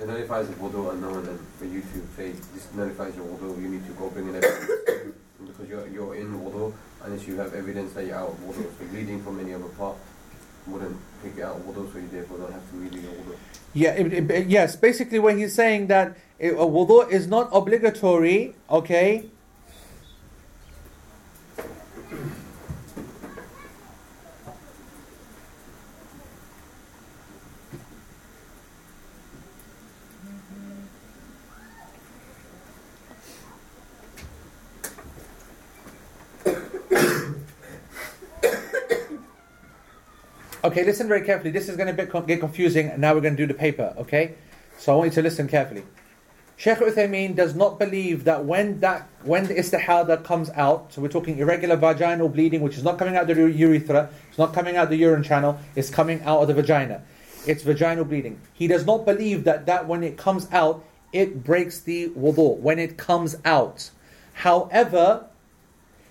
It 0.00 0.08
nullifies 0.08 0.48
the 0.48 0.54
wudu 0.54 0.90
and 0.90 1.00
no 1.00 1.10
one 1.10 1.24
then 1.24 1.38
for 1.58 1.66
you 1.66 1.80
to 1.80 1.98
say 2.16 2.32
this 2.54 2.66
nullifies 2.74 3.14
your 3.14 3.26
wudu, 3.26 3.62
you 3.62 3.68
need 3.68 3.86
to 3.86 3.92
go 3.92 4.10
bring 4.10 4.28
in 4.28 4.34
evidence. 4.34 5.14
because 5.46 5.68
you're, 5.68 5.86
you're 5.94 6.14
in 6.16 6.28
wudu 6.42 6.72
unless 7.04 7.26
you 7.28 7.36
have 7.36 7.54
evidence 7.54 7.92
that 7.92 8.04
you're 8.06 8.16
out 8.16 8.30
of 8.30 8.38
wudu. 8.46 8.64
So 8.78 8.84
bleeding 8.90 9.22
from 9.22 9.38
any 9.38 9.54
other 9.54 9.70
part 9.78 9.96
wouldn't 10.66 10.96
out 11.42 11.60
wudu, 11.66 11.92
so 11.92 11.98
you 11.98 12.08
therefore 12.10 12.38
don't 12.38 12.52
have 12.52 12.62
to 12.70 12.76
your 13.00 13.12
wudu. 13.12 13.36
Yeah, 13.74 13.92
it, 13.92 14.30
it- 14.30 14.46
yes. 14.48 14.76
Basically, 14.76 15.18
when 15.18 15.38
he's 15.38 15.54
saying 15.54 15.86
that 15.88 16.16
it, 16.38 16.52
a 16.52 16.66
wudu 16.66 17.10
is 17.10 17.26
not 17.26 17.48
obligatory. 17.52 18.54
Okay. 18.70 19.30
Okay, 40.64 40.84
listen 40.84 41.08
very 41.08 41.22
carefully. 41.22 41.50
This 41.50 41.68
is 41.68 41.76
going 41.76 41.94
to 41.94 42.22
get 42.22 42.38
confusing. 42.38 42.88
and 42.90 43.00
Now 43.00 43.14
we're 43.14 43.20
going 43.20 43.34
to 43.34 43.42
do 43.42 43.48
the 43.48 43.58
paper, 43.58 43.92
okay? 43.98 44.36
So 44.78 44.92
I 44.92 44.96
want 44.96 45.10
you 45.10 45.14
to 45.16 45.22
listen 45.22 45.48
carefully. 45.48 45.82
Sheikh 46.56 46.78
Uthaymeen 46.78 47.34
does 47.34 47.56
not 47.56 47.80
believe 47.80 48.22
that 48.24 48.44
when 48.44 48.78
that 48.78 49.08
when 49.24 49.48
the 49.48 49.54
istihada 49.54 50.22
comes 50.22 50.50
out, 50.50 50.92
so 50.92 51.02
we're 51.02 51.08
talking 51.08 51.38
irregular 51.38 51.74
vaginal 51.74 52.28
bleeding, 52.28 52.60
which 52.60 52.76
is 52.76 52.84
not 52.84 52.96
coming 52.96 53.16
out 53.16 53.26
the 53.26 53.34
urethra, 53.34 54.08
it's 54.28 54.38
not 54.38 54.54
coming 54.54 54.76
out 54.76 54.88
the 54.88 54.96
urine 54.96 55.24
channel, 55.24 55.58
it's 55.74 55.90
coming 55.90 56.22
out 56.22 56.42
of 56.42 56.46
the 56.46 56.54
vagina. 56.54 57.02
It's 57.44 57.64
vaginal 57.64 58.04
bleeding. 58.04 58.40
He 58.52 58.68
does 58.68 58.86
not 58.86 59.04
believe 59.04 59.42
that 59.42 59.66
that 59.66 59.88
when 59.88 60.04
it 60.04 60.16
comes 60.16 60.46
out, 60.52 60.84
it 61.12 61.42
breaks 61.42 61.80
the 61.80 62.10
wudu 62.10 62.58
when 62.58 62.78
it 62.78 62.96
comes 62.96 63.34
out. 63.44 63.90
However, 64.34 65.26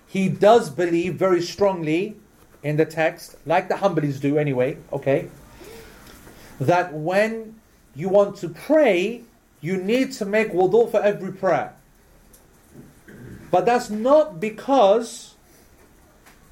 he 0.06 0.28
does 0.28 0.68
believe 0.68 1.14
very 1.14 1.40
strongly 1.40 2.16
in 2.62 2.76
the 2.76 2.84
text, 2.84 3.36
like 3.46 3.68
the 3.68 3.74
Hanbalis 3.74 4.20
do 4.20 4.38
anyway, 4.38 4.78
okay, 4.92 5.28
that 6.60 6.92
when 6.92 7.60
you 7.94 8.08
want 8.08 8.36
to 8.36 8.48
pray, 8.48 9.22
you 9.60 9.76
need 9.76 10.12
to 10.12 10.24
make 10.24 10.52
wudu 10.52 10.90
for 10.90 11.00
every 11.00 11.32
prayer. 11.32 11.74
But 13.50 13.66
that's 13.66 13.90
not 13.90 14.40
because 14.40 15.34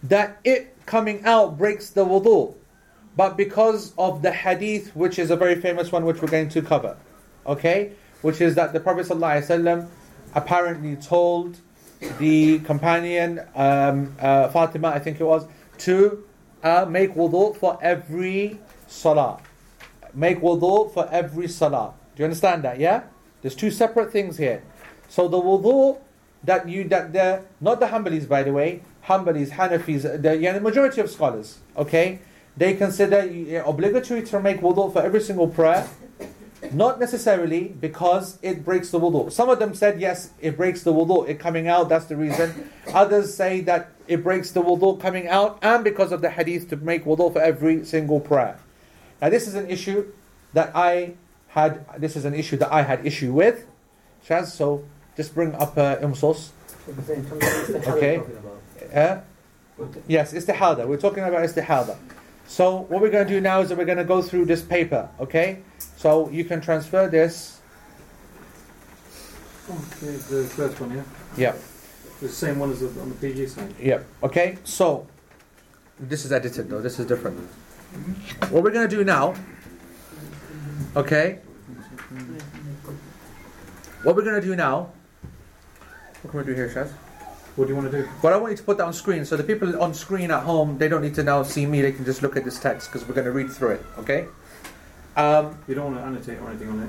that 0.03 0.39
it 0.45 0.77
coming 0.87 1.25
out 1.25 1.57
breaks 1.57 1.91
the 1.91 2.05
wudu, 2.05 2.55
but 3.17 3.37
because 3.37 3.93
of 3.97 4.23
the 4.23 4.33
hadith, 4.33 4.95
which 4.97 5.19
is 5.19 5.31
a 5.31 5.37
very 5.37 5.61
famous 5.61 5.93
one, 5.93 6.05
which 6.05 6.21
we're 6.21 6.29
going 6.29 6.49
to 6.51 6.63
cover, 6.63 6.97
okay, 7.47 7.93
which 8.23 8.41
is 8.41 8.55
that 8.57 8.73
the 8.73 8.81
Prophet 8.81 9.07
ﷺ 9.07 9.89
apparently 10.35 10.97
told 10.97 11.59
the 12.19 12.59
companion 12.61 13.41
um, 13.55 14.15
uh, 14.21 14.49
Fatima, 14.49 14.89
I 14.89 14.99
think 14.99 15.21
it 15.21 15.25
was, 15.25 15.47
to 15.81 16.25
uh, 16.63 16.87
make 16.89 17.15
wudu 17.15 17.57
for 17.57 17.79
every 17.83 18.59
salah. 18.87 19.41
Make 20.15 20.41
wudu 20.41 20.93
for 20.93 21.09
every 21.11 21.49
salah. 21.49 21.95
Do 22.15 22.23
you 22.23 22.25
understand 22.25 22.65
that? 22.65 22.79
Yeah. 22.79 23.03
There's 23.43 23.55
two 23.55 23.71
separate 23.71 24.13
things 24.13 24.37
here. 24.37 24.63
So 25.09 25.29
the 25.29 25.39
wudu 25.39 25.99
that 26.45 26.69
you 26.69 26.85
that 26.85 27.13
the 27.13 27.43
not 27.61 27.81
the 27.81 27.87
Hanbalis 27.87 28.29
by 28.29 28.43
the 28.43 28.53
way, 28.53 28.83
Hanbalis, 29.07 29.51
Hanafis, 29.51 30.23
the 30.23 30.37
yeah, 30.37 30.53
the 30.53 30.61
majority 30.61 31.01
of 31.01 31.11
scholars, 31.11 31.59
okay, 31.77 32.21
they 32.57 32.75
consider 32.75 33.21
obligatory 33.65 34.23
to 34.23 34.41
make 34.41 34.61
wudu 34.61 34.93
for 34.93 35.03
every 35.03 35.21
single 35.21 35.49
prayer. 35.49 35.87
Not 36.73 37.01
necessarily 37.01 37.69
because 37.69 38.39
it 38.43 38.65
breaks 38.65 38.91
the 38.91 39.01
wudu. 39.01 39.33
Some 39.33 39.49
of 39.49 39.59
them 39.59 39.75
said 39.75 40.01
yes, 40.01 40.31
it 40.41 40.57
breaks 40.57 40.83
the 40.83 40.93
wudu, 40.93 41.29
it 41.29 41.39
coming 41.39 41.69
out, 41.69 41.89
that's 41.89 42.07
the 42.07 42.17
reason. 42.17 42.71
Others 42.95 43.35
say 43.35 43.61
that 43.63 43.91
it 44.07 44.23
breaks 44.23 44.51
the 44.53 44.63
wudu 44.63 45.01
coming 45.01 45.29
out 45.29 45.59
and 45.63 45.83
because 45.83 46.13
of 46.13 46.21
the 46.21 46.31
hadith 46.31 46.69
to 46.71 46.77
make 46.77 47.05
wudu 47.05 47.33
for 47.33 47.41
every 47.41 47.85
single 47.85 48.21
prayer. 48.21 48.59
Now 49.21 49.31
this 49.31 49.47
is 49.47 49.55
an 49.55 49.69
issue 49.69 50.13
that 50.53 50.71
I 50.75 51.15
had 51.49 51.85
this 52.01 52.17
is 52.17 52.25
an 52.25 52.35
issue 52.35 52.57
that 52.59 52.73
I 52.73 52.83
had 52.83 53.05
issue 53.07 53.33
with. 53.33 53.67
Shaz, 54.27 54.47
so 54.47 54.85
just 55.17 55.35
bring 55.35 55.55
up 55.55 55.77
uh, 55.77 55.97
Imsos. 55.97 56.51
Okay. 56.89 58.23
Uh, 58.93 59.21
yes, 60.07 60.33
istihada. 60.33 60.87
We're 60.87 60.97
talking 60.97 61.23
about 61.25 61.43
istihada. 61.43 61.97
So 62.51 62.81
what 62.89 63.01
we're 63.01 63.11
going 63.11 63.29
to 63.29 63.33
do 63.33 63.41
now 63.41 63.61
is 63.61 63.69
that 63.69 63.79
we're 63.79 63.85
going 63.85 63.99
to 63.99 64.05
go 64.05 64.21
through 64.21 64.47
this 64.47 64.61
paper, 64.61 65.09
okay? 65.21 65.63
So 65.97 66.29
you 66.31 66.45
can 66.45 66.61
transfer 66.61 67.07
this. 67.07 67.61
Okay, 69.71 70.17
the 70.17 70.51
first 70.51 70.81
one, 70.81 70.97
yeah? 70.97 71.05
Yeah. 71.37 71.55
The 72.21 72.29
same 72.29 72.59
one 72.59 72.73
as 72.73 72.83
on 72.83 73.09
the 73.09 73.15
PG 73.15 73.47
side. 73.47 73.73
Yeah. 73.81 74.01
Okay. 74.25 74.59
So 74.65 75.07
this 76.01 76.25
is 76.25 76.33
edited 76.33 76.69
though. 76.69 76.81
This 76.81 76.99
is 76.99 77.07
different. 77.07 77.39
What 78.51 78.65
we're 78.65 78.73
going 78.73 78.89
to 78.89 78.97
do 78.97 79.05
now, 79.05 79.37
okay? 80.97 81.39
What 84.03 84.17
we're 84.17 84.25
going 84.25 84.41
to 84.41 84.47
do 84.47 84.57
now. 84.57 84.91
What 86.23 86.33
can 86.33 86.41
we 86.41 86.47
do 86.47 86.55
here, 86.55 86.69
Shaz? 86.69 86.91
What 87.61 87.67
do 87.67 87.75
you 87.75 87.79
want 87.79 87.93
to 87.93 88.01
do? 88.01 88.09
What 88.23 88.33
I 88.33 88.39
want 88.39 88.53
you 88.53 88.57
to 88.57 88.63
put 88.63 88.79
that 88.79 88.87
on 88.87 88.95
screen, 88.95 89.27
so 89.27 89.37
the 89.37 89.45
people 89.45 89.83
on 89.83 89.93
screen 89.93 90.31
at 90.31 90.45
home, 90.45 90.79
they 90.79 90.89
don't 90.89 91.03
need 91.03 91.15
to 91.17 91.23
now 91.23 91.43
see 91.43 91.67
me. 91.67 91.83
They 91.83 91.93
can 91.93 92.07
just 92.07 92.23
look 92.23 92.35
at 92.35 92.43
this 92.43 92.59
text 92.59 92.91
because 92.91 93.07
we're 93.07 93.13
going 93.13 93.27
to 93.27 93.33
read 93.33 93.51
through 93.51 93.73
it. 93.73 93.83
Okay. 93.99 94.29
Um, 95.15 95.59
You 95.69 95.75
don't 95.75 95.93
want 95.93 95.99
to 95.99 96.03
annotate 96.03 96.41
or 96.41 96.49
anything 96.49 96.71
on 96.71 96.83
it. 96.85 96.89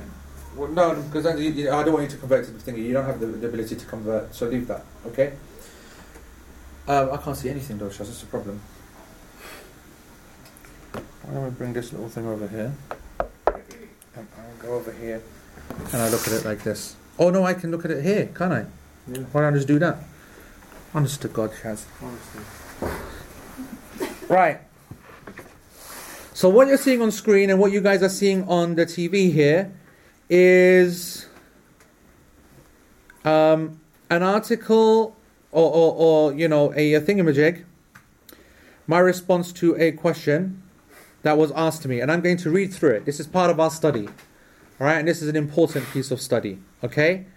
well, 0.55 0.69
no, 0.69 0.95
because 0.95 1.25
I, 1.25 1.33
don't 1.33 1.91
want 1.91 2.03
you 2.03 2.11
to 2.11 2.15
convert 2.15 2.45
to 2.45 2.51
the 2.51 2.71
thingy. 2.71 2.85
You 2.85 2.93
don't 2.93 3.03
have 3.03 3.19
the, 3.19 3.25
the 3.25 3.47
ability 3.49 3.75
to 3.75 3.85
convert, 3.85 4.33
so 4.33 4.47
leave 4.47 4.65
that. 4.69 4.85
Okay. 5.07 5.33
Um, 6.87 7.09
I 7.11 7.17
can't 7.17 7.35
see 7.35 7.49
anything 7.49 7.77
though, 7.77 7.89
Shaz. 7.89 8.07
That's 8.07 8.23
a 8.23 8.27
problem. 8.27 8.61
I'm 10.95 11.33
going 11.33 11.51
to 11.51 11.57
bring 11.57 11.73
this 11.73 11.91
little 11.91 12.07
thing 12.07 12.25
over 12.25 12.47
here. 12.47 12.73
And 14.15 14.27
I'll 14.37 14.65
go 14.65 14.75
over 14.75 14.93
here 14.93 15.21
and 15.91 16.01
I 16.01 16.07
look 16.07 16.25
at 16.27 16.31
it 16.31 16.45
like 16.45 16.63
this. 16.63 16.95
Oh 17.19 17.29
no, 17.29 17.43
I 17.43 17.55
can 17.55 17.71
look 17.71 17.83
at 17.83 17.91
it 17.91 18.05
here, 18.05 18.27
can't 18.33 18.53
I? 18.53 18.65
Yeah. 19.11 19.23
Why 19.33 19.41
don't 19.41 19.53
I 19.53 19.57
just 19.57 19.67
do 19.67 19.77
that? 19.79 19.97
Honest 20.93 21.21
to 21.21 21.29
God, 21.29 21.51
Shaz. 21.51 21.85
Honestly. 22.01 22.41
Right. 24.27 24.59
So 26.33 26.49
what 26.49 26.67
you're 26.67 26.77
seeing 26.77 27.01
on 27.01 27.11
screen 27.11 27.49
and 27.49 27.59
what 27.59 27.71
you 27.71 27.81
guys 27.81 28.03
are 28.03 28.09
seeing 28.09 28.43
on 28.47 28.75
the 28.75 28.85
TV 28.85 29.31
here 29.31 29.73
is 30.29 31.27
um, 33.23 33.79
an 34.09 34.23
article 34.23 35.15
or, 35.51 35.71
or, 35.71 35.93
or 35.95 36.33
you 36.33 36.47
know 36.47 36.73
a, 36.75 36.93
a 36.95 37.01
thingamajig. 37.01 37.63
My 38.87 38.99
response 38.99 39.53
to 39.53 39.75
a 39.75 39.91
question 39.91 40.61
that 41.21 41.37
was 41.37 41.51
asked 41.51 41.83
to 41.83 41.87
me, 41.87 42.01
and 42.01 42.11
I'm 42.11 42.21
going 42.21 42.37
to 42.37 42.49
read 42.49 42.73
through 42.73 42.95
it. 42.95 43.05
This 43.05 43.19
is 43.19 43.27
part 43.27 43.49
of 43.49 43.59
our 43.59 43.69
study, 43.69 44.07
all 44.07 44.87
right? 44.87 44.97
And 44.97 45.07
this 45.07 45.21
is 45.21 45.29
an 45.29 45.35
important 45.35 45.85
piece 45.91 46.11
of 46.11 46.19
study. 46.19 46.59
Okay. 46.83 47.27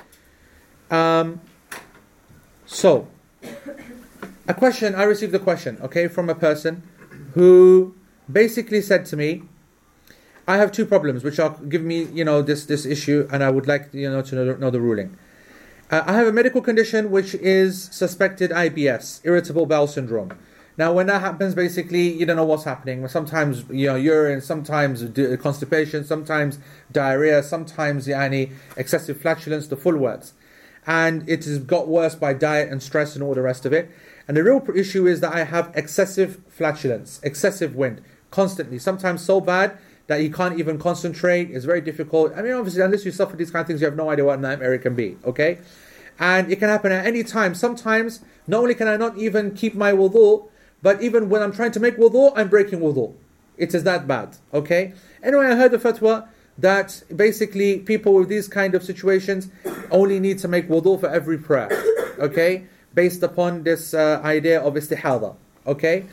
Um, 0.91 1.41
so 2.67 3.09
a 4.47 4.55
question, 4.55 4.95
I 4.95 5.05
received 5.05 5.35
a 5.35 5.39
question, 5.39 5.79
okay, 5.83 6.09
from 6.09 6.29
a 6.29 6.35
person 6.35 6.83
who 7.33 7.95
basically 8.31 8.81
said 8.81 9.07
to 9.07 9.17
me, 9.17 9.43
I 10.47 10.59
have 10.59 10.73
two 10.73 10.85
problems 10.85 11.25
which 11.25 11.39
are 11.39 11.51
giving 11.69 11.89
me, 11.89 12.05
you 12.05 12.25
know, 12.25 12.43
this, 12.43 12.67
this 12.67 12.85
issue, 12.85 13.27
and 13.33 13.43
I 13.43 13.51
would 13.51 13.67
like, 13.67 13.89
you 13.93 14.11
know, 14.11 14.21
to 14.23 14.35
know, 14.35 14.57
know 14.57 14.71
the 14.71 14.81
ruling. 14.81 15.17
Uh, 15.91 16.03
I 16.07 16.13
have 16.15 16.27
a 16.27 16.33
medical 16.33 16.61
condition 16.61 17.11
which 17.11 17.35
is 17.35 17.85
suspected 17.93 18.51
IBS, 18.51 19.21
irritable 19.25 19.67
bowel 19.67 19.87
syndrome. 19.87 20.37
Now, 20.77 20.93
when 20.93 21.07
that 21.07 21.21
happens, 21.21 21.55
basically, 21.55 22.13
you 22.13 22.27
don't 22.27 22.37
know 22.37 22.45
what's 22.45 22.65
happening. 22.65 23.07
Sometimes, 23.07 23.65
you 23.71 23.87
know, 23.87 23.95
urine, 23.95 24.41
sometimes 24.41 25.05
constipation, 25.41 26.05
sometimes 26.05 26.59
diarrhea, 26.91 27.43
sometimes, 27.43 28.09
yani, 28.09 28.53
excessive 28.77 29.21
flatulence, 29.21 29.69
the 29.69 29.77
full 29.77 29.97
works. 29.97 30.33
And 30.87 31.29
it 31.29 31.45
has 31.45 31.59
got 31.61 31.87
worse 31.87 32.17
by 32.17 32.35
diet 32.35 32.71
and 32.71 32.83
stress 32.83 33.15
and 33.15 33.23
all 33.23 33.35
the 33.35 33.43
rest 33.43 33.65
of 33.65 33.73
it. 33.73 33.91
And 34.27 34.37
the 34.37 34.45
real 34.45 34.62
issue 34.75 35.07
is 35.07 35.20
that 35.20 35.35
I 35.35 35.45
have 35.45 35.70
excessive 35.75 36.41
flatulence, 36.49 37.20
excessive 37.22 37.75
wind, 37.75 38.03
constantly. 38.31 38.79
Sometimes 38.79 39.22
so 39.22 39.41
bad 39.41 39.79
that 40.07 40.16
you 40.22 40.31
can't 40.31 40.59
even 40.59 40.79
concentrate. 40.79 41.51
It's 41.51 41.64
very 41.64 41.81
difficult. 41.81 42.33
I 42.37 42.43
mean, 42.43 42.53
obviously, 42.53 42.83
unless 42.83 43.05
you 43.05 43.11
suffer 43.11 43.37
these 43.37 43.51
kind 43.51 43.62
of 43.62 43.66
things, 43.66 43.81
you 43.81 43.87
have 43.87 43.97
no 43.97 44.11
idea 44.11 44.25
what 44.25 44.41
nightmare 44.41 44.75
it 44.75 44.81
can 44.81 44.95
be. 44.95 45.16
Okay, 45.25 45.59
and 46.18 46.51
it 46.51 46.57
can 46.57 46.68
happen 46.68 46.93
at 46.93 47.07
any 47.07 47.22
time. 47.22 47.55
Sometimes, 47.55 48.20
not 48.47 48.62
only 48.62 48.75
can 48.75 48.89
I 48.89 48.97
not 48.97 49.16
even 49.18 49.55
keep 49.55 49.75
my 49.75 49.93
wudu, 49.93 50.49
but 50.83 51.03
even 51.03 51.29
when 51.29 51.43
I'm 51.43 51.53
trying 51.53 51.72
to 51.72 51.81
make 51.81 51.97
wudu, 51.97 52.33
I'm 52.37 52.49
breaking 52.49 52.81
wudu. 52.81 53.14
It 53.57 53.75
is 53.75 53.85
that 53.85 54.07
bad. 54.07 54.37
Okay. 54.53 54.95
Anyway, 55.22 55.47
I 55.47 55.55
heard 55.55 55.70
the 55.70 55.79
fatwa 55.79 56.29
that 56.59 57.03
basically 57.14 57.79
people 57.79 58.14
with 58.14 58.29
these 58.29 58.49
kind 58.49 58.75
of 58.75 58.83
situations 58.83 59.49
only 59.91 60.20
need 60.20 60.39
to 60.41 60.49
make 60.49 60.68
wudu 60.68 61.01
for 61.01 61.09
every 61.09 61.39
prayer, 61.39 61.68
okay? 62.18 62.66
Based 62.95 63.23
upon 63.23 63.65
this 63.65 63.93
uh, 63.93 64.21
idea 64.25 64.61
of 64.61 64.75
istihada, 64.75 65.37
okay? 65.67 66.07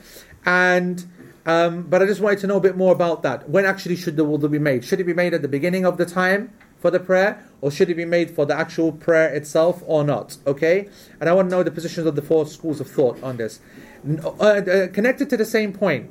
And 0.45 1.05
um, 1.45 1.83
but 1.83 2.01
I 2.01 2.05
just 2.05 2.21
wanted 2.21 2.39
to 2.39 2.47
know 2.47 2.57
a 2.57 2.61
bit 2.61 2.77
more 2.77 2.93
about 2.93 3.23
that. 3.23 3.49
When 3.49 3.65
actually 3.65 3.95
should 3.95 4.15
the 4.15 4.25
wudu 4.25 4.49
be 4.49 4.59
made? 4.59 4.85
Should 4.85 4.99
it 4.99 5.05
be 5.05 5.13
made 5.13 5.33
at 5.33 5.41
the 5.41 5.47
beginning 5.47 5.85
of 5.85 5.97
the 5.97 6.05
time 6.05 6.53
for 6.77 6.91
the 6.91 6.99
prayer, 6.99 7.43
or 7.61 7.71
should 7.71 7.89
it 7.89 7.95
be 7.95 8.05
made 8.05 8.31
for 8.31 8.45
the 8.45 8.55
actual 8.55 8.91
prayer 8.91 9.29
itself, 9.33 9.83
or 9.85 10.03
not? 10.03 10.37
Okay, 10.45 10.89
and 11.19 11.29
I 11.29 11.33
want 11.33 11.49
to 11.49 11.55
know 11.55 11.63
the 11.63 11.71
positions 11.71 12.07
of 12.07 12.15
the 12.15 12.21
four 12.21 12.45
schools 12.45 12.79
of 12.79 12.89
thought 12.89 13.21
on 13.23 13.37
this. 13.37 13.59
Uh, 14.03 14.43
uh, 14.43 14.87
connected 14.87 15.29
to 15.29 15.37
the 15.37 15.45
same 15.45 15.73
point 15.73 16.09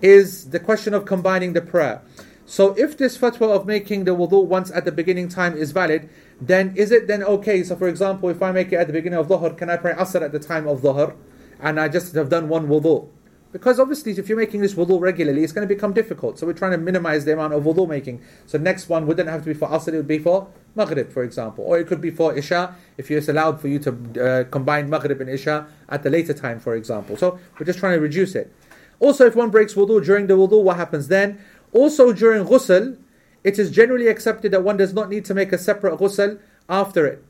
is 0.00 0.50
the 0.50 0.58
question 0.58 0.94
of 0.94 1.04
combining 1.04 1.52
the 1.52 1.60
prayer. 1.60 2.02
So 2.44 2.74
if 2.74 2.98
this 2.98 3.16
fatwa 3.16 3.54
of 3.54 3.66
making 3.66 4.04
the 4.04 4.14
wudu 4.14 4.44
once 4.44 4.70
at 4.72 4.84
the 4.84 4.92
beginning 4.92 5.28
time 5.28 5.56
is 5.56 5.70
valid, 5.70 6.10
then 6.48 6.74
is 6.76 6.90
it 6.90 7.06
then 7.06 7.22
okay? 7.22 7.62
So 7.62 7.76
for 7.76 7.88
example, 7.88 8.28
if 8.28 8.42
I 8.42 8.50
make 8.50 8.72
it 8.72 8.76
at 8.76 8.88
the 8.88 8.92
beginning 8.92 9.18
of 9.18 9.28
dhuhr, 9.28 9.56
can 9.56 9.70
I 9.70 9.76
pray 9.76 9.92
asr 9.94 10.22
at 10.22 10.32
the 10.32 10.40
time 10.40 10.66
of 10.66 10.80
dhuhr, 10.80 11.14
and 11.60 11.78
I 11.78 11.88
just 11.88 12.14
have 12.14 12.28
done 12.28 12.48
one 12.48 12.66
wudu? 12.66 13.08
Because 13.52 13.78
obviously, 13.78 14.12
if 14.12 14.28
you're 14.28 14.38
making 14.38 14.62
this 14.62 14.74
wudu 14.74 14.98
regularly, 14.98 15.44
it's 15.44 15.52
going 15.52 15.68
to 15.68 15.72
become 15.72 15.92
difficult. 15.92 16.38
So 16.38 16.46
we're 16.46 16.54
trying 16.54 16.72
to 16.72 16.78
minimize 16.78 17.26
the 17.26 17.34
amount 17.34 17.52
of 17.52 17.62
wudu 17.62 17.86
making. 17.86 18.22
So 18.46 18.58
next 18.58 18.88
one 18.88 19.06
wouldn't 19.06 19.28
have 19.28 19.42
to 19.42 19.46
be 19.46 19.54
for 19.54 19.68
asr; 19.68 19.88
it 19.88 19.96
would 19.98 20.08
be 20.08 20.18
for 20.18 20.48
maghrib, 20.74 21.12
for 21.12 21.22
example, 21.22 21.64
or 21.64 21.78
it 21.78 21.86
could 21.86 22.00
be 22.00 22.10
for 22.10 22.34
isha 22.36 22.74
if 22.96 23.10
it's 23.10 23.28
allowed 23.28 23.60
for 23.60 23.68
you 23.68 23.78
to 23.78 23.90
uh, 24.20 24.44
combine 24.50 24.90
maghrib 24.90 25.20
and 25.20 25.30
isha 25.30 25.66
at 25.88 26.02
the 26.02 26.10
later 26.10 26.32
time, 26.32 26.58
for 26.58 26.74
example. 26.74 27.16
So 27.16 27.38
we're 27.58 27.66
just 27.66 27.78
trying 27.78 27.94
to 27.94 28.00
reduce 28.00 28.34
it. 28.34 28.52
Also, 28.98 29.26
if 29.26 29.36
one 29.36 29.50
breaks 29.50 29.74
wudu 29.74 30.04
during 30.04 30.26
the 30.26 30.34
wudu, 30.34 30.60
what 30.62 30.76
happens 30.76 31.08
then? 31.08 31.38
Also, 31.72 32.12
during 32.12 32.44
ghusl, 32.46 32.96
it 33.44 33.58
is 33.58 33.70
generally 33.70 34.08
accepted 34.08 34.52
that 34.52 34.62
one 34.62 34.76
does 34.76 34.92
not 34.92 35.10
need 35.10 35.24
to 35.26 35.34
make 35.34 35.52
a 35.52 35.58
separate 35.58 35.98
ghusl 35.98 36.38
after 36.68 37.06
it. 37.06 37.24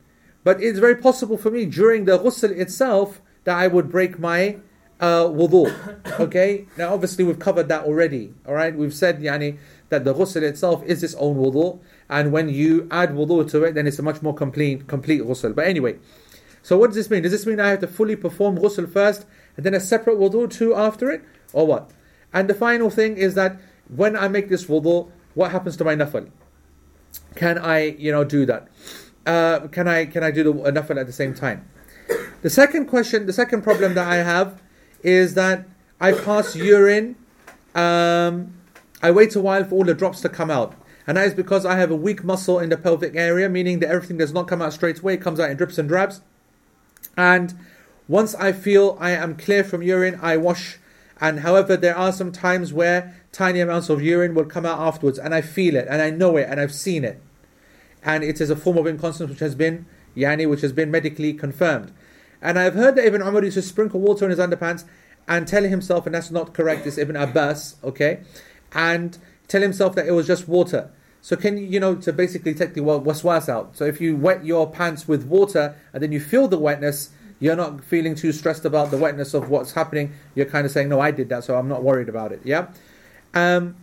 But 0.45 0.63
it's 0.63 0.79
very 0.79 0.97
possible 0.97 1.37
for 1.37 1.51
me 1.51 1.67
during 1.67 2.05
the 2.05 2.19
ghusl 2.19 2.51
itself 2.51 3.21
that 3.45 3.57
I 3.57 3.67
would 3.67 3.91
break 3.91 4.19
my 4.19 4.59
uh, 5.01 5.25
wudu. 5.25 5.73
Okay? 6.21 6.67
Now, 6.77 6.93
obviously, 6.93 7.25
we've 7.25 7.39
covered 7.39 7.69
that 7.69 7.85
already. 7.85 8.35
All 8.47 8.55
right? 8.55 8.75
We've 8.75 8.95
said 8.95 9.21
yani, 9.21 9.59
that 9.89 10.05
the 10.05 10.15
ghusl 10.15 10.43
itself 10.43 10.83
is 10.85 11.03
its 11.03 11.15
own 11.15 11.37
wudu. 11.37 11.81
And 12.09 12.33
when 12.33 12.49
you 12.49 12.89
add 12.91 13.11
wudu 13.11 13.51
to 13.51 13.65
it, 13.65 13.75
then 13.75 13.87
it's 13.87 13.99
a 13.99 14.03
much 14.03 14.23
more 14.23 14.35
complete, 14.35 14.87
complete 14.87 15.23
ghusl. 15.23 15.55
But 15.55 15.67
anyway, 15.67 15.99
so 16.63 16.77
what 16.77 16.89
does 16.89 16.97
this 16.97 17.11
mean? 17.11 17.23
Does 17.23 17.33
this 17.33 17.47
mean 17.47 17.61
I 17.61 17.69
have 17.69 17.81
to 17.81 17.89
fully 17.89 18.17
perform 18.17 18.59
ghusl 18.59 18.91
first 18.91 19.27
and 19.57 19.67
then 19.67 19.75
a 19.75 19.81
separate 19.81 20.19
wudu 20.19 20.51
too 20.51 20.75
after 20.75 21.11
it? 21.11 21.23
Or 21.53 21.67
what? 21.67 21.91
And 22.33 22.49
the 22.49 22.55
final 22.55 22.91
thing 22.91 23.17
is 23.17 23.35
that 23.35 23.61
when 23.89 24.17
I 24.17 24.29
make 24.29 24.49
this 24.49 24.67
wudu, 24.67 25.11
what 25.35 25.51
happens 25.51 25.77
to 25.79 25.85
my 25.85 25.95
nafal? 25.95 26.31
Can 27.35 27.59
I, 27.59 27.85
you 27.99 28.13
know, 28.13 28.25
do 28.25 28.47
that? 28.47 28.69
Uh, 29.25 29.69
can 29.69 29.87
I 29.89 30.07
can 30.07 30.23
I 30.23 30.31
do 30.31 30.43
the 30.43 30.53
nafal 30.53 31.01
at 31.01 31.07
the 31.07 31.13
same 31.13 31.35
time? 31.35 31.69
The 32.43 32.51
second 32.51 32.87
question, 32.87 33.27
the 33.27 33.33
second 33.33 33.63
problem 33.63 33.95
that 33.95 34.07
I 34.09 34.17
have 34.17 34.61
is 35.03 35.35
that 35.35 35.69
I 36.01 36.13
pass 36.13 36.57
urine. 36.57 37.17
Um, 37.75 38.55
I 39.03 39.11
wait 39.11 39.35
a 39.35 39.41
while 39.41 39.65
for 39.65 39.77
all 39.77 39.85
the 39.85 39.95
drops 39.95 40.21
to 40.23 40.29
come 40.29 40.51
out, 40.51 40.75
and 41.07 41.17
that 41.17 41.27
is 41.27 41.35
because 41.35 41.65
I 41.65 41.77
have 41.77 41.91
a 41.91 41.97
weak 41.97 42.25
muscle 42.25 42.59
in 42.59 42.69
the 42.69 42.77
pelvic 42.77 43.15
area, 43.17 43.49
meaning 43.49 43.79
that 43.81 43.89
everything 43.89 44.19
does 44.19 44.33
not 44.33 44.49
come 44.49 44.61
out 44.61 44.73
straight 44.73 45.01
away; 45.01 45.15
it 45.15 45.21
comes 45.21 45.39
out 45.39 45.51
in 45.51 45.57
drips 45.57 45.79
and 45.79 45.89
drabs. 45.89 46.21
And 47.17 47.55
once 48.09 48.35
I 48.35 48.53
feel 48.53 48.97
I 49.01 49.11
am 49.11 49.37
clear 49.37 49.63
from 49.65 49.83
urine, 49.83 50.19
I 50.21 50.37
wash. 50.37 50.79
And 51.21 51.41
however, 51.41 51.77
there 51.77 51.97
are 51.97 52.13
some 52.13 52.33
times 52.33 52.73
where 52.73 53.22
tiny 53.33 53.61
amounts 53.61 53.89
of 53.89 54.03
urine 54.03 54.35
will 54.35 54.45
come 54.45 54.67
out 54.67 54.79
afterwards, 54.79 55.19
and 55.19 55.35
I 55.35 55.41
feel 55.41 55.75
it, 55.75 55.89
and 55.89 56.01
I 56.01 56.11
know 56.11 56.37
it, 56.37 56.47
and 56.49 56.61
I've 56.61 56.75
seen 56.75 57.05
it, 57.05 57.21
and 58.05 58.23
it 58.23 58.41
is 58.41 58.51
a 58.51 58.57
form 58.57 58.77
of 58.79 58.87
incontinence 58.87 59.31
which 59.31 59.41
has 59.41 59.55
been 59.55 59.87
yani, 60.17 60.49
which 60.49 60.61
has 60.61 60.73
been 60.73 60.91
medically 60.91 61.33
confirmed. 61.33 61.93
And 62.41 62.59
I've 62.59 62.75
heard 62.75 62.97
that 62.97 63.07
Ibn 63.07 63.23
Umar 63.23 63.45
used 63.45 63.55
to 63.55 63.63
sprinkle 63.63 64.01
water 64.01 64.25
in 64.25 64.31
his 64.31 64.39
underpants 64.39 64.85
and 65.27 65.47
tell 65.49 65.63
himself, 65.63 66.07
and 66.07 66.15
that's 66.15 66.31
not 66.31 66.55
correct. 66.55 66.87
It's 66.87 66.99
Ibn 66.99 67.17
Abbas, 67.17 67.77
okay, 67.83 68.21
and 68.73 69.17
tell 69.49 69.63
himself 69.63 69.95
that 69.95 70.07
it 70.07 70.13
was 70.13 70.27
just 70.27 70.49
water. 70.49 70.91
So 71.21 71.37
can 71.37 71.57
you, 71.57 71.65
you 71.65 71.79
know, 71.79 71.95
to 71.95 72.13
basically 72.13 72.53
take 72.53 72.75
the 72.75 72.81
waswas 72.81 73.49
out. 73.49 73.77
So 73.77 73.85
if 73.85 74.01
you 74.01 74.17
wet 74.17 74.45
your 74.45 74.69
pants 74.69 75.07
with 75.07 75.25
water 75.25 75.77
and 75.93 76.03
then 76.03 76.11
you 76.11 76.19
feel 76.19 76.49
the 76.49 76.59
wetness, 76.59 77.11
you're 77.39 77.55
not 77.55 77.85
feeling 77.85 78.17
too 78.17 78.33
stressed 78.33 78.65
about 78.65 78.91
the 78.91 78.97
wetness 78.97 79.33
of 79.33 79.49
what's 79.49 79.73
happening. 79.73 80.13
You're 80.35 80.47
kind 80.47 80.67
of 80.67 80.73
saying, 80.73 80.89
no, 80.89 81.01
I 81.01 81.13
did 81.13 81.29
that, 81.29 81.45
so 81.45 81.57
I'm 81.57 81.69
not 81.69 81.85
worried 81.85 82.09
about 82.09 82.33
it. 82.33 82.41
Yeah. 82.43 82.69
Um, 83.35 83.77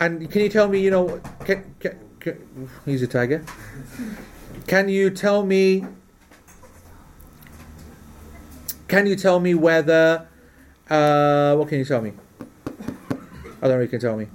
and 0.00 0.30
can 0.30 0.42
you 0.42 0.48
tell 0.48 0.68
me, 0.68 0.80
you 0.80 0.90
know, 0.90 1.20
can, 1.44 1.74
can, 1.78 1.98
can, 2.20 2.68
he's 2.84 3.02
a 3.02 3.06
tiger. 3.06 3.44
Can 4.66 4.88
you 4.88 5.10
tell 5.10 5.44
me? 5.44 5.84
Can 8.88 9.06
you 9.06 9.16
tell 9.16 9.40
me 9.40 9.54
whether? 9.54 10.26
Uh, 10.88 11.54
what 11.56 11.68
can 11.68 11.78
you 11.78 11.84
tell 11.84 12.00
me? 12.00 12.12
I 13.62 13.68
don't 13.68 13.76
know. 13.76 13.80
You 13.80 13.88
can 13.88 14.00
tell 14.00 14.16
me. 14.16 14.28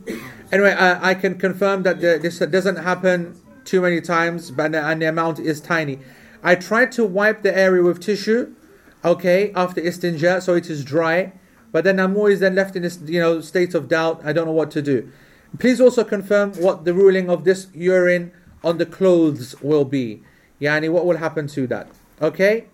Anyway, 0.51 0.72
I, 0.72 1.11
I 1.11 1.13
can 1.13 1.38
confirm 1.38 1.84
that 1.84 2.01
the, 2.01 2.20
this 2.22 2.39
doesn't 2.39 2.78
happen 2.78 3.39
too 3.65 3.82
many 3.82 4.01
times, 4.01 4.49
but 4.49 4.74
and 4.74 5.01
the 5.01 5.07
amount 5.07 5.39
is 5.39 5.61
tiny. 5.61 5.99
I 6.41 6.55
tried 6.55 6.91
to 6.93 7.05
wipe 7.05 7.43
the 7.43 7.55
area 7.55 7.84
with 7.84 7.99
tissue, 7.99 8.55
okay, 9.03 9.51
after 9.55 9.82
istinja, 9.82 10.41
so 10.41 10.55
it 10.55 10.70
is 10.70 10.84
dry. 10.84 11.34
But 11.72 11.84
then 11.84 11.99
I'm 11.99 12.17
always 12.17 12.39
then 12.39 12.55
left 12.55 12.76
in 12.76 12.82
this, 12.82 12.99
you 13.05 13.20
know, 13.20 13.41
state 13.41 13.74
of 13.74 13.88
doubt. 13.88 14.22
I 14.24 14.34
don't 14.34 14.45
know 14.45 14.53
what 14.53 14.72
to 14.72 14.82
do. 14.82 15.11
Please 15.57 15.82
also 15.82 16.03
confirm 16.03 16.53
what 16.53 16.86
the 16.86 16.93
ruling 16.93 17.30
of 17.30 17.43
this 17.43 17.67
urine 17.74 18.32
on 18.63 18.78
the 18.78 18.86
clothes 18.86 19.59
will 19.61 19.86
be. 19.86 20.22
Yani, 20.61 20.91
what 20.91 21.05
will 21.05 21.17
happen 21.17 21.47
to 21.47 21.67
that? 21.67 21.89
Okay? 22.22 22.65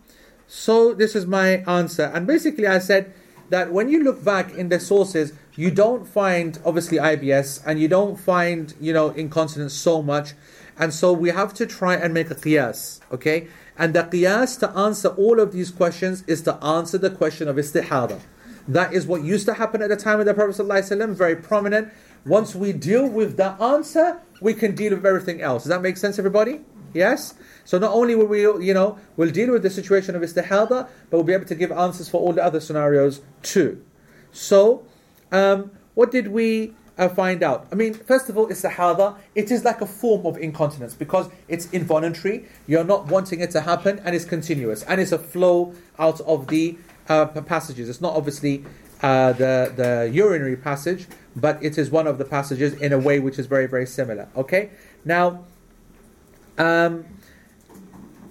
So 0.48 0.93
this 0.93 1.16
is 1.16 1.26
my 1.26 1.64
answer. 1.68 2.12
And 2.14 2.28
basically 2.28 2.68
I 2.68 2.80
said 2.80 3.14
that 3.50 3.72
when 3.72 3.89
you 3.89 4.04
look 4.04 4.24
back 4.24 4.54
in 4.54 4.70
the 4.70 4.80
sources, 4.80 5.34
you 5.56 5.72
don't 5.72 6.08
find 6.08 6.60
obviously 6.66 6.98
IBS 6.98 7.62
and 7.66 7.80
you 7.80 7.88
don't 7.88 8.18
find, 8.18 8.74
you 8.80 8.93
know, 8.93 9.10
incontinence 9.12 9.74
so 9.74 10.02
much. 10.02 10.34
And 10.78 10.93
so 10.93 11.14
we 11.14 11.30
have 11.30 11.54
to 11.56 11.66
try 11.66 11.96
and 11.96 12.14
make 12.14 12.30
a 12.30 12.36
qiyas, 12.36 13.00
okay? 13.12 13.48
And 13.78 13.93
the 13.93 14.04
qiyas 14.04 14.60
to 14.60 14.70
answer 14.72 15.10
all 15.10 15.39
of 15.39 15.54
these 15.54 15.72
questions 15.72 16.24
is 16.28 16.41
to 16.43 16.56
answer 16.64 16.98
the 16.98 17.10
question 17.10 17.48
of 17.48 17.56
istihada. 17.56 18.20
That 18.68 18.93
is 18.93 19.05
what 19.05 19.24
used 19.24 19.45
to 19.45 19.53
happen 19.53 19.82
at 19.82 19.89
the 19.89 19.95
time 19.95 20.20
of 20.20 20.26
the 20.26 20.34
Prophet 20.34 20.55
ﷺ, 20.55 21.16
very 21.16 21.36
prominent. 21.36 21.93
Once 22.26 22.55
we 22.55 22.72
deal 22.72 23.07
with 23.07 23.38
that 23.38 23.61
answer, 23.61 24.20
we 24.41 24.53
can 24.53 24.74
deal 24.74 24.95
with 24.95 25.05
everything 25.05 25.41
else. 25.41 25.63
Does 25.63 25.70
that 25.70 25.82
make 25.82 25.97
sense, 25.97 26.18
everybody? 26.18 26.61
Yes? 26.93 27.36
So 27.66 27.78
not 27.78 27.91
only 27.93 28.16
will 28.16 28.26
we, 28.26 28.41
you 28.41 28.74
know, 28.74 28.97
we'll 29.18 29.32
deal 29.32 29.51
with 29.51 29.61
the 29.63 29.70
situation 29.70 30.16
of 30.16 30.22
istihada, 30.22 30.88
but 31.09 31.18
we'll 31.18 31.24
be 31.24 31.34
able 31.34 31.45
to 31.45 31.55
give 31.55 31.72
answers 31.72 32.09
for 32.09 32.22
all 32.22 32.34
the 32.34 32.43
other 32.43 32.59
scenarios 32.59 33.22
too. 33.43 33.84
So, 34.32 34.86
um, 35.32 35.72
what 35.93 36.11
did 36.11 36.30
we 36.30 36.74
uh, 36.97 37.09
find 37.09 37.43
out? 37.43 37.68
I 37.72 37.76
mean, 37.76 37.93
first 37.93 38.30
of 38.30 38.38
all, 38.38 38.47
istihada, 38.47 39.18
it 39.36 39.51
is 39.51 39.63
like 39.66 39.82
a 39.82 39.86
form 39.86 40.26
of 40.26 40.38
incontinence 40.38 40.93
because 40.93 41.30
it's 41.47 41.70
involuntary. 41.72 42.45
You're 42.66 42.84
not 42.84 43.07
wanting 43.07 43.41
it 43.41 43.51
to 43.51 43.61
happen 43.61 43.99
and 44.05 44.16
it's 44.16 44.26
continuous. 44.26 44.84
And 44.84 45.01
it's 45.01 45.11
a 45.11 45.20
flow 45.20 45.74
out 45.99 46.22
of 46.22 46.47
the 46.47 46.78
uh, 47.10 47.26
passages. 47.26 47.89
It's 47.89 48.01
not 48.01 48.16
obviously 48.16 48.66
uh, 49.01 49.34
the, 49.34 49.74
the 49.76 50.10
urinary 50.12 50.56
passage, 50.56 51.08
but 51.36 51.62
it 51.64 51.78
is 51.78 51.89
one 51.91 52.08
of 52.08 52.18
the 52.18 52.26
passages 52.26 52.74
in 52.74 52.93
a 52.93 52.97
way 52.97 53.20
which 53.20 53.38
is 53.38 53.45
very, 53.45 53.68
very 53.68 53.86
similar. 53.86 54.28
Okay? 54.36 54.70
Now, 55.03 55.45
um, 56.58 57.06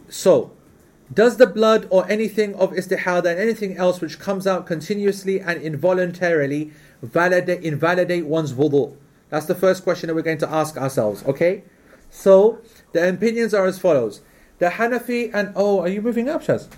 so, 0.09 0.53
does 1.12 1.37
the 1.37 1.47
blood 1.47 1.87
or 1.91 2.11
anything 2.11 2.55
of 2.55 2.72
istihada 2.72 3.27
and 3.27 3.39
anything 3.39 3.77
else 3.77 4.01
which 4.01 4.18
comes 4.18 4.47
out 4.47 4.66
continuously 4.66 5.41
and 5.41 5.61
involuntarily 5.61 6.72
validate, 7.03 7.62
invalidate 7.62 8.27
one's 8.27 8.53
wudu? 8.53 8.97
That's 9.29 9.47
the 9.47 9.55
first 9.55 9.83
question 9.83 10.09
that 10.09 10.14
we're 10.14 10.22
going 10.22 10.39
to 10.39 10.49
ask 10.49 10.77
ourselves, 10.77 11.25
okay? 11.25 11.64
So, 12.11 12.61
the 12.93 13.09
opinions 13.09 13.53
are 13.53 13.66
as 13.66 13.79
follows. 13.79 14.20
The 14.59 14.66
Hanafi 14.70 15.31
and, 15.35 15.53
oh, 15.57 15.81
are 15.81 15.89
you 15.89 16.01
moving 16.01 16.29
up, 16.29 16.43
Shaz? 16.43 16.68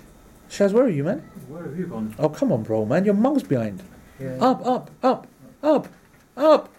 Shaz, 0.49 0.71
where 0.73 0.85
are 0.85 0.89
you, 0.89 1.03
man? 1.03 1.19
Where 1.47 1.63
have 1.63 1.77
you 1.77 1.87
gone? 1.87 2.15
Oh, 2.19 2.29
come 2.29 2.51
on, 2.51 2.63
bro, 2.63 2.85
man. 2.85 3.05
Your 3.05 3.13
mong's 3.13 3.43
behind. 3.43 3.81
Yeah. 4.19 4.37
Up, 4.41 4.65
up, 4.65 4.91
up, 5.03 5.27
up, 5.61 5.87
up. 6.35 6.69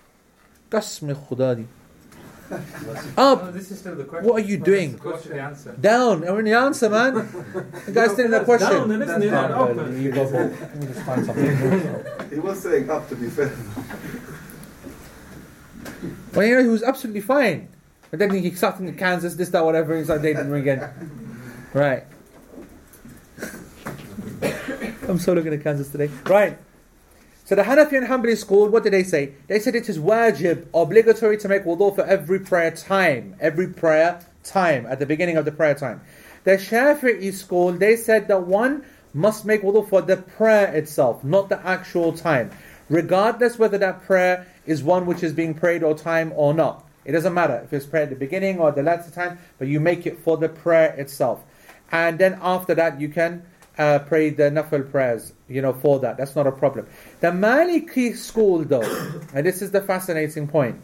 Qasm 0.71 1.14
khuda 1.14 1.57
di. 1.57 1.66
Up. 3.19 3.43
No, 3.45 3.51
this 3.53 3.71
is 3.71 3.79
still 3.79 3.95
the 3.95 4.05
question. 4.05 4.27
What 4.27 4.43
are 4.43 4.47
you 4.47 4.57
No, 4.59 4.64
doing? 4.64 4.93
that's 4.93 5.03
the 5.03 5.11
question, 5.11 5.33
the 5.33 5.43
answer. 5.43 5.73
Down. 5.79 6.27
I'm 6.27 6.39
in 6.39 6.45
the 6.47 6.55
answer, 6.55 6.89
man. 6.89 7.14
The 7.85 7.93
guy's 7.93 8.12
still 8.12 8.25
in 8.25 8.31
the 8.31 8.41
question. 8.45 8.71
down 8.71 8.89
then, 8.89 9.03
isn't 9.03 9.23
it? 9.23 9.31
Not 9.31 9.51
up. 9.51 9.69
You 9.93 10.11
go, 10.12 10.27
bro. 10.31 10.41
Let 10.47 10.77
me 10.77 10.87
just 10.87 11.01
find 11.03 11.27
something. 11.27 12.05
He 12.31 12.39
was 12.39 12.62
saying 12.62 12.89
up 12.89 13.07
to 13.11 13.16
be 13.16 13.29
fair. 13.29 13.53
Well, 16.35 16.47
you 16.47 16.55
know, 16.57 16.62
he 16.62 16.69
was 16.69 16.83
absolutely 16.83 17.21
fine. 17.21 17.69
But 18.11 18.19
then 18.19 18.31
he 18.31 18.51
started 18.55 18.87
in 18.87 18.95
Kansas, 18.97 19.35
this, 19.35 19.51
that, 19.51 19.62
whatever. 19.64 19.97
He's 19.99 20.09
like, 20.09 20.23
they 20.23 20.33
didn't 20.33 20.51
ring 20.51 20.62
again. 20.62 20.89
Right. 21.75 22.05
I'm 25.09 25.18
so 25.18 25.33
looking 25.33 25.53
at 25.53 25.62
Kansas 25.62 25.89
today. 25.89 26.11
Right. 26.24 26.59
So 27.45 27.55
the 27.55 27.62
Hanafi 27.62 27.97
and 27.97 28.07
Hanbali 28.07 28.37
school, 28.37 28.68
what 28.68 28.83
did 28.83 28.93
they 28.93 29.03
say? 29.03 29.33
They 29.47 29.59
said 29.59 29.74
it 29.74 29.89
is 29.89 29.99
wajib, 29.99 30.66
obligatory 30.74 31.39
to 31.39 31.49
make 31.49 31.64
wudu 31.64 31.95
for 31.95 32.05
every 32.05 32.41
prayer 32.41 32.70
time, 32.70 33.37
every 33.41 33.68
prayer 33.68 34.20
time, 34.45 34.85
at 34.85 34.99
the 34.99 35.07
beginning 35.07 35.39
of 35.39 35.47
the 35.47 35.53
prayer 35.53 35.74
time. 35.74 36.03
The 36.45 36.59
Shafi'i 36.59 37.33
school, 37.33 37.72
they 37.72 37.97
said 37.97 38.29
that 38.29 38.47
one 38.47 38.85
must 39.14 39.47
make 39.47 39.62
wudu 39.62 39.89
for 39.89 40.03
the 40.03 40.18
prayer 40.18 40.74
itself, 40.74 41.24
not 41.24 41.49
the 41.49 41.66
actual 41.66 42.12
time, 42.12 42.51
regardless 42.91 43.59
whether 43.59 43.79
that 43.79 44.03
prayer 44.03 44.47
is 44.66 44.83
one 44.83 45.07
which 45.07 45.22
is 45.22 45.33
being 45.33 45.55
prayed 45.55 45.83
or 45.83 45.97
time 45.97 46.35
or 46.37 46.53
not. 46.53 46.87
It 47.07 47.12
doesn't 47.12 47.33
matter 47.33 47.62
if 47.64 47.72
it's 47.72 47.87
prayer 47.87 48.03
at 48.03 48.11
the 48.11 48.16
beginning 48.16 48.59
or 48.59 48.72
the 48.72 48.83
latter 48.83 49.11
time, 49.11 49.39
but 49.59 49.68
you 49.68 49.81
make 49.81 50.07
it 50.07 50.18
for 50.18 50.37
the 50.37 50.51
prayer 50.51 50.93
itself. 50.99 51.43
And 51.91 52.18
then 52.18 52.39
after 52.43 52.74
that, 52.74 53.01
you 53.01 53.09
can 53.09 53.45
uh, 53.79 54.01
pray 54.01 54.31
the 54.31 54.45
nafil 54.45 54.91
prayers, 54.91 55.33
you 55.49 55.62
know, 55.62 55.72
for 55.72 56.01
that. 56.01 56.16
That's 56.16 56.37
not 56.37 56.47
a 56.47 56.53
problem. 56.53 56.87
The 57.20 57.29
Maliki 57.29 58.16
school, 58.16 58.64
though, 58.64 58.83
and 59.35 59.47
this 59.47 59.62
is 59.62 59.70
the 59.70 59.81
fascinating 59.81 60.49
point, 60.49 60.81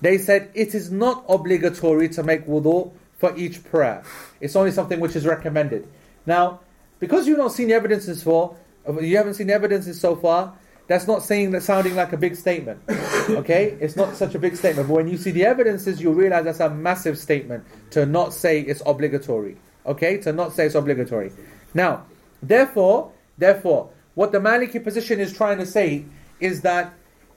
they 0.00 0.18
said 0.18 0.50
it 0.54 0.74
is 0.74 0.90
not 0.90 1.24
obligatory 1.28 2.08
to 2.10 2.22
make 2.22 2.46
wudu 2.46 2.92
for 3.18 3.36
each 3.36 3.62
prayer. 3.64 4.02
It's 4.40 4.56
only 4.56 4.70
something 4.70 5.00
which 5.00 5.16
is 5.16 5.26
recommended. 5.26 5.86
Now, 6.24 6.60
because 7.00 7.26
you've 7.26 7.38
not 7.38 7.52
seen 7.52 7.68
the 7.68 7.74
evidences 7.74 8.22
for, 8.22 8.56
you 9.00 9.16
haven't 9.16 9.34
seen 9.34 9.48
the 9.48 9.54
evidences 9.54 10.00
so 10.00 10.16
far, 10.16 10.54
that's 10.86 11.06
not 11.06 11.22
saying 11.22 11.50
that 11.50 11.62
sounding 11.62 11.94
like 11.94 12.12
a 12.12 12.16
big 12.16 12.34
statement. 12.34 12.80
Okay? 13.28 13.76
It's 13.78 13.94
not 13.94 14.16
such 14.16 14.34
a 14.34 14.38
big 14.38 14.56
statement. 14.56 14.88
But 14.88 14.94
when 14.94 15.06
you 15.06 15.18
see 15.18 15.32
the 15.32 15.44
evidences, 15.44 16.00
you 16.00 16.10
realize 16.12 16.44
that's 16.44 16.60
a 16.60 16.70
massive 16.70 17.18
statement 17.18 17.62
to 17.90 18.06
not 18.06 18.32
say 18.32 18.62
it's 18.62 18.82
obligatory. 18.86 19.58
Okay? 19.84 20.16
To 20.18 20.32
not 20.32 20.54
say 20.54 20.64
it's 20.64 20.74
obligatory. 20.74 21.30
Now, 21.74 22.06
therefore, 22.42 23.12
therefore, 23.36 23.90
what 24.14 24.32
the 24.32 24.38
Maliki 24.38 24.82
position 24.82 25.20
is 25.20 25.32
trying 25.32 25.58
to 25.58 25.66
say 25.66 26.04
is 26.40 26.62
that 26.62 26.92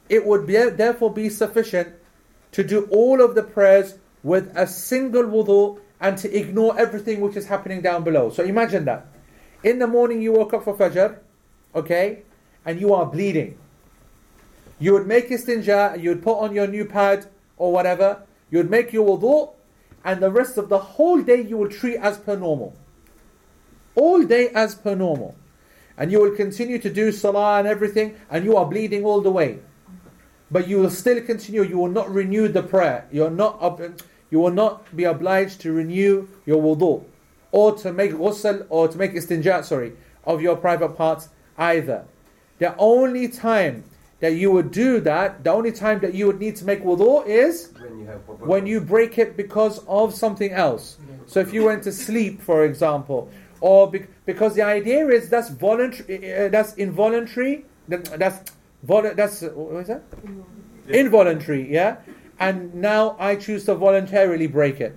it 0.09 0.25
would 0.25 0.45
be, 0.45 0.53
therefore 0.69 1.13
be 1.13 1.29
sufficient 1.29 1.93
to 2.51 2.63
do 2.63 2.85
all 2.91 3.21
of 3.21 3.35
the 3.35 3.43
prayers 3.43 3.95
with 4.23 4.51
a 4.55 4.67
single 4.67 5.23
wudu 5.23 5.79
and 5.99 6.17
to 6.17 6.35
ignore 6.35 6.77
everything 6.79 7.21
which 7.21 7.35
is 7.35 7.47
happening 7.47 7.81
down 7.81 8.03
below. 8.03 8.29
So 8.29 8.43
imagine 8.43 8.85
that. 8.85 9.05
In 9.63 9.79
the 9.79 9.87
morning 9.87 10.21
you 10.21 10.33
woke 10.33 10.53
up 10.53 10.63
for 10.63 10.75
Fajr, 10.75 11.19
okay, 11.75 12.23
and 12.65 12.79
you 12.79 12.93
are 12.93 13.05
bleeding. 13.05 13.57
You 14.79 14.93
would 14.93 15.07
make 15.07 15.29
istinja, 15.29 16.01
you 16.01 16.09
would 16.09 16.23
put 16.23 16.39
on 16.39 16.53
your 16.53 16.67
new 16.67 16.85
pad 16.85 17.27
or 17.57 17.71
whatever, 17.71 18.23
you 18.49 18.57
would 18.57 18.71
make 18.71 18.91
your 18.91 19.17
wudu, 19.17 19.53
and 20.03 20.19
the 20.19 20.31
rest 20.31 20.57
of 20.57 20.69
the 20.69 20.79
whole 20.79 21.21
day 21.21 21.41
you 21.41 21.57
will 21.57 21.69
treat 21.69 21.97
as 21.97 22.17
per 22.17 22.35
normal. 22.35 22.75
All 23.95 24.23
day 24.23 24.49
as 24.49 24.75
per 24.75 24.95
normal. 24.95 25.35
And 25.97 26.11
you 26.11 26.21
will 26.21 26.35
continue 26.35 26.79
to 26.79 26.89
do 26.89 27.11
salah 27.11 27.59
and 27.59 27.67
everything, 27.67 28.15
and 28.29 28.45
you 28.45 28.55
are 28.57 28.65
bleeding 28.65 29.03
all 29.05 29.21
the 29.21 29.31
way. 29.31 29.59
But 30.49 30.67
you 30.67 30.79
will 30.79 30.89
still 30.89 31.21
continue, 31.21 31.63
you 31.63 31.77
will 31.77 31.89
not 31.89 32.11
renew 32.11 32.47
the 32.47 32.63
prayer. 32.63 33.07
You're 33.11 33.29
not 33.29 33.61
up, 33.61 33.81
you 34.29 34.39
will 34.39 34.51
not 34.51 34.95
be 34.95 35.03
obliged 35.03 35.61
to 35.61 35.71
renew 35.71 36.27
your 36.45 36.61
wudu. 36.61 37.05
Or 37.51 37.75
to 37.77 37.91
make 37.91 38.11
ghusl, 38.11 38.65
or 38.69 38.87
to 38.87 38.97
make 38.97 39.13
istinja, 39.13 39.63
sorry, 39.63 39.93
of 40.25 40.41
your 40.41 40.55
private 40.55 40.95
parts 40.95 41.29
either. 41.57 42.05
The 42.59 42.75
only 42.77 43.27
time 43.27 43.83
that 44.21 44.33
you 44.33 44.51
would 44.51 44.71
do 44.71 44.99
that, 45.01 45.43
the 45.43 45.51
only 45.51 45.71
time 45.71 45.99
that 45.99 46.13
you 46.13 46.27
would 46.27 46.39
need 46.39 46.55
to 46.57 46.65
make 46.65 46.83
wudu 46.83 47.25
is 47.25 47.71
When 47.79 47.99
you 47.99 48.05
have 48.05 48.21
when 48.39 48.67
you 48.67 48.79
break 48.79 49.17
it 49.17 49.35
because 49.35 49.79
of 49.87 50.13
something 50.13 50.51
else. 50.51 50.97
So 51.25 51.39
if 51.39 51.53
you 51.53 51.63
went 51.65 51.83
to 51.83 51.91
sleep, 51.91 52.41
for 52.41 52.65
example, 52.65 53.29
or 53.61 53.89
bec- 53.91 54.09
because 54.25 54.55
the 54.55 54.63
idea 54.63 55.07
is 55.07 55.29
that's 55.29 55.49
voluntary, 55.49 56.33
uh, 56.33 56.49
that's 56.49 56.73
involuntary, 56.73 57.65
that- 57.87 58.05
that's 58.19 58.51
vol- 58.83 59.13
that's 59.15 59.43
uh, 59.43 59.49
what 59.49 59.81
is 59.81 59.87
that? 59.87 60.03
Involuntary, 60.89 61.71
yeah. 61.71 61.97
And 62.39 62.73
now 62.73 63.15
I 63.19 63.35
choose 63.35 63.65
to 63.65 63.75
voluntarily 63.75 64.47
break 64.47 64.81
it. 64.81 64.95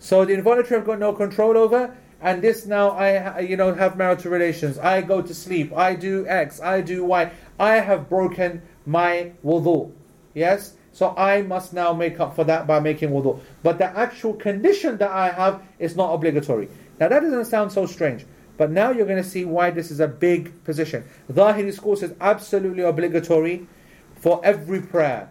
So 0.00 0.24
the 0.24 0.32
involuntary 0.34 0.80
I've 0.80 0.86
got 0.86 0.98
no 0.98 1.12
control 1.12 1.56
over, 1.56 1.96
and 2.20 2.42
this 2.42 2.66
now 2.66 2.90
I 2.90 3.38
you 3.40 3.56
know 3.56 3.72
have 3.74 3.96
marital 3.96 4.32
relations. 4.32 4.78
I 4.78 5.00
go 5.02 5.22
to 5.22 5.32
sleep. 5.34 5.72
I 5.76 5.94
do 5.94 6.26
X. 6.26 6.60
I 6.60 6.80
do 6.80 7.04
Y. 7.04 7.30
I 7.60 7.74
have 7.76 8.08
broken 8.08 8.62
my 8.84 9.32
wudu. 9.44 9.92
Yes. 10.34 10.74
So 10.94 11.14
I 11.16 11.40
must 11.42 11.72
now 11.72 11.94
make 11.94 12.20
up 12.20 12.34
for 12.36 12.44
that 12.44 12.66
by 12.66 12.80
making 12.80 13.10
wudu. 13.10 13.38
But 13.62 13.78
the 13.78 13.86
actual 13.96 14.34
condition 14.34 14.98
that 14.98 15.10
I 15.10 15.30
have 15.30 15.62
is 15.78 15.94
not 15.96 16.12
obligatory. 16.12 16.68
Now 17.02 17.08
that 17.08 17.20
doesn't 17.20 17.46
sound 17.46 17.72
so 17.72 17.84
strange. 17.84 18.24
But 18.56 18.70
now 18.70 18.92
you're 18.92 19.06
going 19.06 19.20
to 19.20 19.28
see 19.28 19.44
why 19.44 19.70
this 19.70 19.90
is 19.90 19.98
a 19.98 20.06
big 20.06 20.62
position. 20.62 21.02
Zahiri 21.32 21.74
school 21.74 21.96
says 21.96 22.14
absolutely 22.20 22.84
obligatory 22.84 23.66
for 24.14 24.40
every 24.44 24.80
prayer, 24.80 25.28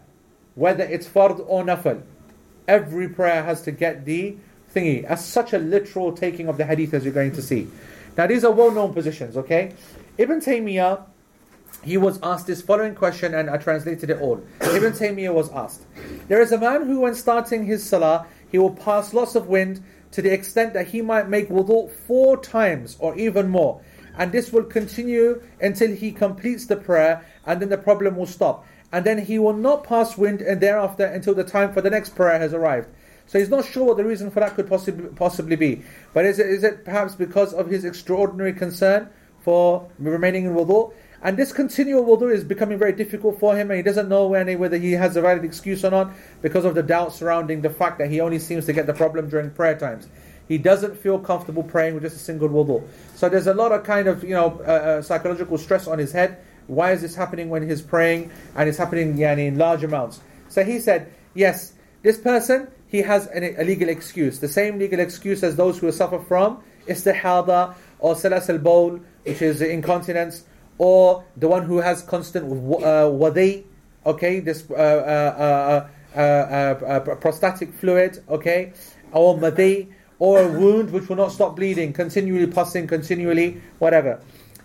whether 0.56 0.84
it's 0.84 1.08
fard 1.08 1.42
or 1.48 1.64
nafil. 1.64 2.02
Every 2.68 3.08
prayer 3.08 3.42
has 3.44 3.62
to 3.62 3.72
get 3.72 4.04
the 4.04 4.36
thingy. 4.76 5.06
As 5.06 5.26
such 5.26 5.54
a 5.54 5.60
literal 5.60 6.12
taking 6.12 6.50
of 6.50 6.58
the 6.58 6.66
hadith 6.66 6.94
as 6.94 7.06
you're 7.06 7.14
going 7.14 7.32
to 7.32 7.42
see. 7.42 7.70
Now 8.18 8.28
these 8.28 8.44
are 8.44 8.52
well-known 8.52 8.94
positions, 8.94 9.38
okay? 9.38 9.74
Ibn 10.18 10.42
Taymiyyah, 10.42 11.06
he 11.84 11.96
was 11.96 12.20
asked 12.22 12.48
this 12.48 12.62
following 12.62 12.96
question 12.96 13.34
and 13.34 13.50
I 13.50 13.56
translated 13.56 14.10
it 14.10 14.20
all. 14.20 14.44
Ibn 14.60 14.92
Taymiyyah 14.92 15.34
was 15.34 15.50
asked, 15.52 15.86
There 16.28 16.42
is 16.42 16.52
a 16.52 16.58
man 16.58 16.86
who 16.86 17.00
when 17.00 17.16
starting 17.16 17.66
his 17.66 17.82
salah, 17.82 18.28
he 18.52 18.58
will 18.58 18.76
pass 18.76 19.14
lots 19.14 19.36
of 19.36 19.48
wind 19.48 19.82
to 20.12 20.22
the 20.22 20.32
extent 20.32 20.74
that 20.74 20.88
he 20.88 21.02
might 21.02 21.30
make 21.30 21.50
wudu 21.50 21.90
four 21.90 22.38
times 22.38 22.98
or 23.00 23.16
even 23.18 23.50
more. 23.50 23.82
And 24.18 24.32
this 24.32 24.52
will 24.52 24.64
continue 24.64 25.42
until 25.62 25.92
he 25.96 26.12
completes 26.12 26.66
the 26.66 26.76
prayer 26.76 27.26
and 27.46 27.62
then 27.62 27.70
the 27.70 27.78
problem 27.78 28.18
will 28.18 28.26
stop. 28.26 28.66
And 28.92 29.06
then 29.06 29.20
he 29.20 29.40
will 29.40 29.54
not 29.54 29.86
pass 29.86 30.18
wind 30.18 30.42
and 30.42 30.60
thereafter 30.60 31.06
until 31.06 31.34
the 31.34 31.46
time 31.46 31.74
for 31.74 31.82
the 31.82 31.90
next 31.90 32.16
prayer 32.16 32.38
has 32.38 32.54
arrived. 32.54 32.90
So 33.26 33.40
he's 33.40 33.50
not 33.50 33.66
sure 33.66 33.86
what 33.86 33.98
the 33.98 34.04
reason 34.04 34.30
for 34.30 34.42
that 34.42 34.56
could 34.56 34.68
possibly 34.68 35.08
possibly 35.16 35.56
be. 35.56 35.84
But 36.14 36.26
is 36.26 36.40
it, 36.40 36.48
is 36.48 36.64
it 36.66 36.84
perhaps 36.84 37.16
because 37.16 37.54
of 37.54 37.70
his 37.70 37.86
extraordinary 37.86 38.52
concern 38.52 39.10
for 39.40 39.90
remaining 39.98 40.46
in 40.46 40.54
wudu? 40.54 40.92
And 41.24 41.38
this 41.38 41.54
continual 41.54 42.04
wudu 42.04 42.34
is 42.34 42.44
becoming 42.44 42.80
very 42.80 42.94
difficult 42.94 43.40
for 43.40 43.56
him, 43.56 43.70
and 43.70 43.78
he 43.78 43.84
doesn't 43.84 44.10
know 44.10 44.28
when, 44.28 44.58
whether 44.58 44.78
he 44.78 44.94
has 44.94 45.16
a 45.16 45.22
valid 45.22 45.46
excuse 45.46 45.86
or 45.86 45.92
not 45.92 46.12
because 46.42 46.66
of 46.66 46.74
the 46.74 46.82
doubt 46.82 47.14
surrounding 47.14 47.62
the 47.62 47.70
fact 47.70 48.00
that 48.00 48.10
he 48.10 48.20
only 48.20 48.40
seems 48.40 48.66
to 48.66 48.74
get 48.74 48.88
the 48.88 48.94
problem 48.94 49.30
during 49.30 49.52
prayer 49.52 49.78
times. 49.78 50.08
He 50.48 50.58
doesn't 50.58 50.98
feel 50.98 51.20
comfortable 51.20 51.64
praying 51.64 51.94
with 51.94 52.04
just 52.04 52.16
a 52.16 52.20
single 52.20 52.50
wudu. 52.50 52.88
So 53.16 53.30
there's 53.30 53.48
a 53.48 53.54
lot 53.54 53.72
of 53.72 53.84
kind 53.84 54.08
of 54.08 54.24
you 54.24 54.32
know 54.32 54.62
uh, 54.66 54.72
uh, 54.72 55.02
psychological 55.02 55.58
stress 55.58 55.88
on 55.88 56.00
his 56.00 56.12
head. 56.12 56.44
Why 56.68 56.92
is 56.92 57.02
this 57.02 57.16
happening 57.16 57.50
when 57.50 57.68
he's 57.68 57.82
praying, 57.82 58.32
and 58.56 58.68
it's 58.68 58.78
happening 58.78 59.16
yani, 59.16 59.48
in 59.48 59.58
large 59.58 59.84
amounts? 59.84 60.22
So 60.50 60.64
he 60.64 60.80
said, 60.80 61.14
yes, 61.34 61.74
this 62.02 62.18
person 62.18 62.68
he 62.88 63.02
has 63.04 63.28
an, 63.28 63.56
a 63.58 63.64
legal 63.64 63.90
excuse, 63.90 64.40
the 64.40 64.50
same 64.50 64.78
legal 64.78 65.00
excuse 65.00 65.44
as 65.44 65.56
those 65.56 65.80
who 65.80 65.92
suffer 65.92 66.20
from 66.20 66.62
istihada 66.88 67.74
or 68.00 68.16
salas 68.16 68.50
al 68.50 68.58
bowl, 68.58 69.00
which 69.24 69.42
is 69.42 69.62
incontinence, 69.62 70.44
or 70.82 71.24
the 71.38 71.48
one 71.48 71.64
who 71.64 71.78
has 71.78 72.02
constant 72.02 72.44
uh, 72.84 73.08
wadi, 73.08 73.64
okay, 74.04 74.40
this 74.40 74.66
uh, 74.72 74.74
uh, 74.74 75.88
uh, 76.16 76.18
uh, 76.18 76.20
uh, 76.20 77.16
prostatic 77.18 77.72
fluid, 77.72 78.18
okay, 78.28 78.74
or 79.12 79.38
madi, 79.38 79.90
or 80.18 80.40
a 80.40 80.48
wound 80.48 80.90
which 80.90 81.08
will 81.08 81.18
not 81.18 81.32
stop 81.32 81.56
bleeding, 81.56 81.94
continually 81.94 82.48
pussing, 82.48 82.88
continually, 82.88 83.62
whatever. 83.78 84.20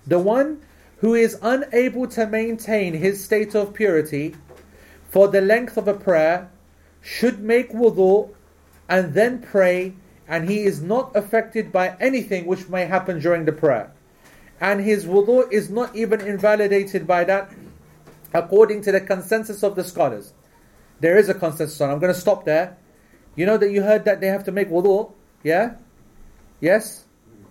The 0.06 0.18
one 0.18 0.62
who 1.00 1.12
is 1.12 1.36
unable 1.42 2.06
to 2.06 2.26
maintain 2.26 2.94
his 2.94 3.22
state 3.22 3.54
of 3.54 3.74
purity 3.74 4.34
for 5.10 5.28
the 5.28 5.42
length 5.42 5.76
of 5.76 5.86
a 5.86 5.92
prayer 5.92 6.48
should 7.02 7.40
make 7.40 7.72
wudu 7.72 8.34
and 8.88 9.12
then 9.12 9.42
pray, 9.42 9.92
and 10.26 10.48
he 10.48 10.64
is 10.64 10.80
not 10.80 11.14
affected 11.14 11.70
by 11.70 11.94
anything 12.00 12.46
which 12.46 12.70
may 12.70 12.86
happen 12.86 13.20
during 13.20 13.44
the 13.44 13.52
prayer. 13.52 13.92
And 14.60 14.80
his 14.80 15.04
wudu 15.04 15.50
is 15.52 15.68
not 15.70 15.94
even 15.94 16.20
invalidated 16.20 17.06
by 17.06 17.24
that, 17.24 17.52
according 18.32 18.82
to 18.82 18.92
the 18.92 19.00
consensus 19.00 19.62
of 19.62 19.76
the 19.76 19.84
scholars. 19.84 20.32
There 21.00 21.18
is 21.18 21.28
a 21.28 21.34
consensus 21.34 21.80
on. 21.80 21.90
I'm 21.90 21.98
going 21.98 22.12
to 22.12 22.18
stop 22.18 22.44
there. 22.44 22.76
You 23.34 23.44
know 23.44 23.58
that 23.58 23.70
you 23.70 23.82
heard 23.82 24.04
that 24.06 24.20
they 24.20 24.28
have 24.28 24.44
to 24.44 24.52
make 24.52 24.70
wudu, 24.70 25.12
yeah? 25.42 25.74
Yes? 26.60 27.04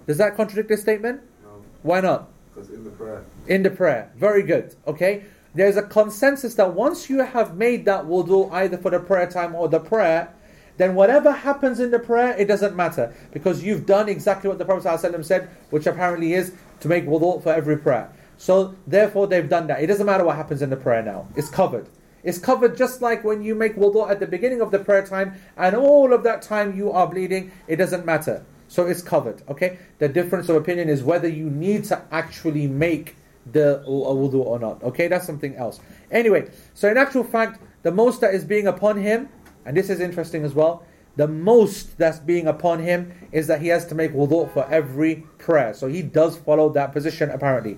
Does 0.07 0.17
that 0.17 0.35
contradict 0.35 0.69
this 0.69 0.81
statement? 0.81 1.21
No. 1.43 1.63
Why 1.83 2.01
not? 2.01 2.29
Because 2.53 2.69
in 2.69 2.83
the 2.83 2.89
prayer. 2.89 3.23
In 3.47 3.63
the 3.63 3.69
prayer. 3.69 4.11
Very 4.15 4.41
good. 4.41 4.75
Okay? 4.87 5.25
There's 5.53 5.77
a 5.77 5.83
consensus 5.83 6.55
that 6.55 6.73
once 6.73 7.09
you 7.09 7.19
have 7.19 7.55
made 7.55 7.85
that 7.85 8.05
wudu 8.05 8.51
either 8.51 8.77
for 8.77 8.91
the 8.91 8.99
prayer 8.99 9.29
time 9.29 9.55
or 9.55 9.69
the 9.69 9.79
prayer, 9.79 10.33
then 10.77 10.95
whatever 10.95 11.31
happens 11.31 11.79
in 11.79 11.91
the 11.91 11.99
prayer, 11.99 12.35
it 12.37 12.45
doesn't 12.45 12.75
matter. 12.75 13.15
Because 13.31 13.63
you've 13.63 13.85
done 13.85 14.09
exactly 14.09 14.49
what 14.49 14.57
the 14.57 14.65
Prophet 14.65 14.87
ﷺ 14.87 15.23
said, 15.23 15.49
which 15.69 15.85
apparently 15.85 16.33
is 16.33 16.53
to 16.79 16.87
make 16.87 17.05
wudu 17.05 17.41
for 17.41 17.53
every 17.53 17.77
prayer. 17.77 18.11
So 18.37 18.75
therefore 18.85 19.27
they've 19.27 19.47
done 19.47 19.67
that. 19.67 19.81
It 19.81 19.87
doesn't 19.87 20.05
matter 20.05 20.23
what 20.23 20.35
happens 20.35 20.61
in 20.61 20.69
the 20.69 20.77
prayer 20.77 21.01
now. 21.01 21.27
It's 21.35 21.49
covered. 21.49 21.89
It's 22.23 22.39
covered 22.39 22.75
just 22.75 23.01
like 23.01 23.23
when 23.23 23.43
you 23.43 23.55
make 23.55 23.75
wudu 23.75 24.09
at 24.09 24.19
the 24.19 24.27
beginning 24.27 24.61
of 24.61 24.71
the 24.71 24.79
prayer 24.79 25.05
time 25.05 25.35
and 25.57 25.75
all 25.75 26.13
of 26.13 26.23
that 26.23 26.41
time 26.41 26.75
you 26.75 26.91
are 26.91 27.07
bleeding, 27.07 27.51
it 27.67 27.75
doesn't 27.77 28.05
matter. 28.05 28.45
So 28.67 28.87
it's 28.87 29.01
covered. 29.01 29.43
Okay? 29.47 29.77
The 29.99 30.09
difference 30.09 30.49
of 30.49 30.55
opinion 30.55 30.89
is 30.89 31.03
whether 31.03 31.27
you 31.27 31.49
need 31.49 31.83
to 31.85 32.01
actually 32.11 32.67
make 32.67 33.15
the 33.51 33.83
wudu 33.87 34.35
or 34.35 34.59
not. 34.59 34.81
Okay, 34.83 35.07
that's 35.07 35.25
something 35.25 35.55
else. 35.55 35.79
Anyway, 36.11 36.49
so 36.73 36.89
in 36.89 36.97
actual 36.97 37.23
fact, 37.23 37.61
the 37.83 37.91
most 37.91 38.21
that 38.21 38.33
is 38.33 38.43
being 38.43 38.67
upon 38.67 38.97
him, 38.97 39.29
and 39.65 39.77
this 39.77 39.89
is 39.89 39.99
interesting 39.99 40.43
as 40.43 40.53
well, 40.53 40.83
the 41.15 41.27
most 41.27 41.97
that's 41.97 42.19
being 42.19 42.47
upon 42.47 42.79
him 42.79 43.11
is 43.31 43.47
that 43.47 43.61
he 43.61 43.67
has 43.69 43.85
to 43.87 43.95
make 43.95 44.11
wudu 44.11 44.51
for 44.53 44.69
every 44.69 45.25
prayer. 45.37 45.73
So 45.73 45.87
he 45.87 46.01
does 46.01 46.37
follow 46.37 46.69
that 46.69 46.91
position 46.91 47.29
apparently. 47.29 47.77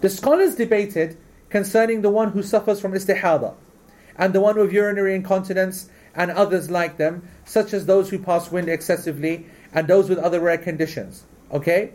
The 0.00 0.10
scholars 0.10 0.54
debated 0.54 1.16
concerning 1.48 2.02
the 2.02 2.10
one 2.10 2.30
who 2.32 2.42
suffers 2.42 2.80
from 2.80 2.92
istihada 2.92 3.54
and 4.16 4.34
the 4.34 4.40
one 4.40 4.58
with 4.58 4.72
urinary 4.72 5.14
incontinence 5.14 5.88
and 6.14 6.30
others 6.30 6.70
like 6.70 6.96
them, 6.96 7.28
such 7.44 7.72
as 7.72 7.86
those 7.86 8.10
who 8.10 8.18
pass 8.18 8.50
wind 8.50 8.68
excessively 8.68 9.46
and 9.72 9.86
those 9.86 10.08
with 10.08 10.18
other 10.18 10.40
rare 10.40 10.58
conditions. 10.58 11.24
Okay? 11.52 11.92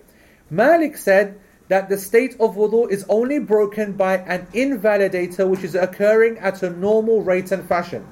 Malik 0.49 0.97
said 0.97 1.39
that 1.67 1.89
the 1.89 1.97
state 1.97 2.33
of 2.39 2.55
wudu 2.55 2.89
is 2.89 3.05
only 3.09 3.39
broken 3.39 3.93
by 3.93 4.17
an 4.17 4.47
invalidator 4.53 5.47
which 5.47 5.63
is 5.63 5.75
occurring 5.75 6.37
at 6.39 6.63
a 6.63 6.69
normal 6.69 7.21
rate 7.21 7.51
and 7.51 7.67
fashion. 7.67 8.05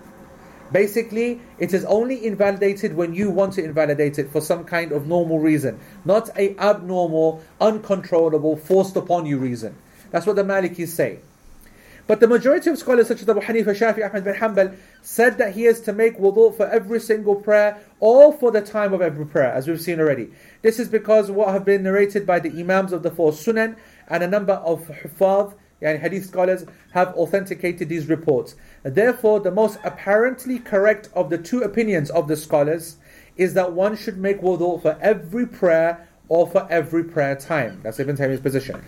Basically, 0.72 1.42
it 1.60 1.74
is 1.74 1.84
only 1.86 2.26
invalidated 2.26 2.96
when 2.96 3.14
you 3.14 3.30
want 3.30 3.54
to 3.54 3.64
invalidate 3.64 4.18
it 4.20 4.30
for 4.30 4.42
some 4.42 4.64
kind 4.64 4.92
of 4.92 5.08
normal 5.08 5.40
reason, 5.40 5.80
not 6.06 6.30
a 6.38 6.58
abnormal, 6.58 7.42
uncontrollable, 7.60 8.56
forced 8.56 8.96
upon 8.96 9.26
you 9.26 9.38
reason. 9.38 9.76
That's 10.12 10.26
what 10.26 10.36
the 10.36 10.44
Malikis 10.44 10.90
say. 10.90 11.20
But 12.08 12.20
the 12.20 12.28
majority 12.28 12.70
of 12.70 12.78
scholars 12.78 13.08
such 13.08 13.22
as 13.22 13.30
Abu 13.30 13.42
Hanifa, 13.42 13.68
Shafi, 13.68 14.06
Ahmad 14.06 14.24
bin 14.24 14.36
Hanbal 14.36 14.76
said 15.02 15.38
that 15.38 15.54
he 15.54 15.64
has 15.64 15.80
to 15.82 15.94
make 15.94 16.18
wudu 16.18 16.56
for 16.56 16.68
every 16.68 17.00
single 17.00 17.36
prayer 17.36 17.80
or 18.00 18.34
for 18.34 18.52
the 18.52 18.62
time 18.62 18.94
of 18.94 19.02
every 19.02 19.26
prayer, 19.26 19.54
as 19.54 19.68
we've 19.68 19.80
seen 19.80 20.00
already. 20.00 20.30
This 20.62 20.80
is 20.80 20.90
because 20.90 21.32
what 21.32 21.50
have 21.50 21.64
been 21.64 21.84
narrated 21.84 22.26
by 22.26 22.40
the 22.40 22.50
Imams 22.50 22.92
of 22.92 23.04
the 23.04 23.12
four 23.12 23.32
Sunan 23.32 23.78
and 24.10 24.24
a 24.24 24.28
number 24.28 24.54
of 24.54 24.88
Hufadh, 24.88 25.54
yani 25.82 26.00
Hadith 26.00 26.26
scholars, 26.26 26.66
have 26.92 27.10
authenticated 27.16 27.90
these 27.90 28.08
reports. 28.08 28.56
Therefore, 28.84 29.40
the 29.40 29.52
most 29.52 29.80
apparently 29.84 30.60
correct 30.60 31.10
of 31.14 31.30
the 31.30 31.38
two 31.38 31.62
opinions 31.62 32.10
of 32.10 32.28
the 32.28 32.38
scholars 32.38 32.98
is 33.38 33.54
that 33.54 33.74
one 33.74 33.96
should 33.96 34.18
make 34.18 34.42
wudu 34.42 34.82
for 34.82 34.98
every 35.02 35.48
prayer 35.48 36.08
or 36.28 36.48
for 36.48 36.68
every 36.70 37.04
prayer 37.04 37.36
time. 37.36 37.80
That's 37.84 38.00
Ibn 38.00 38.16
Taymiyyah's 38.16 38.42
position. 38.42 38.82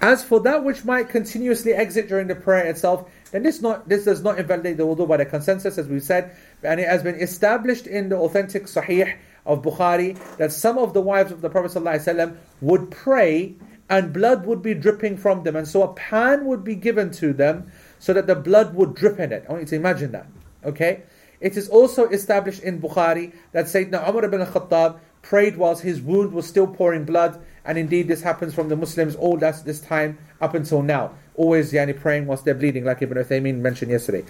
As 0.00 0.22
for 0.22 0.40
that 0.40 0.62
which 0.64 0.84
might 0.84 1.08
continuously 1.08 1.72
exit 1.72 2.08
during 2.08 2.26
the 2.26 2.34
prayer 2.34 2.66
itself, 2.66 3.10
then 3.32 3.42
this 3.42 3.60
not 3.60 3.88
this 3.88 4.04
does 4.04 4.22
not 4.22 4.38
invalidate 4.38 4.76
the 4.76 4.84
wudu 4.84 5.08
by 5.08 5.16
the 5.16 5.24
consensus, 5.24 5.78
as 5.78 5.88
we 5.88 6.00
said, 6.00 6.36
and 6.62 6.80
it 6.80 6.88
has 6.88 7.02
been 7.02 7.16
established 7.16 7.86
in 7.86 8.08
the 8.08 8.16
authentic 8.16 8.64
Sahih 8.64 9.14
of 9.46 9.62
Bukhari 9.62 10.18
that 10.36 10.52
some 10.52 10.76
of 10.76 10.92
the 10.92 11.00
wives 11.00 11.32
of 11.32 11.40
the 11.40 11.48
Prophet 11.48 11.70
ﷺ 11.70 12.36
would 12.60 12.90
pray 12.90 13.54
and 13.88 14.12
blood 14.12 14.46
would 14.46 14.62
be 14.62 14.74
dripping 14.74 15.16
from 15.16 15.44
them, 15.44 15.56
and 15.56 15.66
so 15.66 15.82
a 15.82 15.92
pan 15.94 16.44
would 16.46 16.64
be 16.64 16.74
given 16.74 17.10
to 17.12 17.32
them 17.32 17.70
so 17.98 18.12
that 18.12 18.26
the 18.26 18.34
blood 18.34 18.74
would 18.74 18.94
drip 18.94 19.18
in 19.20 19.32
it. 19.32 19.44
I 19.48 19.52
want 19.52 19.62
you 19.62 19.68
to 19.68 19.76
imagine 19.76 20.12
that. 20.12 20.26
Okay? 20.64 21.02
It 21.40 21.56
is 21.56 21.68
also 21.68 22.08
established 22.08 22.62
in 22.62 22.80
Bukhari 22.80 23.32
that 23.52 23.66
Sayyidina 23.66 24.08
Umar 24.08 24.24
ibn 24.24 24.40
Khattab 24.40 24.98
prayed 25.22 25.56
whilst 25.56 25.82
his 25.82 26.00
wound 26.00 26.32
was 26.32 26.46
still 26.46 26.66
pouring 26.66 27.04
blood, 27.04 27.40
and 27.64 27.76
indeed 27.76 28.08
this 28.08 28.22
happens 28.22 28.54
from 28.54 28.68
the 28.68 28.76
Muslims 28.76 29.14
all 29.16 29.36
that 29.38 29.64
this 29.64 29.80
time 29.80 30.18
up 30.40 30.54
until 30.54 30.82
now. 30.82 31.12
Always 31.34 31.72
yani, 31.72 31.98
praying 31.98 32.26
whilst 32.26 32.44
they're 32.44 32.54
bleeding, 32.54 32.84
like 32.84 33.02
Ibn 33.02 33.18
Uthaymeen 33.18 33.58
mentioned 33.58 33.90
yesterday. 33.90 34.24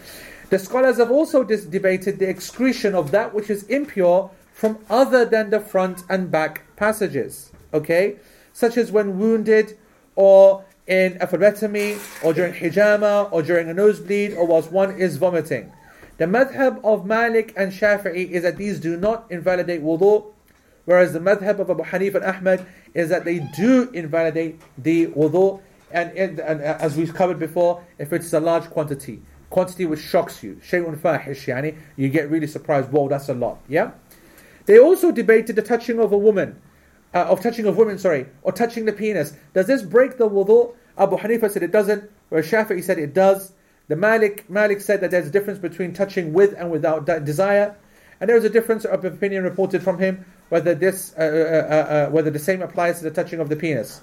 The 0.50 0.58
scholars 0.58 0.96
have 0.98 1.10
also 1.10 1.44
dis- 1.44 1.64
debated 1.64 2.18
the 2.18 2.28
excretion 2.28 2.94
of 2.94 3.10
that 3.10 3.34
which 3.34 3.50
is 3.50 3.64
impure 3.64 4.30
from 4.52 4.78
other 4.88 5.24
than 5.24 5.50
the 5.50 5.60
front 5.60 6.02
and 6.08 6.30
back 6.30 6.62
passages. 6.76 7.52
Okay? 7.74 8.16
Such 8.56 8.78
as 8.78 8.90
when 8.90 9.18
wounded 9.18 9.76
or 10.14 10.64
in 10.86 11.18
a 11.20 11.26
phlebotomy 11.26 11.98
or 12.24 12.32
during 12.32 12.54
hijama 12.54 13.30
or 13.30 13.42
during 13.42 13.68
a 13.68 13.74
nosebleed 13.74 14.32
or 14.32 14.46
whilst 14.46 14.72
one 14.72 14.92
is 14.98 15.18
vomiting. 15.18 15.70
The 16.16 16.24
madhab 16.24 16.82
of 16.82 17.04
Malik 17.04 17.52
and 17.54 17.70
Shafi'i 17.70 18.30
is 18.30 18.44
that 18.44 18.56
these 18.56 18.80
do 18.80 18.96
not 18.96 19.30
invalidate 19.30 19.82
wudu, 19.82 20.32
whereas 20.86 21.12
the 21.12 21.18
madhab 21.18 21.58
of 21.58 21.68
Abu 21.68 21.82
Hanif 21.82 22.14
and 22.14 22.24
Ahmad 22.24 22.64
is 22.94 23.10
that 23.10 23.26
they 23.26 23.40
do 23.54 23.90
invalidate 23.90 24.58
the 24.78 25.08
wudu, 25.08 25.60
and, 25.90 26.16
and, 26.16 26.38
and 26.38 26.62
uh, 26.62 26.78
as 26.80 26.96
we've 26.96 27.12
covered 27.12 27.38
before, 27.38 27.84
if 27.98 28.10
it's 28.14 28.32
a 28.32 28.40
large 28.40 28.70
quantity, 28.70 29.20
quantity 29.50 29.84
which 29.84 30.00
shocks 30.00 30.42
you, 30.42 30.58
shay'un 30.66 30.96
fahish, 30.96 31.76
you 31.98 32.08
get 32.08 32.30
really 32.30 32.46
surprised, 32.46 32.90
whoa, 32.90 33.06
that's 33.06 33.28
a 33.28 33.34
lot, 33.34 33.58
yeah? 33.68 33.90
They 34.64 34.78
also 34.78 35.12
debated 35.12 35.56
the 35.56 35.62
touching 35.62 36.00
of 36.00 36.12
a 36.12 36.18
woman, 36.18 36.62
uh, 37.16 37.30
of 37.30 37.40
touching 37.40 37.64
of 37.64 37.78
women, 37.78 37.98
sorry, 37.98 38.26
or 38.42 38.52
touching 38.52 38.84
the 38.84 38.92
penis. 38.92 39.32
Does 39.54 39.66
this 39.66 39.82
break 39.82 40.18
the 40.18 40.28
wudu? 40.28 40.74
Abu 40.98 41.16
Hanifa 41.16 41.50
said 41.50 41.62
it 41.62 41.72
doesn't, 41.72 42.10
whereas 42.28 42.50
Shafi'i 42.50 42.84
said 42.84 42.98
it 42.98 43.14
does. 43.14 43.52
The 43.88 43.96
Malik, 43.96 44.50
Malik 44.50 44.82
said 44.82 45.00
that 45.00 45.10
there's 45.10 45.26
a 45.26 45.30
difference 45.30 45.58
between 45.58 45.94
touching 45.94 46.34
with 46.34 46.54
and 46.58 46.70
without 46.70 47.06
de- 47.06 47.20
desire, 47.20 47.74
and 48.20 48.28
there 48.28 48.36
is 48.36 48.44
a 48.44 48.50
difference 48.50 48.84
of 48.84 49.02
opinion 49.04 49.44
reported 49.44 49.82
from 49.82 49.98
him 49.98 50.26
whether 50.50 50.74
this, 50.74 51.14
uh, 51.16 51.22
uh, 51.22 51.24
uh, 51.24 51.94
uh, 52.08 52.10
whether 52.10 52.30
the 52.30 52.38
same 52.38 52.60
applies 52.60 52.98
to 52.98 53.04
the 53.04 53.10
touching 53.10 53.40
of 53.40 53.48
the 53.48 53.56
penis. 53.56 54.02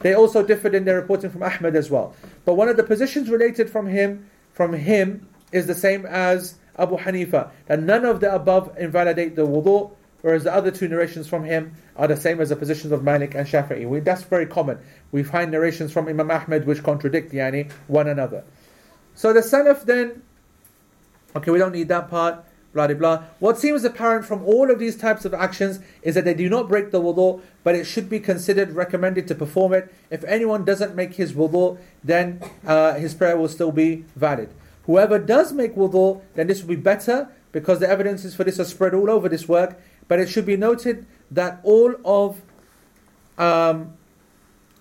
They 0.00 0.14
also 0.14 0.42
differed 0.42 0.74
in 0.74 0.84
their 0.84 0.96
reporting 0.96 1.30
from 1.30 1.42
Ahmad 1.42 1.76
as 1.76 1.90
well. 1.90 2.14
But 2.46 2.54
one 2.54 2.68
of 2.68 2.76
the 2.76 2.84
positions 2.84 3.28
related 3.28 3.68
from 3.68 3.86
him, 3.86 4.30
from 4.52 4.72
him, 4.72 5.28
is 5.52 5.66
the 5.66 5.74
same 5.74 6.06
as 6.06 6.56
Abu 6.78 6.96
Hanifa, 6.96 7.50
that 7.66 7.80
none 7.80 8.04
of 8.04 8.20
the 8.20 8.34
above 8.34 8.76
invalidate 8.78 9.36
the 9.36 9.46
wudu, 9.46 9.90
whereas 10.22 10.44
the 10.44 10.54
other 10.54 10.70
two 10.70 10.88
narrations 10.88 11.28
from 11.28 11.44
him 11.44 11.74
are 11.96 12.08
the 12.08 12.16
same 12.16 12.40
as 12.40 12.48
the 12.48 12.56
positions 12.56 12.92
of 12.92 13.02
Malik 13.02 13.34
and 13.34 13.46
Shafi'i. 13.46 13.88
We, 13.88 14.00
that's 14.00 14.22
very 14.22 14.46
common. 14.46 14.78
We 15.12 15.22
find 15.22 15.50
narrations 15.50 15.92
from 15.92 16.08
Imam 16.08 16.30
Ahmad 16.30 16.66
which 16.66 16.82
contradict 16.82 17.32
yani, 17.32 17.70
one 17.86 18.08
another. 18.08 18.44
So 19.14 19.32
the 19.32 19.40
Salaf 19.40 19.84
then, 19.84 20.22
okay, 21.34 21.50
we 21.50 21.58
don't 21.58 21.72
need 21.72 21.88
that 21.88 22.10
part, 22.10 22.44
blah 22.74 22.86
blah 22.86 22.96
blah. 22.96 23.24
What 23.38 23.58
seems 23.58 23.82
apparent 23.84 24.26
from 24.26 24.44
all 24.44 24.70
of 24.70 24.78
these 24.78 24.96
types 24.96 25.24
of 25.24 25.32
actions 25.32 25.80
is 26.02 26.14
that 26.14 26.24
they 26.24 26.34
do 26.34 26.48
not 26.48 26.68
break 26.68 26.90
the 26.90 27.00
wudu, 27.00 27.40
but 27.64 27.74
it 27.74 27.84
should 27.84 28.08
be 28.08 28.20
considered 28.20 28.72
recommended 28.72 29.26
to 29.28 29.34
perform 29.34 29.72
it. 29.72 29.92
If 30.10 30.22
anyone 30.24 30.64
doesn't 30.64 30.94
make 30.94 31.14
his 31.14 31.32
wudu, 31.32 31.78
then 32.04 32.40
uh, 32.66 32.94
his 32.94 33.14
prayer 33.14 33.36
will 33.36 33.48
still 33.48 33.72
be 33.72 34.04
valid. 34.14 34.50
Whoever 34.84 35.18
does 35.18 35.52
make 35.52 35.74
wudu, 35.74 36.20
then 36.34 36.46
this 36.46 36.60
will 36.60 36.68
be 36.68 36.76
better 36.76 37.28
because 37.50 37.80
the 37.80 37.88
evidences 37.88 38.34
for 38.34 38.44
this 38.44 38.60
are 38.60 38.64
spread 38.64 38.92
all 38.92 39.10
over 39.10 39.28
this 39.30 39.48
work. 39.48 39.80
But 40.08 40.20
it 40.20 40.28
should 40.28 40.46
be 40.46 40.56
noted 40.56 41.06
that 41.30 41.60
all 41.62 41.94
of 42.04 42.40
um, 43.38 43.94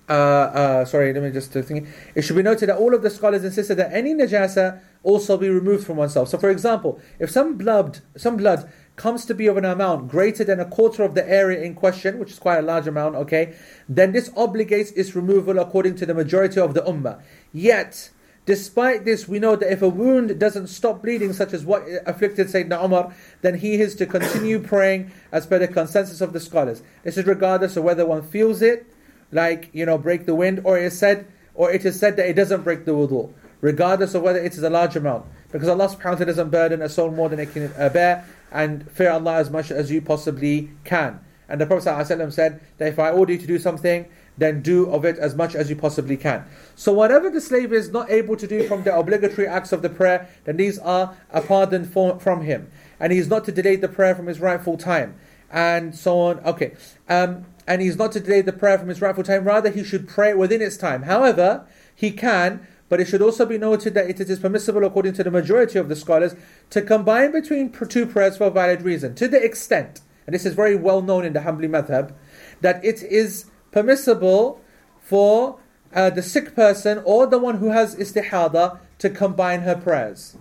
uh, 0.08 0.14
uh, 0.14 0.86
sorry, 0.86 1.14
let 1.14 1.24
me 1.24 1.32
just 1.32 1.52
think. 1.52 1.88
It 2.14 2.22
should 2.22 2.36
be 2.36 2.44
noted 2.44 2.70
that 2.70 2.78
all 2.78 2.94
of 2.94 3.02
the 3.02 3.10
scholars 3.10 3.44
insisted 3.44 3.76
that 3.76 3.92
any 3.92 4.14
najasa 4.14 4.80
also 5.04 5.38
be 5.38 5.50
removed 5.50 5.86
from 5.86 5.98
oneself. 5.98 6.30
So, 6.30 6.38
for 6.38 6.50
example, 6.50 7.00
if 7.20 7.32
some 7.32 7.58
blood, 7.58 8.00
some 8.16 8.38
blood 8.38 8.70
comes 8.96 9.26
to 9.26 9.34
be 9.34 9.48
of 9.48 9.58
an 9.58 9.66
amount 9.66 10.08
greater 10.08 10.44
than 10.44 10.60
a 10.60 10.66
quarter 10.66 11.04
of 11.04 11.16
the 11.16 11.28
area 11.28 11.62
in 11.62 11.74
question, 11.74 12.20
which 12.20 12.32
is 12.32 12.40
quite 12.40 12.60
a 12.60 12.62
large 12.62 12.88
amount, 12.88 13.16
okay, 13.16 13.56
then 13.90 14.12
this 14.12 14.30
obligates 14.30 14.96
its 14.96 15.16
removal 15.16 15.60
according 15.60 15.96
to 15.96 16.06
the 16.06 16.14
majority 16.14 16.60
of 16.60 16.74
the 16.74 16.82
ummah. 16.82 17.20
Yet, 17.52 18.12
despite 18.46 19.06
this, 19.06 19.28
we 19.28 19.40
know 19.40 19.56
that 19.56 19.72
if 19.72 19.82
a 19.82 19.90
wound 19.90 20.40
doesn't 20.40 20.68
stop 20.68 21.02
bleeding, 21.02 21.34
such 21.34 21.54
as 21.54 21.66
what 21.66 21.84
afflicted 22.06 22.48
Sayyidina 22.48 22.84
Umar, 22.84 23.14
then 23.42 23.58
he 23.58 23.76
is 23.76 23.96
to 23.96 24.06
continue 24.06 24.60
praying 24.60 25.12
as 25.32 25.46
per 25.46 25.60
the 25.60 25.68
consensus 25.68 26.22
of 26.22 26.34
the 26.34 26.40
scholars. 26.40 26.82
This 27.04 27.18
is 27.18 27.26
regardless 27.26 27.76
of 27.76 27.84
whether 27.84 28.06
one 28.06 28.22
feels 28.22 28.62
it 28.62 28.88
like 29.32 29.70
you 29.74 29.86
know 29.86 29.98
break 29.98 30.26
the 30.26 30.36
wind 30.36 30.62
or 30.64 30.78
it 30.78 30.86
is 30.86 30.98
said 30.98 31.28
or 31.54 31.72
it 31.72 31.86
is 31.86 32.00
said 32.00 32.16
that 32.16 32.28
it 32.28 32.34
doesn't 32.34 32.64
break 32.64 32.86
the 32.86 32.92
wudu 32.92 33.32
regardless 33.62 34.14
of 34.14 34.22
whether 34.22 34.40
it 34.40 34.54
is 34.54 34.64
a 34.64 34.70
large 34.70 34.96
amount 34.96 35.26
because 35.52 35.68
Allah 35.68 35.88
subhanahu 35.88 36.04
wa 36.04 36.12
ta'ala 36.12 36.26
doesn't 36.26 36.50
burden 36.50 36.82
a 36.82 36.90
soul 36.90 37.12
more 37.12 37.30
than 37.30 37.40
it 37.40 37.52
can 37.52 37.72
uh, 37.78 37.90
bear 37.90 38.26
and 38.52 38.90
fear 38.92 39.12
Allah 39.12 39.36
as 39.36 39.50
much 39.50 39.72
as 39.72 39.92
you 39.92 40.02
possibly 40.02 40.70
can 40.84 41.20
and 41.48 41.62
the 41.62 41.66
Prophet 41.66 41.90
ﷺ 41.90 42.34
said 42.34 42.60
that 42.78 42.88
if 42.88 42.98
I 42.98 43.12
order 43.12 43.34
you 43.34 43.40
to 43.40 43.48
do 43.48 43.60
something 43.60 44.06
then 44.38 44.62
do 44.62 44.90
of 44.90 45.06
it 45.06 45.18
as 45.18 45.36
much 45.36 45.56
as 45.56 45.70
you 45.70 45.76
possibly 45.76 46.18
can. 46.18 46.46
So 46.76 46.92
whatever 46.92 47.30
the 47.30 47.42
slave 47.42 47.72
is 47.72 47.92
not 47.92 48.10
able 48.10 48.36
to 48.36 48.48
do 48.48 48.68
from 48.68 48.84
the 48.84 48.96
obligatory 48.96 49.48
acts 49.48 49.72
of 49.72 49.82
the 49.82 49.90
prayer 49.90 50.28
then 50.44 50.58
these 50.58 50.78
are 50.80 51.16
a 51.32 51.42
pardon 51.42 51.86
for, 51.86 52.20
from 52.20 52.42
him. 52.42 52.70
And 53.00 53.12
he 53.12 53.20
is 53.20 53.28
not 53.28 53.46
to 53.46 53.52
delay 53.52 53.76
the 53.76 53.88
prayer 53.88 54.16
from 54.16 54.28
his 54.28 54.40
rightful 54.40 54.78
time. 54.78 55.16
And 55.52 55.96
so 55.96 56.20
on. 56.20 56.40
Okay. 56.40 56.76
Um, 57.08 57.46
and 57.68 57.82
he's 57.82 57.98
not 57.98 58.12
to 58.14 58.20
delay 58.20 58.42
the 58.42 58.54
prayer 58.54 58.78
from 58.78 58.90
his 58.90 59.02
rightful 59.02 59.24
time, 59.24 59.44
rather, 59.44 59.70
he 59.70 59.84
should 59.84 60.08
pray 60.08 60.34
within 60.34 60.62
its 60.62 60.78
time. 60.78 61.04
However, 61.04 61.66
he 61.96 62.12
can, 62.12 62.68
but 62.90 63.00
it 63.00 63.08
should 63.08 63.22
also 63.22 63.46
be 63.46 63.58
noted 63.58 63.94
that 63.96 64.10
it 64.10 64.20
is 64.20 64.40
permissible, 64.40 64.84
according 64.84 65.14
to 65.14 65.24
the 65.24 65.32
majority 65.32 65.80
of 65.80 65.90
the 65.90 65.96
scholars, 65.96 66.36
to 66.70 66.82
combine 66.82 67.32
between 67.32 67.72
two 67.72 68.06
prayers 68.06 68.38
for 68.38 68.48
a 68.48 68.52
valid 68.52 68.84
reason, 68.84 69.16
to 69.16 69.28
the 69.28 69.44
extent, 69.44 70.02
and 70.28 70.34
this 70.34 70.46
is 70.46 70.54
very 70.54 70.76
well 70.76 71.02
known 71.02 71.26
in 71.26 71.34
the 71.34 71.40
Hanbali 71.40 71.70
madhab, 71.70 72.14
that 72.62 72.84
it 72.86 73.02
is 73.02 73.46
permissible 73.76 74.62
for 75.02 75.60
uh, 75.94 76.10
the 76.10 76.24
sick 76.24 76.56
person 76.56 77.02
or 77.04 77.28
the 77.28 77.38
one 77.38 77.58
who 77.58 77.70
has 77.72 77.94
istihada 77.98 78.80
to 78.98 79.10
combine 79.10 79.62
her 79.62 79.76
prayers. 79.76 80.38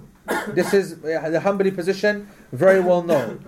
this 0.54 0.72
is 0.72 0.92
uh, 0.92 1.28
the 1.28 1.40
Hanbali 1.40 1.74
position, 1.74 2.28
very 2.52 2.80
well 2.80 3.02
known. 3.02 3.44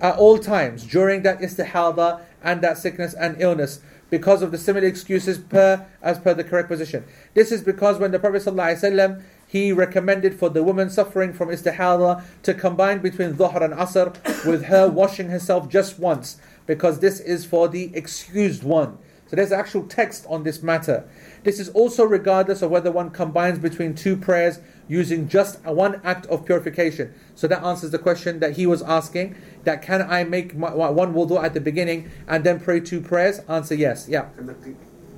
At 0.00 0.16
all 0.16 0.38
times, 0.38 0.84
during 0.84 1.22
that 1.22 1.38
istihada 1.40 2.20
and 2.42 2.60
that 2.62 2.78
sickness 2.78 3.14
and 3.14 3.40
illness. 3.40 3.80
because 4.10 4.40
of 4.40 4.50
the 4.50 4.58
similar 4.58 4.86
excuses 4.86 5.38
per 5.38 5.86
as 6.02 6.18
per 6.18 6.32
the 6.34 6.44
correct 6.44 6.68
position. 6.68 7.04
This 7.34 7.52
is 7.52 7.62
because 7.62 7.98
when 7.98 8.10
the 8.10 8.18
Prophet 8.18 8.42
ﷺ, 8.42 9.22
he 9.46 9.70
recommended 9.72 10.34
for 10.34 10.48
the 10.48 10.62
woman 10.62 10.88
suffering 10.90 11.32
from 11.32 11.48
istihada 11.48 12.24
to 12.42 12.54
combine 12.54 12.98
between 13.00 13.34
dhuhr 13.34 13.62
and 13.62 13.74
asr 13.74 14.08
with 14.46 14.64
her 14.72 14.88
washing 14.88 15.28
herself 15.28 15.68
just 15.68 15.98
once 15.98 16.38
because 16.66 17.00
this 17.00 17.20
is 17.20 17.44
for 17.44 17.68
the 17.68 17.90
excused 17.94 18.62
one. 18.62 18.98
So 19.28 19.36
there's 19.36 19.52
actual 19.52 19.84
text 19.84 20.26
on 20.28 20.42
this 20.42 20.62
matter. 20.62 21.08
This 21.44 21.60
is 21.60 21.68
also 21.70 22.04
regardless 22.04 22.62
of 22.62 22.70
whether 22.70 22.90
one 22.90 23.10
combines 23.10 23.58
between 23.58 23.94
two 23.94 24.16
prayers 24.16 24.58
using 24.88 25.28
just 25.28 25.62
one 25.64 26.00
act 26.02 26.26
of 26.26 26.46
purification. 26.46 27.14
So 27.34 27.46
that 27.48 27.62
answers 27.62 27.90
the 27.90 27.98
question 27.98 28.40
that 28.40 28.56
he 28.56 28.66
was 28.66 28.82
asking. 28.82 29.36
That 29.64 29.82
can 29.82 30.02
I 30.02 30.24
make 30.24 30.56
my, 30.56 30.72
one 30.72 31.12
wudu 31.12 31.42
at 31.42 31.52
the 31.52 31.60
beginning 31.60 32.10
and 32.26 32.42
then 32.42 32.58
pray 32.58 32.80
two 32.80 33.02
prayers? 33.02 33.40
Answer 33.40 33.74
yes. 33.74 34.08
Yeah. 34.08 34.28
The, 34.38 34.54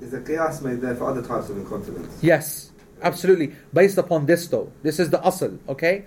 is 0.01 0.11
the 0.13 0.21
qiyas 0.21 0.63
made 0.63 0.81
there 0.81 0.97
for 0.97 1.11
other 1.11 1.23
types 1.23 1.51
of 1.51 1.59
incontinence? 1.59 2.23
Yes, 2.23 2.71
absolutely. 3.03 3.55
Based 3.73 3.99
upon 3.99 4.27
this 4.27 4.49
though, 4.49 4.73
this 4.83 4.99
is 4.99 5.11
the 5.11 5.19
asl, 5.19 5.59
okay, 5.69 6.07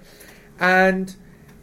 and 0.60 1.16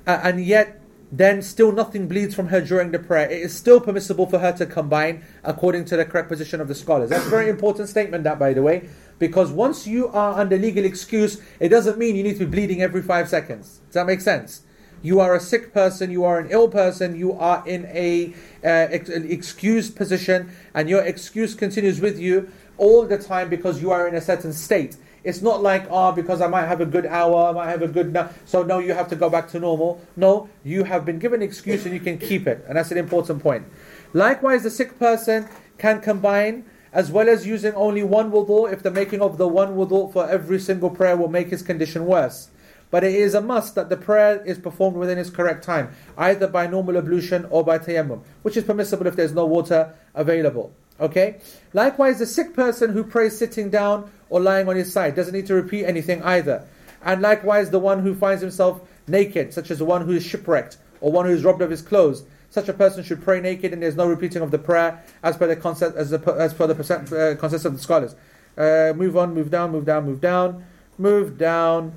uh, 0.07 0.20
and 0.22 0.45
yet 0.45 0.79
then 1.12 1.42
still 1.42 1.72
nothing 1.72 2.06
bleeds 2.06 2.34
from 2.34 2.48
her 2.48 2.61
during 2.61 2.92
the 2.92 2.98
prayer. 2.98 3.28
It 3.28 3.42
is 3.42 3.54
still 3.54 3.80
permissible 3.80 4.26
for 4.26 4.38
her 4.38 4.52
to 4.52 4.66
combine 4.66 5.24
according 5.42 5.86
to 5.86 5.96
the 5.96 6.04
correct 6.04 6.28
position 6.28 6.61
of 6.61 6.68
the 6.68 6.74
scholars. 6.74 7.11
That's 7.11 7.26
a 7.26 7.30
very 7.30 7.48
important 7.48 7.88
statement, 7.88 8.24
that 8.24 8.38
by 8.38 8.52
the 8.52 8.62
way, 8.62 8.88
because 9.18 9.50
once 9.50 9.86
you 9.86 10.08
are 10.08 10.38
under 10.38 10.56
legal 10.56 10.84
excuse, 10.84 11.40
it 11.58 11.68
doesn't 11.68 11.98
mean 11.98 12.16
you 12.16 12.22
need 12.22 12.38
to 12.38 12.46
be 12.46 12.50
bleeding 12.50 12.80
every 12.80 13.02
five 13.02 13.28
seconds. 13.28 13.80
Does 13.86 13.94
that 13.94 14.06
make 14.06 14.20
sense? 14.20 14.62
You 15.02 15.18
are 15.20 15.34
a 15.34 15.40
sick 15.40 15.72
person, 15.72 16.11
you 16.11 16.24
are 16.24 16.38
an 16.38 16.48
ill 16.50 16.68
person, 16.68 17.16
you 17.16 17.32
are 17.32 17.66
in 17.66 17.86
a 17.86 18.34
uh, 18.62 18.68
ex- 18.92 19.08
excused 19.08 19.96
position, 19.96 20.50
and 20.74 20.88
your 20.88 21.00
excuse 21.02 21.54
continues 21.54 22.00
with 22.00 22.18
you 22.18 22.50
all 22.76 23.06
the 23.06 23.18
time 23.18 23.48
because 23.48 23.80
you 23.80 23.90
are 23.90 24.06
in 24.06 24.14
a 24.14 24.20
certain 24.20 24.52
state. 24.52 24.96
It's 25.22 25.42
not 25.42 25.62
like, 25.62 25.86
oh, 25.90 26.12
because 26.12 26.40
I 26.40 26.46
might 26.46 26.66
have 26.66 26.80
a 26.80 26.86
good 26.86 27.06
hour, 27.06 27.48
I 27.48 27.52
might 27.52 27.68
have 27.68 27.82
a 27.82 27.88
good, 27.88 28.12
no, 28.12 28.28
so 28.46 28.62
no, 28.62 28.78
you 28.78 28.94
have 28.94 29.08
to 29.08 29.16
go 29.16 29.28
back 29.28 29.48
to 29.50 29.60
normal. 29.60 30.00
No, 30.16 30.48
you 30.64 30.84
have 30.84 31.04
been 31.04 31.18
given 31.18 31.42
an 31.42 31.48
excuse 31.48 31.84
and 31.84 31.92
you 31.92 32.00
can 32.00 32.18
keep 32.18 32.46
it. 32.46 32.64
And 32.66 32.76
that's 32.76 32.90
an 32.90 32.98
important 32.98 33.42
point. 33.42 33.66
Likewise, 34.12 34.62
the 34.62 34.70
sick 34.70 34.98
person 34.98 35.48
can 35.78 36.00
combine 36.00 36.64
as 36.92 37.10
well 37.10 37.28
as 37.28 37.46
using 37.46 37.74
only 37.74 38.02
one 38.02 38.32
wudu 38.32 38.72
if 38.72 38.82
the 38.82 38.90
making 38.90 39.20
of 39.20 39.38
the 39.38 39.46
one 39.46 39.76
wudu 39.76 40.12
for 40.12 40.28
every 40.28 40.58
single 40.58 40.90
prayer 40.90 41.16
will 41.16 41.28
make 41.28 41.48
his 41.48 41.62
condition 41.62 42.06
worse. 42.06 42.50
But 42.90 43.04
it 43.04 43.14
is 43.14 43.34
a 43.34 43.40
must 43.40 43.76
that 43.76 43.88
the 43.88 43.96
prayer 43.96 44.42
is 44.44 44.58
performed 44.58 44.96
within 44.96 45.16
its 45.16 45.30
correct 45.30 45.62
time, 45.62 45.90
either 46.18 46.48
by 46.48 46.66
normal 46.66 46.96
ablution 46.96 47.46
or 47.50 47.62
by 47.62 47.78
tayammum, 47.78 48.22
which 48.42 48.56
is 48.56 48.64
permissible 48.64 49.06
if 49.06 49.14
there's 49.14 49.32
no 49.32 49.46
water 49.46 49.94
available. 50.14 50.74
Okay? 51.01 51.40
Likewise, 51.72 52.18
the 52.18 52.26
sick 52.26 52.55
person 52.55 52.92
who 52.92 53.03
prays 53.03 53.36
sitting 53.36 53.70
down 53.70 54.11
or 54.28 54.40
lying 54.40 54.68
on 54.68 54.76
his 54.76 54.92
side 54.92 55.14
doesn't 55.14 55.34
need 55.34 55.46
to 55.46 55.55
repeat 55.55 55.84
anything 55.84 56.22
either. 56.22 56.66
And 57.03 57.22
likewise, 57.22 57.70
the 57.70 57.78
one 57.78 58.01
who 58.01 58.14
finds 58.14 58.42
himself 58.42 58.80
naked, 59.07 59.55
such 59.55 59.70
as 59.70 59.78
the 59.78 59.84
one 59.84 60.03
who 60.03 60.12
is 60.12 60.24
shipwrecked 60.24 60.76
or 61.01 61.11
one 61.11 61.26
who 61.26 61.32
is 61.32 61.44
robbed 61.44 61.62
of 61.62 61.70
his 61.70 61.82
clothes, 61.82 62.24
such 62.51 62.68
a 62.68 62.72
person 62.72 63.03
should 63.03 63.22
pray 63.22 63.40
naked 63.40 63.72
and 63.72 63.82
there's 63.82 63.96
no 63.96 64.07
repeating 64.07 64.42
of 64.42 64.51
the 64.51 64.59
prayer 64.59 65.03
as 65.22 65.36
per 65.36 65.46
the 65.46 65.57
concept 65.57 65.96
as, 65.96 66.11
the, 66.11 66.18
as 66.32 66.53
per 66.53 66.66
the 66.66 66.74
percent, 66.74 67.12
uh, 67.12 67.36
consensus 67.36 67.64
of 67.64 67.72
the 67.74 67.78
scholars. 67.78 68.14
Uh, 68.59 68.92
move 68.94 69.16
on, 69.16 69.32
move 69.32 69.51
down, 69.51 69.70
move 69.70 69.86
down, 69.86 70.05
move 70.05 70.20
down, 70.20 70.64
move 70.98 71.38
down, 71.38 71.92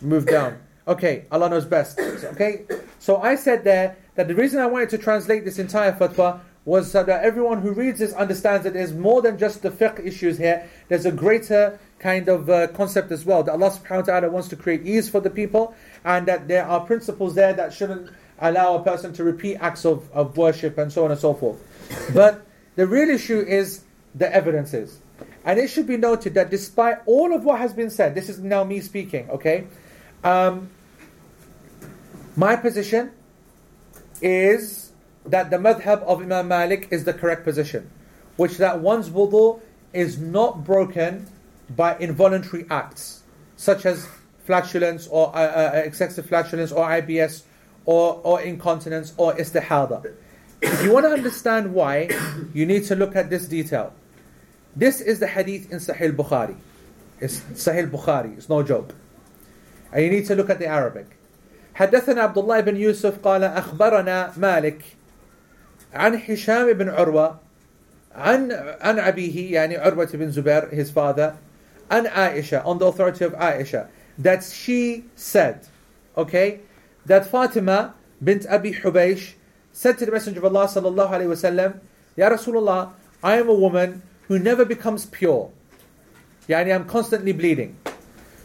move 0.00 0.26
down. 0.26 0.58
Okay, 0.88 1.24
Allah 1.30 1.50
knows 1.50 1.64
best. 1.64 2.00
Okay, 2.26 2.64
so 2.98 3.18
I 3.18 3.34
said 3.34 3.64
there 3.64 3.96
that 4.14 4.28
the 4.28 4.34
reason 4.34 4.60
I 4.60 4.66
wanted 4.66 4.88
to 4.90 4.98
translate 4.98 5.44
this 5.44 5.58
entire 5.58 5.92
fatwa 5.92 6.40
was 6.66 6.90
so 6.90 7.04
that 7.04 7.24
everyone 7.24 7.62
who 7.62 7.70
reads 7.70 8.00
this 8.00 8.12
understands 8.12 8.64
that 8.64 8.74
there's 8.74 8.92
more 8.92 9.22
than 9.22 9.38
just 9.38 9.62
the 9.62 9.70
fiqh 9.70 10.04
issues 10.04 10.36
here. 10.36 10.68
There's 10.88 11.06
a 11.06 11.12
greater 11.12 11.78
kind 12.00 12.28
of 12.28 12.50
uh, 12.50 12.66
concept 12.68 13.12
as 13.12 13.24
well 13.24 13.44
that 13.44 13.52
Allah 13.52 13.70
subhanahu 13.70 13.98
wa 13.98 14.02
ta'ala 14.02 14.28
wants 14.30 14.48
to 14.48 14.56
create 14.56 14.84
ease 14.84 15.08
for 15.08 15.20
the 15.20 15.30
people 15.30 15.74
and 16.04 16.26
that 16.26 16.48
there 16.48 16.66
are 16.66 16.80
principles 16.80 17.36
there 17.36 17.54
that 17.54 17.72
shouldn't 17.72 18.10
allow 18.40 18.74
a 18.74 18.82
person 18.82 19.12
to 19.14 19.24
repeat 19.24 19.56
acts 19.56 19.86
of, 19.86 20.10
of 20.12 20.36
worship 20.36 20.76
and 20.76 20.92
so 20.92 21.04
on 21.04 21.12
and 21.12 21.20
so 21.20 21.32
forth. 21.32 21.56
But 22.12 22.44
the 22.74 22.86
real 22.86 23.08
issue 23.08 23.38
is 23.38 23.84
the 24.16 24.34
evidences. 24.34 24.98
And 25.44 25.60
it 25.60 25.70
should 25.70 25.86
be 25.86 25.96
noted 25.96 26.34
that 26.34 26.50
despite 26.50 26.98
all 27.06 27.32
of 27.32 27.44
what 27.44 27.60
has 27.60 27.72
been 27.72 27.90
said, 27.90 28.16
this 28.16 28.28
is 28.28 28.40
now 28.40 28.64
me 28.64 28.80
speaking, 28.80 29.30
okay? 29.30 29.68
Um, 30.24 30.68
my 32.34 32.56
position 32.56 33.12
is 34.20 34.85
that 35.25 35.49
the 35.49 35.57
madhab 35.57 36.01
of 36.03 36.21
Imam 36.21 36.47
Malik 36.47 36.87
is 36.91 37.03
the 37.03 37.13
correct 37.13 37.43
position, 37.43 37.89
which 38.37 38.57
that 38.57 38.79
one's 38.79 39.09
wudu 39.09 39.59
is 39.93 40.17
not 40.17 40.63
broken 40.63 41.27
by 41.75 41.95
involuntary 41.97 42.65
acts, 42.69 43.23
such 43.55 43.85
as 43.85 44.07
flatulence 44.45 45.07
or 45.07 45.35
uh, 45.35 45.39
uh, 45.39 45.71
excessive 45.75 46.25
flatulence 46.25 46.71
or 46.71 46.85
IBS 46.87 47.43
or, 47.85 48.19
or 48.23 48.41
incontinence 48.41 49.13
or 49.17 49.33
istihada. 49.35 50.13
If 50.61 50.83
you 50.83 50.93
want 50.93 51.05
to 51.05 51.11
understand 51.11 51.73
why, 51.73 52.09
you 52.53 52.65
need 52.65 52.85
to 52.85 52.95
look 52.95 53.15
at 53.15 53.29
this 53.29 53.47
detail. 53.47 53.93
This 54.75 55.01
is 55.01 55.19
the 55.19 55.27
hadith 55.27 55.71
in 55.71 55.79
Sahih 55.79 56.15
Bukhari. 56.15 56.55
It's 57.19 57.39
Sahih 57.53 57.89
Bukhari, 57.89 58.37
it's 58.37 58.49
no 58.49 58.63
joke. 58.63 58.95
And 59.91 60.03
you 60.03 60.09
need 60.09 60.25
to 60.27 60.35
look 60.35 60.49
at 60.49 60.59
the 60.59 60.67
Arabic. 60.67 61.07
حدثنا 61.75 62.21
عبد 62.21 62.37
الله 62.37 62.59
بن 62.61 62.75
يوسف 62.75 63.19
قال 63.23 63.43
أخبرنا 63.43 64.37
مالك 64.37 64.81
عن 65.95 66.15
هشام 66.15 66.73
بن 66.73 66.89
عروة 66.89 67.39
عن 68.15 68.51
عن 68.81 68.99
أبيه 68.99 69.53
يعني 69.53 69.77
عروة 69.77 70.09
بن 70.13 70.31
زبير 70.31 70.69
his 70.71 70.89
father 70.89 71.33
عن 71.91 72.07
Aisha 72.07 72.65
on 72.65 72.77
the 72.79 72.85
authority 72.85 73.25
of 73.25 73.33
Aisha 73.33 73.87
that 74.17 74.43
she 74.43 75.05
said 75.15 75.67
okay 76.17 76.59
that 77.05 77.25
Fatima 77.25 77.93
bint 78.23 78.45
Abi 78.49 78.73
Hubaysh 78.73 79.33
said 79.73 79.97
to 79.97 80.05
the 80.05 80.11
Messenger 80.11 80.39
of 80.39 80.55
Allah 80.55 80.67
sallallahu 80.67 81.11
alaihi 81.11 81.31
wasallam 81.35 81.79
Ya 82.15 82.29
Rasulullah 82.29 82.91
I 83.23 83.37
am 83.37 83.49
a 83.49 83.53
woman 83.53 84.01
who 84.27 84.39
never 84.39 84.65
becomes 84.65 85.05
pure 85.05 85.51
يعني 86.47 86.73
I'm 86.73 86.85
constantly 86.85 87.31
bleeding 87.31 87.77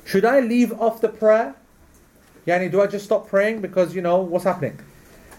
should 0.04 0.24
I 0.24 0.40
leave 0.40 0.72
off 0.80 1.00
the 1.00 1.08
prayer 1.08 1.54
Yani, 2.46 2.70
do 2.70 2.80
I 2.80 2.86
just 2.86 3.04
stop 3.04 3.28
praying 3.28 3.60
because, 3.60 3.94
you 3.94 4.00
know, 4.00 4.18
what's 4.18 4.44
happening? 4.44 4.78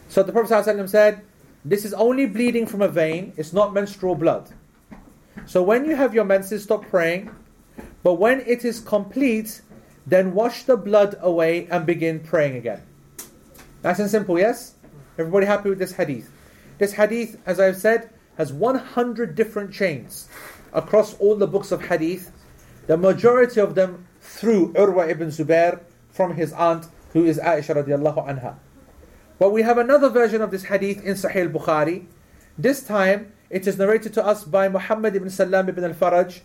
So 0.09 0.23
the 0.23 0.33
Prophet 0.33 0.51
ﷺ 0.51 0.89
said, 0.89 1.21
this 1.64 1.84
is 1.84 1.94
only 1.94 2.26
bleeding 2.26 2.66
from 2.66 2.82
a 2.82 2.88
vein, 2.88 3.32
it's 3.36 3.52
not 3.52 3.72
menstrual 3.72 4.14
blood. 4.14 4.50
So 5.46 5.62
when 5.62 5.84
you 5.84 5.96
have 5.96 6.14
your 6.14 6.24
menses, 6.24 6.62
stop 6.62 6.86
praying. 6.88 7.30
But 8.02 8.14
when 8.14 8.40
it 8.40 8.64
is 8.64 8.80
complete, 8.80 9.62
then 10.06 10.34
wash 10.34 10.64
the 10.64 10.76
blood 10.76 11.16
away 11.20 11.66
and 11.70 11.86
begin 11.86 12.20
praying 12.20 12.56
again. 12.56 12.82
Nice 13.84 13.98
and 13.98 14.10
simple, 14.10 14.38
yes? 14.38 14.74
Everybody 15.18 15.46
happy 15.46 15.68
with 15.68 15.78
this 15.78 15.92
hadith? 15.92 16.30
This 16.78 16.92
hadith, 16.92 17.40
as 17.46 17.60
I've 17.60 17.76
said, 17.76 18.10
has 18.36 18.52
100 18.52 19.34
different 19.34 19.72
chains 19.72 20.28
across 20.72 21.14
all 21.18 21.36
the 21.36 21.46
books 21.46 21.70
of 21.70 21.86
hadith. 21.86 22.32
The 22.86 22.96
majority 22.96 23.60
of 23.60 23.74
them 23.74 24.06
through 24.20 24.72
Urwa 24.72 25.08
ibn 25.08 25.28
Zubair 25.28 25.80
from 26.10 26.34
his 26.34 26.52
aunt, 26.52 26.86
who 27.12 27.24
is 27.24 27.38
Aisha 27.38 27.76
radiallahu 27.76 28.26
anha. 28.26 28.56
But 29.42 29.50
we 29.50 29.62
have 29.62 29.76
another 29.76 30.08
version 30.08 30.40
of 30.40 30.52
this 30.52 30.62
hadith 30.62 31.02
in 31.02 31.14
Sahih 31.16 31.52
Bukhari. 31.52 32.06
This 32.56 32.80
time, 32.80 33.32
it 33.50 33.66
is 33.66 33.76
narrated 33.76 34.14
to 34.14 34.24
us 34.24 34.44
by 34.44 34.68
Muhammad 34.68 35.16
ibn 35.16 35.28
Salam 35.30 35.68
ibn 35.68 35.82
al-Faraj, 35.82 36.42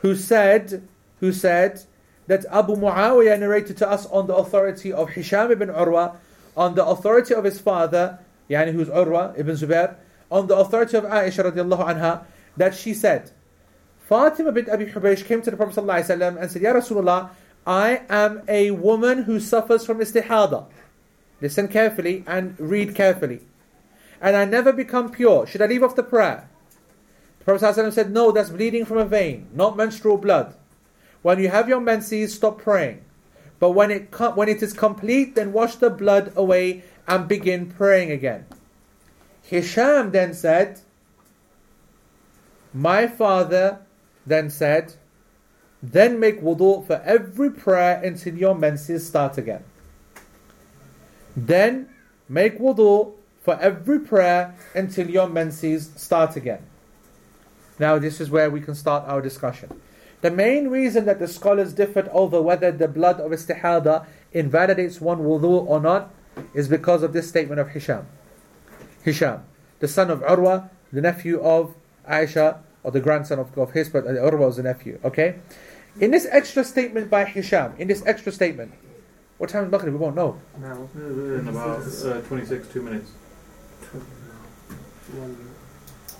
who 0.00 0.14
said, 0.16 0.88
who 1.20 1.30
said 1.30 1.82
that 2.26 2.46
Abu 2.50 2.74
Muawiyah 2.74 3.38
narrated 3.38 3.76
to 3.76 3.90
us 3.90 4.06
on 4.06 4.28
the 4.28 4.34
authority 4.34 4.90
of 4.90 5.10
Hisham 5.10 5.52
ibn 5.52 5.68
Urwa, 5.68 6.16
on 6.56 6.74
the 6.74 6.86
authority 6.86 7.34
of 7.34 7.44
his 7.44 7.60
father, 7.60 8.18
yani 8.48 8.72
who's 8.72 8.88
Urwa 8.88 9.38
ibn 9.38 9.54
Zubair, 9.54 9.96
on 10.30 10.46
the 10.46 10.56
authority 10.56 10.96
of 10.96 11.04
Aisha 11.04 11.52
radiallahu 11.52 11.84
anha, 11.86 12.24
that 12.56 12.74
she 12.74 12.94
said, 12.94 13.30
Fatima 14.08 14.52
bint 14.52 14.70
Abi 14.70 14.86
Hubaysh 14.86 15.26
came 15.26 15.42
to 15.42 15.50
the 15.50 15.56
Prophet 15.58 15.84
ﷺ 15.84 16.40
and 16.40 16.50
said, 16.50 16.62
Ya 16.62 16.72
Rasulullah, 16.72 17.28
I 17.66 18.00
am 18.08 18.40
a 18.48 18.70
woman 18.70 19.24
who 19.24 19.38
suffers 19.38 19.84
from 19.84 19.98
istihada. 19.98 20.64
Listen 21.40 21.68
carefully 21.68 22.24
and 22.26 22.58
read 22.58 22.94
carefully. 22.94 23.40
And 24.20 24.36
I 24.36 24.44
never 24.44 24.72
become 24.72 25.10
pure. 25.10 25.46
Should 25.46 25.62
I 25.62 25.66
leave 25.66 25.82
off 25.82 25.94
the 25.94 26.02
prayer? 26.02 26.48
The 27.38 27.44
Prophet 27.44 27.64
ﷺ 27.64 27.92
said, 27.92 28.10
No, 28.10 28.32
that's 28.32 28.50
bleeding 28.50 28.84
from 28.84 28.98
a 28.98 29.04
vein, 29.04 29.48
not 29.54 29.76
menstrual 29.76 30.18
blood. 30.18 30.54
When 31.22 31.38
you 31.38 31.48
have 31.48 31.68
your 31.68 31.80
menses, 31.80 32.34
stop 32.34 32.60
praying. 32.60 33.04
But 33.60 33.70
when 33.70 33.90
it, 33.90 34.10
com- 34.10 34.36
when 34.36 34.48
it 34.48 34.62
is 34.62 34.72
complete, 34.72 35.34
then 35.34 35.52
wash 35.52 35.76
the 35.76 35.90
blood 35.90 36.32
away 36.36 36.84
and 37.06 37.28
begin 37.28 37.70
praying 37.70 38.10
again. 38.10 38.46
Hisham 39.42 40.10
then 40.10 40.34
said, 40.34 40.80
My 42.72 43.06
father 43.06 43.80
then 44.26 44.50
said, 44.50 44.94
then 45.82 46.18
make 46.18 46.42
wudu 46.42 46.86
for 46.86 47.00
every 47.04 47.50
prayer 47.50 48.02
until 48.02 48.34
your 48.34 48.54
menses 48.54 49.06
start 49.06 49.38
again. 49.38 49.64
Then 51.46 51.88
make 52.28 52.58
wudu 52.58 53.12
for 53.40 53.58
every 53.60 54.00
prayer 54.00 54.54
until 54.74 55.08
your 55.08 55.28
menses 55.28 55.90
start 55.96 56.36
again. 56.36 56.62
Now, 57.78 57.98
this 57.98 58.20
is 58.20 58.28
where 58.28 58.50
we 58.50 58.60
can 58.60 58.74
start 58.74 59.04
our 59.06 59.22
discussion. 59.22 59.80
The 60.20 60.32
main 60.32 60.68
reason 60.68 61.04
that 61.04 61.20
the 61.20 61.28
scholars 61.28 61.72
differed 61.72 62.08
over 62.08 62.42
whether 62.42 62.72
the 62.72 62.88
blood 62.88 63.20
of 63.20 63.30
istihada 63.30 64.04
invalidates 64.32 65.00
one 65.00 65.20
wudu 65.20 65.64
or 65.64 65.80
not 65.80 66.12
is 66.54 66.68
because 66.68 67.04
of 67.04 67.12
this 67.12 67.28
statement 67.28 67.60
of 67.60 67.68
Hisham. 67.70 68.06
Hisham, 69.04 69.44
the 69.78 69.86
son 69.86 70.10
of 70.10 70.20
Urwa, 70.22 70.68
the 70.92 71.00
nephew 71.00 71.40
of 71.40 71.74
Aisha, 72.08 72.58
or 72.82 72.90
the 72.90 73.00
grandson 73.00 73.38
of, 73.38 73.56
of 73.56 73.72
his, 73.72 73.88
but 73.88 74.04
Urwa 74.04 74.38
was 74.38 74.56
the 74.56 74.64
nephew. 74.64 74.98
Okay? 75.04 75.36
In 76.00 76.10
this 76.10 76.26
extra 76.30 76.64
statement 76.64 77.10
by 77.10 77.24
Hisham, 77.24 77.74
in 77.78 77.86
this 77.86 78.02
extra 78.06 78.32
statement, 78.32 78.72
what 79.38 79.50
time 79.50 79.64
is 79.64 79.70
Maghrib? 79.70 79.94
We 79.94 79.98
won't 79.98 80.16
know. 80.16 80.38
No, 80.60 80.88
in 80.94 81.48
about 81.48 81.80
uh, 81.80 82.20
26, 82.22 82.68
two 82.68 82.82
minutes. 82.82 83.10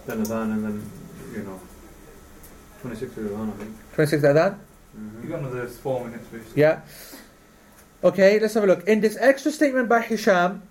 Then 0.07 0.25
Adhan 0.25 0.53
and 0.53 0.65
then, 0.65 0.91
you 1.33 1.43
know, 1.43 1.61
26 2.81 3.15
to 3.15 3.21
Adhan, 3.21 3.49
I 3.53 3.57
think. 3.57 3.77
26 3.95 4.23
Adhan? 4.23 4.59
You 5.23 5.29
got 5.29 5.41
another 5.41 5.67
four 5.67 6.05
minutes, 6.05 6.27
basically. 6.29 6.63
Yeah. 6.63 6.81
Okay, 8.03 8.39
let's 8.39 8.55
have 8.55 8.65
a 8.65 8.67
look. 8.67 8.87
In 8.87 9.01
this 9.01 9.17
extra 9.21 9.51
statement 9.51 9.89
by 9.89 10.01
Hisham, 10.01 10.63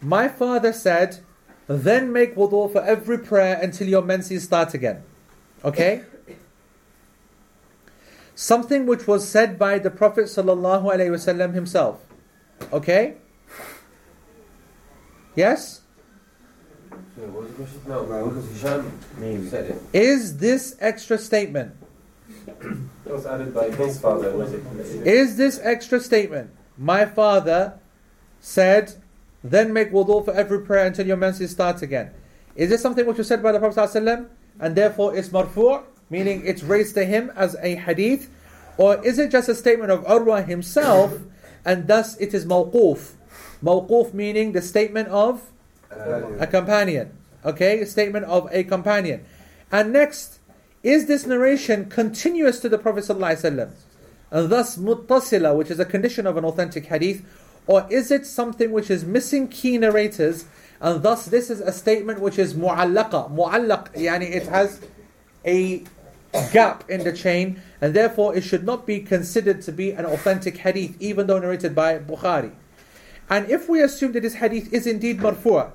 my 0.00 0.28
father 0.28 0.72
said, 0.72 1.18
then 1.66 2.12
make 2.12 2.34
wudu 2.34 2.70
for 2.70 2.82
every 2.84 3.18
prayer 3.18 3.58
until 3.60 3.88
your 3.88 4.02
menses 4.02 4.44
start 4.44 4.74
again. 4.74 5.02
Okay? 5.64 6.02
Something 8.38 8.86
which 8.86 9.08
was 9.08 9.28
said 9.28 9.58
by 9.58 9.80
the 9.80 9.90
Prophet 9.90 10.26
ﷺ 10.26 11.54
himself. 11.54 12.04
Okay? 12.72 13.16
Yes? 15.34 15.80
So 16.88 17.22
what 17.22 17.42
was 17.42 17.50
the 17.50 17.56
question? 17.56 17.80
No, 17.88 18.04
because 18.04 18.48
Hisham 18.52 19.50
said 19.50 19.70
it. 19.72 19.82
Is 19.92 20.36
this 20.36 20.76
extra 20.78 21.18
statement? 21.18 21.74
Was 23.06 23.26
added 23.26 23.52
by 23.52 23.72
his 23.72 24.00
father, 24.00 24.30
was 24.36 24.52
it? 24.52 24.62
Is 25.04 25.36
this 25.36 25.58
extra 25.64 25.98
statement? 25.98 26.52
My 26.76 27.06
father 27.06 27.80
said, 28.38 29.02
then 29.42 29.72
make 29.72 29.90
wudu 29.90 30.24
for 30.24 30.32
every 30.32 30.60
prayer 30.60 30.86
until 30.86 31.08
your 31.08 31.16
menses 31.16 31.50
starts 31.50 31.82
again. 31.82 32.12
Is 32.54 32.70
this 32.70 32.82
something 32.82 33.04
which 33.04 33.18
was 33.18 33.26
said 33.26 33.42
by 33.42 33.50
the 33.50 33.58
Prophet 33.58 33.80
ﷺ 33.80 34.28
and 34.60 34.76
therefore 34.76 35.16
it's 35.16 35.30
marfu', 35.30 35.82
meaning 36.10 36.42
it's 36.44 36.62
raised 36.62 36.94
to 36.94 37.04
him 37.04 37.32
as 37.36 37.56
a 37.60 37.74
hadith? 37.76 38.30
Or 38.76 39.04
is 39.04 39.18
it 39.18 39.30
just 39.30 39.48
a 39.48 39.54
statement 39.54 39.90
of 39.90 40.04
Urwa 40.04 40.46
himself 40.46 41.18
and 41.64 41.88
thus 41.88 42.16
it 42.18 42.34
is 42.34 42.46
mawquf? 42.46 43.12
Mawquf 43.62 44.14
meaning 44.14 44.52
the 44.52 44.62
statement 44.62 45.08
of 45.08 45.50
a 45.90 46.46
companion. 46.46 47.12
Okay, 47.44 47.80
a 47.80 47.86
statement 47.86 48.24
of 48.26 48.48
a 48.52 48.64
companion. 48.64 49.24
And 49.70 49.92
next, 49.92 50.38
is 50.82 51.06
this 51.06 51.26
narration 51.26 51.88
continuous 51.88 52.60
to 52.60 52.68
the 52.68 52.78
Prophet 52.78 53.04
ﷺ? 53.04 53.70
And 54.30 54.50
thus 54.50 54.76
muttasila, 54.76 55.56
which 55.56 55.70
is 55.70 55.80
a 55.80 55.84
condition 55.84 56.26
of 56.26 56.36
an 56.36 56.44
authentic 56.44 56.86
hadith, 56.86 57.24
or 57.66 57.86
is 57.90 58.10
it 58.10 58.26
something 58.26 58.72
which 58.72 58.90
is 58.90 59.04
missing 59.04 59.48
key 59.48 59.76
narrators, 59.78 60.46
and 60.80 61.02
thus 61.02 61.26
this 61.26 61.50
is 61.50 61.60
a 61.60 61.72
statement 61.72 62.20
which 62.20 62.38
is 62.38 62.54
mu'allaqa. 62.54 63.34
Mu'allaq, 63.34 63.94
yani 63.94 64.30
it 64.30 64.46
has 64.46 64.80
a 65.44 65.84
gap 66.52 66.88
in 66.90 67.04
the 67.04 67.12
chain, 67.12 67.60
and 67.80 67.94
therefore 67.94 68.36
it 68.36 68.42
should 68.42 68.64
not 68.64 68.86
be 68.86 69.00
considered 69.00 69.62
to 69.62 69.72
be 69.72 69.92
an 69.92 70.04
authentic 70.04 70.58
hadith, 70.58 70.96
even 71.00 71.26
though 71.26 71.38
narrated 71.38 71.74
by 71.74 71.98
Bukhari. 71.98 72.52
And 73.30 73.50
if 73.50 73.68
we 73.68 73.82
assume 73.82 74.12
that 74.12 74.22
this 74.22 74.34
hadith 74.34 74.72
is 74.72 74.86
indeed 74.86 75.18
marfu', 75.18 75.72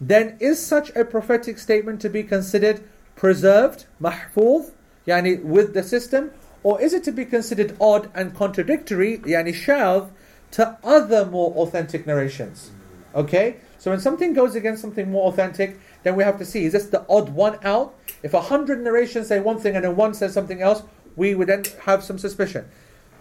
then 0.00 0.36
is 0.40 0.64
such 0.64 0.90
a 0.96 1.04
prophetic 1.04 1.58
statement 1.58 2.00
to 2.02 2.10
be 2.10 2.22
considered 2.22 2.82
preserved, 3.14 3.86
mahfuz, 4.00 4.72
yani 5.06 5.42
with 5.42 5.72
the 5.74 5.82
system, 5.82 6.30
or 6.62 6.80
is 6.80 6.92
it 6.92 7.04
to 7.04 7.12
be 7.12 7.24
considered 7.24 7.76
odd 7.80 8.10
and 8.14 8.34
contradictory, 8.34 9.18
yani 9.18 9.54
shadh, 9.54 10.10
to 10.50 10.76
other 10.84 11.24
more 11.24 11.52
authentic 11.54 12.06
narrations? 12.06 12.70
Okay? 13.14 13.56
So 13.78 13.90
when 13.90 14.00
something 14.00 14.34
goes 14.34 14.54
against 14.54 14.82
something 14.82 15.10
more 15.10 15.28
authentic, 15.28 15.78
then 16.02 16.16
we 16.16 16.24
have 16.24 16.38
to 16.38 16.44
see, 16.44 16.64
is 16.64 16.72
this 16.72 16.86
the 16.86 17.06
odd 17.08 17.30
one 17.30 17.58
out? 17.64 17.94
If 18.22 18.34
a 18.34 18.40
hundred 18.40 18.80
narrations 18.80 19.28
say 19.28 19.40
one 19.40 19.58
thing 19.58 19.76
and 19.76 19.84
then 19.84 19.96
one 19.96 20.14
says 20.14 20.32
something 20.32 20.62
else, 20.62 20.82
we 21.16 21.34
would 21.34 21.48
then 21.48 21.64
have 21.82 22.04
some 22.04 22.18
suspicion. 22.18 22.68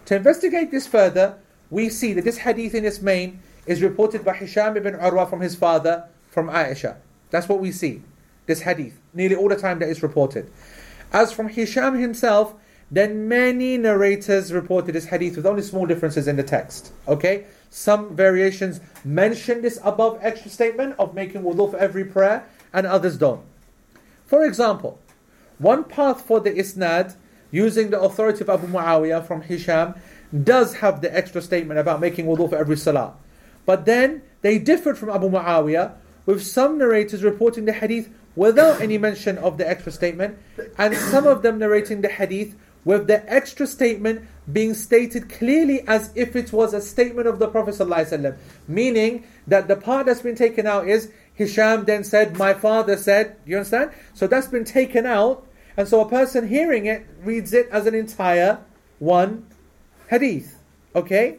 To 0.06 0.16
investigate 0.16 0.72
this 0.72 0.88
further, 0.88 1.38
we 1.70 1.89
see 1.89 2.14
that 2.14 2.24
this 2.24 2.38
hadith 2.38 2.76
in 2.76 2.86
its 2.86 3.02
main 3.02 3.41
is 3.66 3.82
reported 3.82 4.24
by 4.24 4.36
Hisham 4.36 4.78
ibn 4.78 4.93
Urwa 4.96 5.30
from 5.30 5.41
his 5.41 5.56
father, 5.56 6.08
from 6.30 6.50
Aisha. 6.50 6.98
That's 7.32 7.50
what 7.50 7.60
we 7.60 7.72
see, 7.72 8.02
this 8.46 8.62
hadith, 8.62 9.00
nearly 9.14 9.36
all 9.36 9.50
the 9.50 9.56
time 9.56 9.80
that 9.80 9.89
is 9.89 10.04
reported. 10.04 10.52
As 11.12 11.32
from 11.32 11.50
Hisham 11.50 11.98
himself, 11.98 12.54
then 12.91 13.28
many 13.28 13.78
narrators 13.78 14.54
reported 14.54 14.93
this 14.93 15.06
hadith 15.06 15.36
with 15.38 15.46
only 15.46 15.64
small 15.64 15.86
differences 15.86 16.28
in 16.28 16.36
the 16.36 16.43
text. 16.43 16.91
Okay? 17.08 17.46
Some 17.70 18.16
variations 18.16 18.80
mention 19.04 19.62
this 19.62 19.80
above 19.84 20.20
extra 20.22 20.52
statement 20.52 20.96
of 21.00 21.16
making 21.16 21.41
wudu 21.41 21.72
for 21.72 21.78
every 21.78 22.06
prayer, 22.06 22.46
and 22.74 22.86
others 22.86 23.18
don't. 23.18 23.41
For 24.26 24.44
example, 24.44 25.00
one 25.58 25.84
path 25.84 26.22
for 26.22 26.40
the 26.40 26.52
isnad, 26.52 27.16
using 27.52 27.90
the 27.90 28.00
authority 28.00 28.42
of 28.42 28.50
Abu 28.50 28.68
Muawiyah 28.68 29.26
from 29.26 29.42
Hisham, 29.42 29.96
does 30.44 30.76
have 30.76 31.02
the 31.02 31.16
extra 31.16 31.42
statement 31.42 31.80
about 31.80 32.02
making 32.02 32.26
wudu 32.26 32.50
for 32.50 32.58
every 32.58 32.76
salah. 32.76 33.14
But 33.66 33.86
then 33.86 34.22
they 34.42 34.60
differed 34.60 34.98
from 34.98 35.10
Abu 35.10 35.30
Muawiyah, 35.30 35.94
with 36.26 36.44
some 36.44 36.78
narrators 36.78 37.24
reporting 37.24 37.66
the 37.66 37.74
hadith 37.74 38.10
without 38.36 38.82
any 38.82 38.98
mention 38.98 39.38
of 39.38 39.58
the 39.58 39.68
extra 39.68 39.92
statement, 39.92 40.38
and 40.78 40.96
some 40.96 41.26
of 41.28 41.42
them 41.42 41.60
narrating 41.60 42.02
the 42.02 42.10
hadith 42.10 42.56
with 42.84 43.08
the 43.08 43.32
extra 43.32 43.66
statement 43.66 44.22
being 44.52 44.74
stated 44.74 45.30
clearly 45.30 45.82
as 45.88 46.12
if 46.16 46.36
it 46.36 46.54
was 46.54 46.74
a 46.74 46.82
statement 46.82 47.28
of 47.28 47.40
the 47.40 47.48
Prophet 47.48 47.74
ﷺ. 47.76 48.38
Meaning 48.68 49.26
that 49.48 49.68
the 49.68 49.76
part 49.76 50.06
that's 50.06 50.22
been 50.22 50.36
taken 50.36 50.68
out 50.68 50.88
is 50.88 51.12
Hisham 51.36 51.86
then 51.86 52.04
said, 52.04 52.38
My 52.38 52.54
father 52.54 52.98
said, 52.98 53.36
you 53.46 53.58
understand? 53.58 53.92
So 54.14 54.26
that's 54.26 54.48
been 54.48 54.66
taken 54.66 55.06
out, 55.06 55.46
and 55.78 55.88
so 55.88 56.02
a 56.02 56.10
person 56.10 56.48
hearing 56.48 56.86
it 56.86 57.06
reads 57.22 57.54
it 57.54 57.68
as 57.70 57.86
an 57.86 57.94
entire 57.94 58.60
one 59.00 59.46
hadith. 60.10 60.58
Okay? 60.96 61.38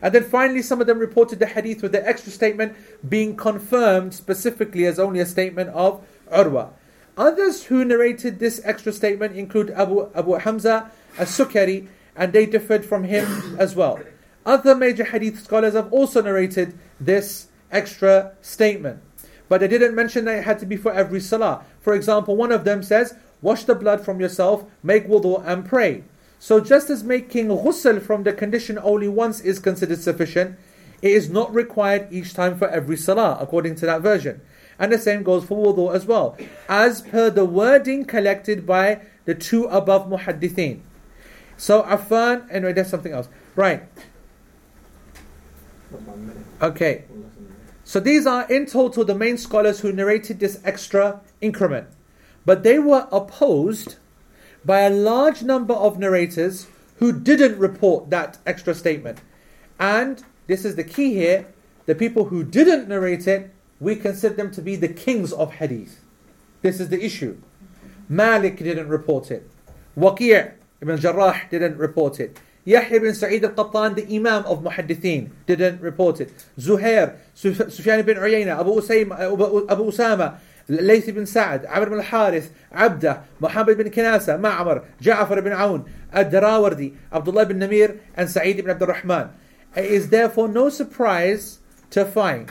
And 0.00 0.14
then 0.14 0.24
finally, 0.24 0.62
some 0.62 0.80
of 0.80 0.86
them 0.86 0.98
reported 0.98 1.38
the 1.38 1.46
hadith 1.46 1.82
with 1.82 1.92
the 1.92 2.06
extra 2.06 2.32
statement 2.32 2.76
being 3.08 3.36
confirmed 3.36 4.14
specifically 4.14 4.86
as 4.86 4.98
only 4.98 5.20
a 5.20 5.26
statement 5.26 5.70
of 5.70 6.04
Urwa. 6.32 6.70
Others 7.16 7.64
who 7.64 7.84
narrated 7.84 8.38
this 8.38 8.60
extra 8.64 8.92
statement 8.92 9.36
include 9.36 9.70
Abu, 9.70 10.08
Abu 10.14 10.32
Hamza 10.32 10.90
as-Sukari, 11.18 11.88
and 12.16 12.32
they 12.32 12.46
differed 12.46 12.84
from 12.84 13.04
him 13.04 13.56
as 13.58 13.76
well. 13.76 14.00
Other 14.44 14.74
major 14.74 15.04
hadith 15.04 15.42
scholars 15.42 15.74
have 15.74 15.92
also 15.92 16.20
narrated 16.20 16.76
this 16.98 17.48
extra 17.72 18.32
statement. 18.40 19.02
But 19.48 19.60
they 19.60 19.68
didn't 19.68 19.94
mention 19.94 20.24
that 20.26 20.38
it 20.38 20.44
had 20.44 20.58
to 20.60 20.66
be 20.66 20.76
for 20.76 20.92
every 20.92 21.20
salah. 21.20 21.64
For 21.80 21.94
example, 21.94 22.36
one 22.36 22.52
of 22.52 22.64
them 22.64 22.82
says, 22.82 23.14
Wash 23.42 23.64
the 23.64 23.74
blood 23.74 24.04
from 24.04 24.20
yourself, 24.20 24.64
make 24.82 25.08
wudu, 25.08 25.42
and 25.44 25.66
pray. 25.66 26.04
So 26.38 26.60
just 26.60 26.90
as 26.90 27.02
making 27.02 27.48
ghusl 27.48 28.00
from 28.00 28.22
the 28.22 28.32
condition 28.32 28.78
only 28.82 29.08
once 29.08 29.40
is 29.40 29.58
considered 29.58 30.00
sufficient, 30.00 30.58
it 31.02 31.10
is 31.10 31.28
not 31.28 31.52
required 31.52 32.08
each 32.12 32.34
time 32.34 32.56
for 32.56 32.68
every 32.68 32.96
salah, 32.96 33.36
according 33.40 33.74
to 33.76 33.86
that 33.86 34.00
version. 34.00 34.40
And 34.78 34.92
the 34.92 34.98
same 34.98 35.22
goes 35.22 35.44
for 35.44 35.56
wudu 35.62 35.94
as 35.94 36.06
well, 36.06 36.36
as 36.68 37.02
per 37.02 37.30
the 37.30 37.44
wording 37.44 38.04
collected 38.04 38.64
by 38.64 39.02
the 39.24 39.34
two 39.34 39.64
above 39.64 40.08
muhaddithin. 40.08 40.80
So 41.56 41.82
Affan, 41.82 42.46
anyway, 42.50 42.72
there's 42.72 42.88
something 42.88 43.12
else. 43.12 43.28
Right. 43.54 43.82
Okay. 46.60 47.04
So 47.92 48.00
these 48.00 48.26
are 48.26 48.50
in 48.50 48.64
total 48.64 49.04
the 49.04 49.14
main 49.14 49.36
scholars 49.36 49.80
who 49.80 49.92
narrated 49.92 50.40
this 50.40 50.62
extra 50.64 51.20
increment. 51.42 51.88
But 52.46 52.62
they 52.62 52.78
were 52.78 53.06
opposed 53.12 53.96
by 54.64 54.80
a 54.80 54.88
large 54.88 55.42
number 55.42 55.74
of 55.74 55.98
narrators 55.98 56.68
who 57.00 57.12
didn't 57.12 57.58
report 57.58 58.08
that 58.08 58.38
extra 58.46 58.74
statement. 58.74 59.20
And 59.78 60.24
this 60.46 60.64
is 60.64 60.76
the 60.76 60.84
key 60.84 61.12
here 61.12 61.52
the 61.84 61.94
people 61.94 62.24
who 62.24 62.44
didn't 62.44 62.88
narrate 62.88 63.26
it, 63.26 63.50
we 63.78 63.96
consider 63.96 64.36
them 64.36 64.50
to 64.52 64.62
be 64.62 64.74
the 64.74 64.88
kings 64.88 65.30
of 65.30 65.52
hadith. 65.52 66.00
This 66.62 66.80
is 66.80 66.88
the 66.88 67.04
issue. 67.04 67.36
Malik 68.08 68.56
didn't 68.56 68.88
report 68.88 69.30
it. 69.30 69.50
Waqi' 69.98 70.54
ibn 70.80 70.98
Jarrah 70.98 71.42
didn't 71.50 71.76
report 71.76 72.20
it. 72.20 72.40
Yahya 72.64 72.96
ibn 72.96 73.14
Sa'id 73.14 73.44
al-Qattan, 73.44 73.96
the 73.96 74.14
Imam 74.14 74.44
of 74.46 74.62
Muhaddithin, 74.62 75.30
didn't 75.46 75.80
report 75.80 76.20
it. 76.20 76.32
Zuhair, 76.58 77.16
Sufyan 77.34 77.98
ibn 78.00 78.16
Uyayna, 78.16 78.58
Abu, 78.58 78.80
Usayma, 78.80 79.18
Abu 79.68 79.90
Usama, 79.90 80.38
Layth 80.68 81.08
ibn 81.08 81.26
Sa'ad, 81.26 81.66
Amr 81.66 81.86
ibn 81.88 81.98
al-Harith, 81.98 82.54
Abda, 82.72 83.24
Muhammad 83.40 83.80
ibn 83.80 83.92
Kinasa, 83.92 84.38
Ma'amar, 84.38 84.84
Ja'far 85.00 85.38
ibn 85.38 85.52
Aoun, 85.52 85.88
Ad-Darawardi, 86.12 86.94
Abdullah 87.12 87.42
ibn 87.42 87.58
Namir, 87.58 87.98
and 88.14 88.30
Sa'id 88.30 88.60
ibn 88.60 88.70
Abdul 88.70 88.88
Rahman. 88.88 89.30
It 89.74 89.86
is 89.86 90.10
therefore 90.10 90.48
no 90.48 90.68
surprise 90.68 91.58
to 91.90 92.04
find 92.04 92.48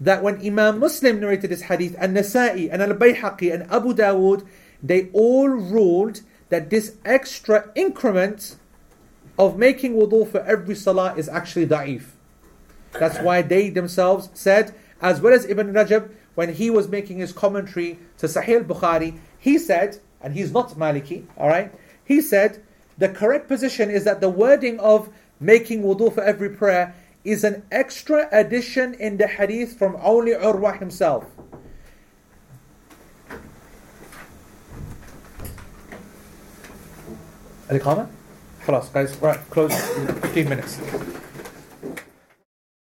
that 0.00 0.22
when 0.22 0.40
Imam 0.46 0.78
Muslim 0.78 1.18
narrated 1.18 1.50
this 1.50 1.62
hadith, 1.62 1.96
and 1.98 2.16
Nasa'i, 2.16 2.68
and 2.70 2.80
Al-Bayhaqi, 2.82 3.52
and 3.52 3.64
Abu 3.72 3.94
Dawood, 3.94 4.46
they 4.80 5.10
all 5.12 5.48
ruled 5.48 6.20
that 6.50 6.70
this 6.70 6.96
extra 7.04 7.70
increment 7.74 8.56
of 9.40 9.56
making 9.56 9.94
wudu 9.94 10.30
for 10.30 10.40
every 10.40 10.74
salah 10.74 11.14
is 11.16 11.26
actually 11.26 11.66
da'if. 11.66 12.02
That's 12.92 13.18
why 13.20 13.40
they 13.40 13.70
themselves 13.70 14.28
said, 14.34 14.74
as 15.00 15.22
well 15.22 15.32
as 15.32 15.46
Ibn 15.46 15.72
Rajab, 15.72 16.10
when 16.34 16.52
he 16.52 16.68
was 16.68 16.88
making 16.88 17.18
his 17.18 17.32
commentary 17.32 17.98
to 18.18 18.26
Sahih 18.26 18.62
Bukhari, 18.66 19.18
he 19.38 19.56
said, 19.56 19.98
and 20.20 20.34
he's 20.34 20.52
not 20.52 20.72
Maliki, 20.72 21.24
alright, 21.38 21.72
he 22.04 22.20
said, 22.20 22.62
the 22.98 23.08
correct 23.08 23.48
position 23.48 23.90
is 23.90 24.04
that 24.04 24.20
the 24.20 24.28
wording 24.28 24.78
of 24.78 25.08
making 25.40 25.82
wudu 25.82 26.12
for 26.12 26.22
every 26.22 26.50
prayer 26.50 26.94
is 27.24 27.42
an 27.42 27.62
extra 27.72 28.28
addition 28.32 28.92
in 28.92 29.16
the 29.16 29.26
hadith 29.26 29.78
from 29.78 29.96
only 30.02 30.32
Urwa 30.32 30.78
himself. 30.78 31.24
Any 37.70 37.78
comment? 37.78 38.10
خلاص 38.67 38.89
guys, 38.93 39.11
right, 39.21 39.39
close 39.53 39.73
15 40.21 40.49
minutes. 40.49 40.79